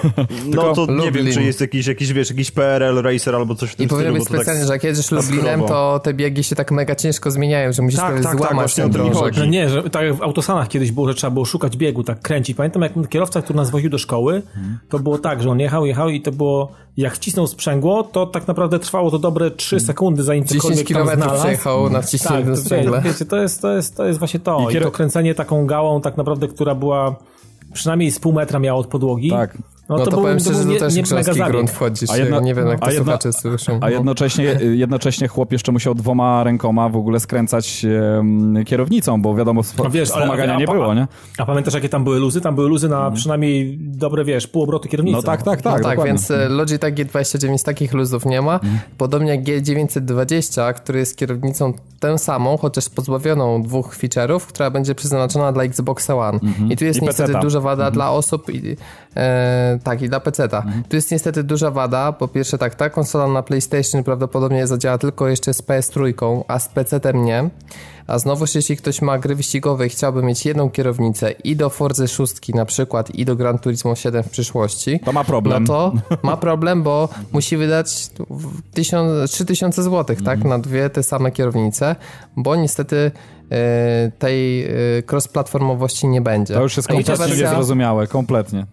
No 0.46 0.74
to 0.74 0.86
nie 0.86 0.94
Lublin. 0.94 1.26
wiem, 1.26 1.34
czy 1.34 1.44
jest 1.44 1.62
jakiś, 1.62 1.88
jakiś, 1.88 2.14
wiesz, 2.14 2.30
jakiś 2.30 2.52
PRL 2.52 3.02
Racer 3.02 3.36
albo 3.36 3.56
coś 3.56 3.70
w 3.72 3.76
tym 3.76 3.86
I 3.86 3.90
stylu. 3.90 4.14
być 4.14 4.20
bo 4.20 4.26
to 4.26 4.34
specjalnie, 4.34 4.62
tak... 4.62 4.68
że 4.68 4.74
jak 4.74 4.84
jedziesz 4.84 5.12
Lublinem, 5.12 5.62
to 5.62 6.00
te 6.00 6.14
biegi 6.14 6.44
się 6.44 6.56
tak 6.56 6.72
mega 6.72 6.96
ciężko 6.96 7.32
zmieniają, 7.32 7.74
że 7.74 7.82
musisz 7.82 8.00
Tak, 8.00 8.14
tak, 8.14 8.24
tak, 8.24 8.38
złamać 8.38 8.56
właśnie 8.56 8.84
ten 8.84 8.92
o 8.92 8.98
to 8.98 9.04
mi 9.04 9.10
drążek. 9.12 9.38
No 9.38 9.46
nie, 9.46 9.70
że 9.70 9.90
tak 9.90 10.04
jak 10.06 10.14
w 10.14 10.22
autosanach 10.22 10.68
kiedyś 10.68 10.92
było, 10.92 11.08
że 11.08 11.14
trzeba 11.14 11.32
było 11.34 11.46
szukać 11.46 11.78
biegu, 11.78 12.04
tak 12.04 12.22
kręcić. 12.22 12.58
Pamiętam, 12.58 12.82
jak 12.82 13.10
kierowca, 13.10 13.42
który 13.42 13.58
nas 13.58 13.70
woził 13.70 13.90
do 13.90 13.98
szkoły, 13.98 14.42
to 14.90 15.00
było 15.00 15.18
tak, 15.18 15.44
że 15.44 15.50
on 15.50 15.60
jechał, 15.60 15.86
jechał 15.86 16.10
i 16.10 16.22
to 16.22 16.32
było, 16.32 16.72
jak 16.98 17.14
wcisnął 17.16 17.48
sprzęgło, 17.48 18.04
to 18.04 18.26
tak 18.26 18.48
naprawdę 18.48 18.80
trwało 18.80 19.12
to 19.12 19.20
dobre 19.20 19.52
3 19.52 19.80
sekundy, 19.80 20.24
zanim 20.24 20.44
10 20.46 20.62
cokolwiek 20.62 20.88
tam 20.88 21.06
km 21.08 21.18
znalazł. 21.18 21.42
przejechał 21.44 21.90
na 21.90 22.02
wciśniętym 22.02 22.56
to, 22.56 22.62
sprzęgle. 22.62 23.02
wie- 23.02 23.10
wiecie, 23.10 23.26
to 23.26 23.38
jest, 23.38 23.62
to, 23.62 23.74
jest, 23.74 23.98
to 23.98 24.06
jest 24.06 24.20
właśnie 24.20 24.40
to. 24.40 24.70
I 24.70 24.76
I, 24.78 24.80
to 24.82 24.92
kręcenie 24.92 25.36
taką 25.36 25.66
gałą 25.68 26.02
tak 26.02 26.18
naprawdę, 26.18 26.48
która 26.48 26.76
była 26.76 27.16
przynajmniej 27.74 28.12
z 28.12 28.20
pół 28.20 28.34
metra 28.34 28.60
miała 28.60 28.80
od 28.80 28.88
podłogi. 28.88 29.30
Tak. 29.30 29.58
No 29.90 29.98
to, 30.00 30.12
był- 30.12 30.22
powiem 30.22 30.40
szczerze, 30.40 30.58
że 30.60 30.64
był 30.66 30.74
to 30.74 30.80
też 30.80 30.96
nie- 30.96 31.04
grząski 31.04 31.40
grunt 31.48 31.72
wchodzisz. 31.72 32.10
A 32.10 32.18
jedno- 32.18 32.40
nie 32.42 32.56
wiem, 32.56 32.68
jak 32.68 32.78
a 32.82 32.86
to 32.86 32.92
jedno- 32.92 33.04
słuchacze 33.06 33.34
słyszą. 33.34 33.80
A 33.82 33.90
jednocześnie, 33.90 34.44
jednocześnie 34.74 35.28
chłop 35.28 35.52
jeszcze 35.52 35.72
musiał 35.72 35.96
dwoma 35.96 36.44
rękoma 36.44 36.90
w 36.90 36.96
ogóle 36.96 37.20
skręcać 37.20 37.86
kierownicą, 38.66 39.22
bo 39.22 39.36
wiadomo, 39.36 39.62
No 39.78 39.90
wiesz, 39.90 40.12
ale- 40.12 40.22
wspomagania 40.22 40.56
a- 40.56 40.60
nie 40.60 40.66
było, 40.66 40.94
nie? 40.94 41.08
A 41.38 41.46
pamiętasz, 41.46 41.74
jakie 41.74 41.90
tam 41.90 42.04
były 42.04 42.20
luzy? 42.20 42.42
Tam 42.42 42.56
były 42.56 42.70
luzy 42.70 42.90
na 42.90 43.12
przynajmniej 43.12 43.78
dobre, 43.82 44.26
wiesz, 44.26 44.48
pół 44.48 44.64
obrotu 44.64 44.90
kierownicy. 44.90 45.16
No 45.16 45.24
tak, 45.24 45.44
tak, 45.44 45.62
tak. 45.62 45.78
No 45.84 45.90
tak, 45.90 46.04
więc 46.04 46.32
e, 46.32 46.50
Logitech 46.50 46.94
G29 46.94 47.64
takich 47.66 47.94
luzów 47.94 48.26
nie 48.26 48.42
ma. 48.42 48.54
Mhm. 48.54 48.80
Podobnie 48.98 49.32
jak 49.32 49.44
G920, 49.44 50.74
który 50.74 51.00
jest 51.00 51.18
kierownicą 51.18 51.74
tę 52.00 52.18
samą, 52.18 52.58
chociaż 52.58 52.90
pozbawioną 52.90 53.62
dwóch 53.64 53.96
feature'ów, 53.98 54.40
która 54.40 54.70
będzie 54.72 54.96
przeznaczona 54.96 55.52
dla 55.52 55.64
Xboxa 55.64 56.16
One. 56.16 56.40
I 56.70 56.78
tu 56.78 56.86
jest 56.86 57.00
Mhm. 57.00 57.04
I 57.04 57.06
niestety 57.08 57.14
PC-ta. 57.28 57.40
duża 57.40 57.60
wada 57.60 57.92
dla 57.92 58.12
osób, 58.12 58.50
i, 58.54 58.78
e, 59.18 59.80
tak, 59.84 60.02
i 60.02 60.10
dla 60.10 60.20
PC-ta. 60.20 60.58
Mhm. 60.58 60.84
Tu 60.84 60.96
jest 60.96 61.12
niestety 61.12 61.44
duża 61.44 61.72
wada, 61.72 62.12
po 62.12 62.28
pierwsze 62.28 62.58
tak, 62.58 62.76
ta 62.76 62.90
konsola 62.90 63.28
na 63.28 63.44
PlayStation 63.44 64.04
prawdopodobnie 64.04 64.68
zadziała 64.68 64.98
tylko 64.98 65.28
jeszcze 65.28 65.54
z 65.54 65.62
PS3, 65.64 66.14
a 66.48 66.60
z 66.60 66.70
PC-tem 66.70 67.26
nie. 67.26 67.50
A 68.08 68.20
znowuż, 68.20 68.56
jeśli 68.56 68.78
ktoś 68.78 69.02
ma 69.02 69.18
gry 69.20 69.36
wyścigowe 69.36 69.86
i 69.88 69.90
chciałby 69.90 70.24
mieć 70.24 70.46
jedną 70.46 70.70
kierownicę 70.70 71.32
i 71.32 71.56
do 71.56 71.70
Forza 71.70 72.08
6 72.08 72.54
na 72.54 72.66
przykład, 72.66 73.16
i 73.16 73.26
do 73.26 73.36
Gran 73.36 73.60
Turismo 73.60 73.96
7 73.96 74.24
w 74.24 74.30
przyszłości, 74.30 75.00
To 75.06 75.12
ma 75.12 75.24
problem. 75.24 75.64
no 75.64 75.68
to 75.68 75.94
ma 76.28 76.38
problem, 76.38 76.84
bo 76.84 77.10
musi 77.32 77.58
wydać 77.58 78.10
w 78.30 78.62
tysiąc- 78.74 79.32
3000 79.32 79.84
zł, 79.84 80.04
tak, 80.16 80.20
Mhm. 80.38 80.50
na 80.50 80.60
dwie 80.60 80.90
te 80.90 81.04
same 81.04 81.32
kierownice, 81.32 81.96
bo 82.38 82.56
niestety 82.56 83.12
e, 83.52 84.12
tej 84.20 84.64
e, 84.64 84.70
cross-platformowości 85.12 86.08
nie 86.08 86.22
będzie. 86.22 86.54
To 86.54 86.62
już 86.62 86.78
jest 86.78 86.88
ta 86.90 86.94
kompletnie 86.94 87.26
wersja- 87.26 87.42
niezrozumiałe, 87.42 88.08
kompletnie. 88.08 88.66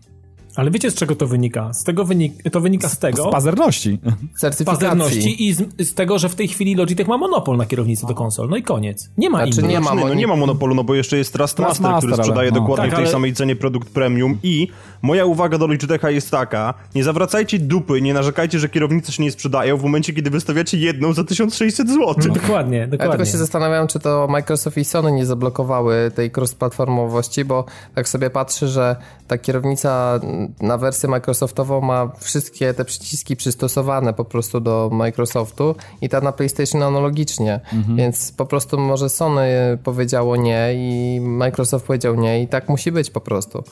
Ale 0.57 0.71
wiecie 0.71 0.91
z 0.91 0.95
czego 0.95 1.17
to 1.17 1.27
wynika? 1.27 1.73
Z 1.73 1.85
tego 1.85 2.05
wynik 2.05 2.33
to 2.53 2.61
wynika 2.61 2.89
z 2.89 2.99
tego... 2.99 3.29
Z 3.29 3.33
pazerności. 3.33 3.99
Certyfikacji. 4.41 4.65
pazerności 4.87 5.49
i 5.49 5.53
z, 5.53 5.63
z 5.79 5.95
tego, 5.95 6.19
że 6.19 6.29
w 6.29 6.35
tej 6.35 6.49
chwili 6.49 6.75
Logitech 6.75 7.09
ma 7.09 7.19
monopol 7.19 7.57
na 7.57 7.67
kierownicy 7.67 8.07
do 8.07 8.15
konsol. 8.15 8.49
No 8.49 8.57
i 8.57 8.63
koniec. 8.63 9.11
Nie 9.19 9.31
ma 9.31 9.39
Znaczy, 9.39 9.61
innych. 9.61 9.71
nie 9.71 9.81
ma 9.81 9.95
no 9.95 10.15
nie 10.15 10.27
ma 10.27 10.37
monopolu, 10.37 10.75
no 10.75 10.85
bo 10.85 10.95
jeszcze 10.95 11.17
jest 11.17 11.33
Trustmaster, 11.33 11.67
Trustmaster, 11.67 11.99
który 12.11 12.15
sprzedaje 12.23 12.49
ale 12.51 12.61
no. 12.61 12.61
dokładnie 12.61 12.85
Tak, 12.85 12.91
w 12.93 12.95
tej 12.97 13.05
ale- 13.05 13.13
samej 13.13 13.35
cenie 13.35 13.57
produkt 13.57 13.89
premium 13.91 14.39
i 14.43 14.69
moja 15.03 15.25
uwaga 15.25 15.59
do 15.59 15.67
Logitecha 15.67 16.11
jest 16.11 16.31
taka, 16.31 16.75
nie 16.95 17.05
zawracajcie 17.05 17.59
dupy, 17.59 18.01
nie 18.03 18.15
narzekajcie, 18.15 18.59
że 18.59 18.69
kierownice 18.69 19.13
się 19.13 19.23
nie 19.23 19.31
sprzedają 19.31 19.77
w 19.77 19.83
momencie, 19.83 20.13
kiedy 20.13 20.31
wystawiacie 20.31 20.79
jedną 20.79 21.13
za 21.13 21.25
1600 21.25 21.89
zł. 21.89 22.15
Dokładnie, 22.35 22.79
Ja 22.79 22.87
dokładnie. 22.87 23.17
tylko 23.17 23.33
się 23.33 23.39
zastanawiam, 23.39 23.89
czy 23.89 23.99
to 24.01 24.27
Microsoft 24.31 24.77
i 24.77 24.85
Sony 24.85 25.13
nie 25.13 25.27
zablokowały 25.27 26.11
tej 26.15 26.31
cross-platformowości, 26.31 27.45
bo 27.45 27.65
tak 27.95 28.09
sobie 28.09 28.31
patrzę, 28.31 28.69
że 28.69 28.97
ta 29.29 29.39
kierownica 29.39 30.21
na 30.61 30.79
wersję 30.79 31.09
Microsoftową 31.09 31.81
ma 31.81 32.13
wszystkie 32.21 32.75
te 32.75 32.85
przyciski 32.85 33.37
przystosowane 33.37 34.13
po 34.15 34.25
prostu 34.25 34.61
do 34.61 34.89
Microsoftu 34.93 35.75
i 36.01 36.09
ta 36.09 36.21
na 36.21 36.33
PlayStation 36.33 36.83
analogicznie, 36.83 37.61
więc 37.97 38.33
po 38.33 38.47
prostu 38.47 38.79
może 38.79 39.09
Sony 39.09 39.49
powiedziało 39.85 40.37
nie 40.37 40.71
i 40.75 41.21
Microsoft 41.21 41.87
powiedział 41.87 42.15
nie 42.15 42.43
i 42.43 42.49
tak 42.49 42.69
musi 42.69 42.93
być 42.93 43.11
po 43.11 43.21
prostu. 43.21 43.63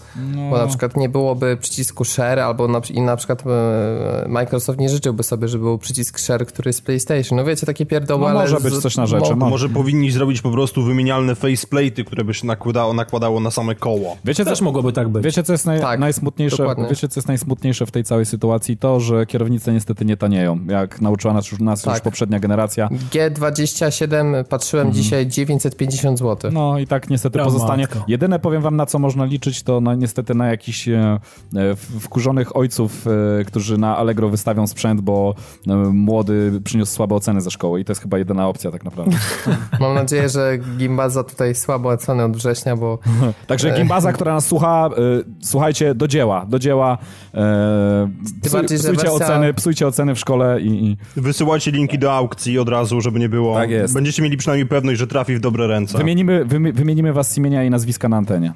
Bo 0.50 0.58
na 0.58 0.66
przykład 0.66 0.96
nie 0.96 1.08
byłoby 1.08 1.56
przycisku 1.56 2.04
share 2.04 2.38
albo 2.40 2.68
na, 2.68 2.80
i 2.90 3.00
na 3.02 3.16
przykład 3.16 3.42
e, 3.46 4.28
Microsoft 4.28 4.78
nie 4.78 4.88
życzyłby 4.88 5.22
sobie, 5.22 5.48
żeby 5.48 5.64
był 5.64 5.78
przycisk 5.78 6.18
share, 6.18 6.46
który 6.46 6.68
jest 6.68 6.82
PlayStation. 6.84 7.38
No 7.38 7.44
wiecie, 7.44 7.66
takie 7.66 7.86
pierdoły, 7.86 8.20
No 8.20 8.26
ale 8.28 8.40
może 8.40 8.60
z- 8.60 8.62
być 8.62 8.78
coś 8.78 8.96
na 8.96 9.06
rzeczy, 9.06 9.22
mogą. 9.30 9.36
no. 9.36 9.50
Może 9.50 9.68
powinni 9.68 10.10
zrobić 10.10 10.40
po 10.40 10.50
prostu 10.50 10.82
wymienialne 10.82 11.34
faceplate'y, 11.34 12.04
które 12.04 12.24
by 12.24 12.34
się 12.34 12.46
nakładało, 12.46 12.92
nakładało 12.92 13.40
na 13.40 13.50
same 13.50 13.74
koło. 13.74 14.16
Wiecie, 14.24 14.44
co, 14.44 14.50
Też 14.50 14.60
mogłoby 14.60 14.92
tak 14.92 15.08
być. 15.08 15.24
wiecie, 15.24 15.42
co 15.42 15.52
jest 15.52 15.66
naj, 15.66 15.80
Tak, 15.80 16.00
najsmutniejsze? 16.00 16.56
Dokładnie. 16.62 16.88
Wiecie, 16.88 17.08
co 17.08 17.20
jest 17.20 17.28
najsmutniejsze 17.28 17.86
w 17.86 17.90
tej 17.90 18.04
całej 18.04 18.26
sytuacji? 18.26 18.76
To, 18.76 19.00
że 19.00 19.26
kierownice 19.26 19.72
niestety 19.72 20.04
nie 20.04 20.16
tanieją, 20.16 20.58
jak 20.66 21.00
nauczyła 21.00 21.34
nas, 21.34 21.50
już- 21.52 21.60
nas 21.60 21.86
już 21.86 21.94
Tak. 21.94 22.02
poprzednia 22.02 22.38
generacja. 22.40 22.88
G27 23.12 24.44
patrzyłem 24.44 24.92
dzisiaj 24.92 25.26
950 25.26 26.18
zł. 26.18 26.50
No 26.54 26.78
i 26.78 26.86
tak 26.86 27.10
niestety 27.10 27.38
pozostanie. 27.38 27.82
matko. 27.82 28.04
Jedyne 28.08 28.38
powiem 28.38 28.62
wam, 28.62 28.76
na 28.76 28.86
co 28.86 28.98
można 28.98 29.24
liczyć, 29.24 29.62
to 29.62 29.80
no, 29.80 29.94
niestety 29.94 30.34
na 30.34 30.46
jakichś 30.46 30.88
e, 30.88 31.20
e, 31.56 31.76
wkurzonych 32.00 32.56
ojców, 32.56 33.06
e, 33.40 33.44
którzy 33.44 33.78
na 33.78 33.96
Allegro 33.96 34.28
wystawią 34.28 34.66
sprzęt, 34.66 35.00
bo 35.00 35.34
e, 35.66 35.74
młody 35.76 36.60
przyniósł 36.64 36.92
słabe 36.92 37.14
oceny 37.14 37.40
ze 37.40 37.50
szkoły 37.50 37.80
i 37.80 37.84
to 37.84 37.90
jest 37.92 38.02
chyba 38.02 38.18
jedyna 38.18 38.48
opcja 38.48 38.70
tak 38.70 38.84
naprawdę. 38.84 39.16
Mam 39.80 39.94
nadzieję, 39.94 40.28
że 40.28 40.58
Gimbaza 40.78 41.24
tutaj 41.24 41.54
słabo 41.54 41.88
oceny 41.88 42.24
od 42.24 42.36
września, 42.36 42.76
bo 42.76 42.98
Także 43.46 43.70
Gimbaza, 43.76 44.12
która 44.12 44.34
nas 44.34 44.46
słucha, 44.46 44.88
e, 44.88 45.00
słuchajcie, 45.42 45.94
do 45.94 46.08
dzieła, 46.08 46.46
do 46.48 46.58
dzieła. 46.58 46.98
E, 47.34 48.08
psuj, 48.42 48.64
psujcie, 48.78 49.10
oceny, 49.10 49.54
psujcie 49.54 49.86
oceny 49.86 50.14
w 50.14 50.18
szkole 50.18 50.60
i, 50.60 50.86
i 50.86 50.96
Wysyłajcie 51.16 51.70
linki 51.70 51.98
do 51.98 52.12
aukcji 52.12 52.58
od 52.58 52.68
razu, 52.68 53.00
żeby 53.00 53.18
nie 53.20 53.28
było. 53.28 53.54
Tak 53.54 53.70
jest. 53.70 53.94
Będziecie 53.94 54.22
mieli 54.22 54.36
przynajmniej 54.36 54.66
pewność, 54.68 54.98
że 54.98 55.06
trafi 55.06 55.34
w 55.34 55.40
dobre 55.40 55.66
ręce. 55.66 55.98
wymienimy, 55.98 56.44
wymi- 56.46 56.72
wymienimy 56.72 57.12
was 57.12 57.30
z 57.32 57.38
imienia 57.38 57.64
i 57.64 57.70
nazwiska 57.70 58.08
na 58.08 58.16
antenie. 58.16 58.52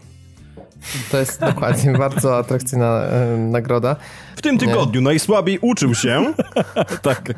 to 1.10 1.18
jest 1.18 1.40
dokładnie 1.40 1.92
bardzo 1.98 2.38
atrakcyjna 2.38 3.02
e, 3.02 3.36
nagroda. 3.38 3.96
W 4.36 4.42
tym 4.42 4.58
tygodniu 4.58 5.00
najsłabiej 5.00 5.58
uczył 5.58 5.94
się. 5.94 6.24
Tak. 7.02 7.32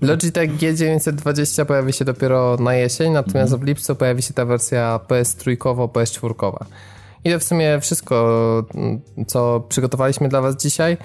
Logitech 0.00 0.56
G920 0.56 1.64
pojawi 1.64 1.92
się 1.92 2.04
dopiero 2.04 2.56
na 2.60 2.74
jesień, 2.74 3.12
natomiast 3.12 3.52
Mhm. 3.52 3.60
w 3.60 3.64
lipcu 3.66 3.96
pojawi 3.96 4.22
się 4.22 4.34
ta 4.34 4.44
wersja 4.44 5.00
PS3, 5.08 5.56
PS4. 5.56 6.64
I 7.24 7.30
to 7.32 7.38
w 7.38 7.44
sumie 7.44 7.80
wszystko, 7.80 8.64
mm, 8.74 9.00
co 9.26 9.60
przygotowaliśmy 9.68 10.28
dla 10.28 10.40
Was 10.40 10.56
dzisiaj. 10.56 10.96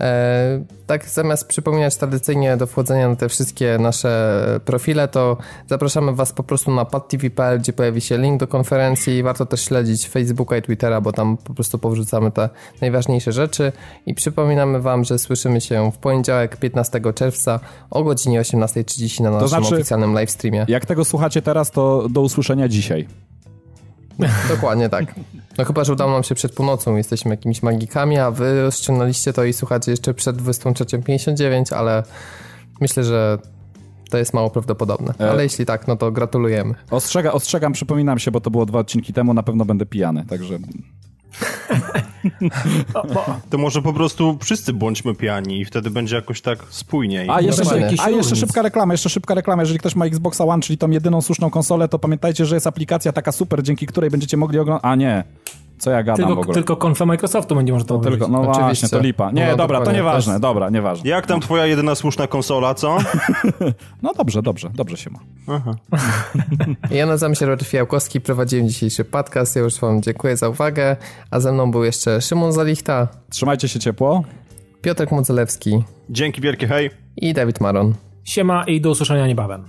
E, 0.00 0.64
tak 0.86 1.08
zamiast 1.08 1.48
przypominać 1.48 1.96
tradycyjnie 1.96 2.56
do 2.56 2.66
wchodzenia 2.66 3.08
na 3.08 3.16
te 3.16 3.28
wszystkie 3.28 3.78
nasze 3.78 4.60
profile, 4.64 5.08
to 5.08 5.36
zapraszamy 5.66 6.14
Was 6.14 6.32
po 6.32 6.42
prostu 6.42 6.70
na 6.70 6.84
padtv.pl, 6.84 7.58
gdzie 7.58 7.72
pojawi 7.72 8.00
się 8.00 8.18
link 8.18 8.40
do 8.40 8.46
konferencji. 8.46 9.22
Warto 9.22 9.46
też 9.46 9.64
śledzić 9.64 10.08
Facebooka 10.08 10.56
i 10.56 10.62
Twittera, 10.62 11.00
bo 11.00 11.12
tam 11.12 11.36
po 11.36 11.54
prostu 11.54 11.78
powrzucamy 11.78 12.30
te 12.30 12.48
najważniejsze 12.80 13.32
rzeczy. 13.32 13.72
I 14.06 14.14
przypominamy 14.14 14.80
Wam, 14.80 15.04
że 15.04 15.18
słyszymy 15.18 15.60
się 15.60 15.92
w 15.92 15.98
poniedziałek 15.98 16.56
15 16.56 17.00
czerwca 17.14 17.60
o 17.90 18.04
godzinie 18.04 18.40
18.30 18.40 19.22
na 19.22 19.30
naszym 19.30 19.48
znaczy- 19.48 19.74
oficjalnym 19.74 20.10
livestreamie. 20.10 20.66
Jak 20.68 20.86
tego 20.86 21.04
słuchacie 21.04 21.42
teraz, 21.42 21.70
to 21.70 22.08
do 22.08 22.20
usłyszenia 22.20 22.68
dzisiaj. 22.68 23.08
Dokładnie 24.48 24.88
tak. 24.88 25.14
No 25.58 25.64
chyba, 25.64 25.84
że 25.84 25.92
udało 25.92 26.12
nam 26.12 26.22
się 26.22 26.34
przed 26.34 26.54
północą, 26.54 26.96
jesteśmy 26.96 27.30
jakimiś 27.30 27.62
magikami, 27.62 28.18
a 28.18 28.30
wy 28.30 28.68
ściągnęliście 28.70 29.32
to 29.32 29.44
i 29.44 29.52
słuchacie 29.52 29.90
jeszcze 29.90 30.14
przed 30.14 30.36
23.59, 30.36 31.74
ale 31.74 32.02
myślę, 32.80 33.04
że 33.04 33.38
to 34.10 34.18
jest 34.18 34.34
mało 34.34 34.50
prawdopodobne. 34.50 35.14
E. 35.20 35.30
Ale 35.30 35.42
jeśli 35.42 35.66
tak, 35.66 35.88
no 35.88 35.96
to 35.96 36.10
gratulujemy. 36.10 36.74
Ostrzega, 36.90 37.32
ostrzegam, 37.32 37.72
przypominam 37.72 38.18
się, 38.18 38.30
bo 38.30 38.40
to 38.40 38.50
było 38.50 38.66
dwa 38.66 38.78
odcinki 38.78 39.12
temu, 39.12 39.34
na 39.34 39.42
pewno 39.42 39.64
będę 39.64 39.86
pijany, 39.86 40.24
także 40.26 40.58
To 43.50 43.58
może 43.58 43.82
po 43.82 43.92
prostu 43.92 44.38
wszyscy 44.42 44.72
bądźmy 44.72 45.14
pijani 45.14 45.60
i 45.60 45.64
wtedy 45.64 45.90
będzie 45.90 46.16
jakoś 46.16 46.40
tak 46.40 46.58
spójniej. 46.70 47.28
A 47.30 47.40
jeszcze, 47.40 47.64
a 47.98 48.10
jeszcze 48.10 48.36
szybka 48.36 48.62
reklama, 48.62 48.94
jeszcze 48.94 49.10
szybka 49.10 49.34
reklama. 49.34 49.62
Jeżeli 49.62 49.78
ktoś 49.78 49.94
ma 49.94 50.06
Xboxa 50.06 50.44
One, 50.44 50.62
czyli 50.62 50.78
tą 50.78 50.90
jedyną 50.90 51.22
słuszną 51.22 51.50
konsolę, 51.50 51.88
to 51.88 51.98
pamiętajcie, 51.98 52.46
że 52.46 52.56
jest 52.56 52.66
aplikacja 52.66 53.12
taka 53.12 53.32
super, 53.32 53.62
dzięki 53.62 53.86
której 53.86 54.10
będziecie 54.10 54.36
mogli 54.36 54.58
oglądać. 54.58 54.84
A 54.84 54.94
nie, 54.94 55.24
co 55.82 55.90
ja 55.90 56.02
gadam 56.02 56.14
w 56.14 56.28
Tylko, 56.28 56.40
ogóle. 56.40 56.54
tylko 56.54 56.76
konfa 56.76 57.06
Microsoftu 57.06 57.54
będzie 57.54 57.72
można 57.72 57.88
to 57.88 57.98
Tylko, 57.98 58.28
no 58.28 58.40
Oczywiście. 58.40 58.62
właśnie, 58.62 58.88
to 58.88 58.98
lipa. 59.00 59.30
Nie, 59.30 59.46
No, 59.50 59.56
dobra, 59.56 59.80
to 59.80 59.92
nieważne, 59.92 60.32
jest- 60.32 60.42
dobra, 60.42 60.70
nieważne. 60.70 61.10
Jak 61.10 61.26
tam 61.26 61.40
twoja 61.40 61.66
jedyna 61.66 61.94
słuszna 61.94 62.26
konsola, 62.26 62.74
co? 62.74 62.98
No 64.02 64.12
dobrze, 64.14 64.42
dobrze, 64.42 64.70
dobrze 64.74 64.96
się 64.96 65.10
ma. 65.10 65.18
Ja 66.90 67.06
nazywam 67.06 67.34
się 67.34 67.46
Robert 67.46 67.68
Fiałkowski, 67.68 68.20
prowadziłem 68.20 68.68
dzisiejszy 68.68 69.04
podcast. 69.04 69.56
Ja 69.56 69.62
już 69.62 69.78
wam 69.80 70.02
dziękuję 70.02 70.36
za 70.36 70.48
uwagę, 70.48 70.96
a 71.30 71.40
ze 71.40 71.52
mną 71.52 71.70
był 71.70 71.84
jeszcze 71.84 72.20
Szymon 72.20 72.52
Zalichta, 72.52 73.08
Trzymajcie 73.30 73.68
się 73.68 73.80
ciepło. 73.80 74.24
Piotrek 74.82 75.12
Modzelewski 75.12 75.84
Dzięki 76.10 76.40
wielkie, 76.40 76.66
hej. 76.68 76.90
i 77.16 77.34
Dawid 77.34 77.60
Maron. 77.60 77.94
Siema 78.24 78.64
i 78.64 78.80
do 78.80 78.90
usłyszenia 78.90 79.26
niebawem. 79.26 79.64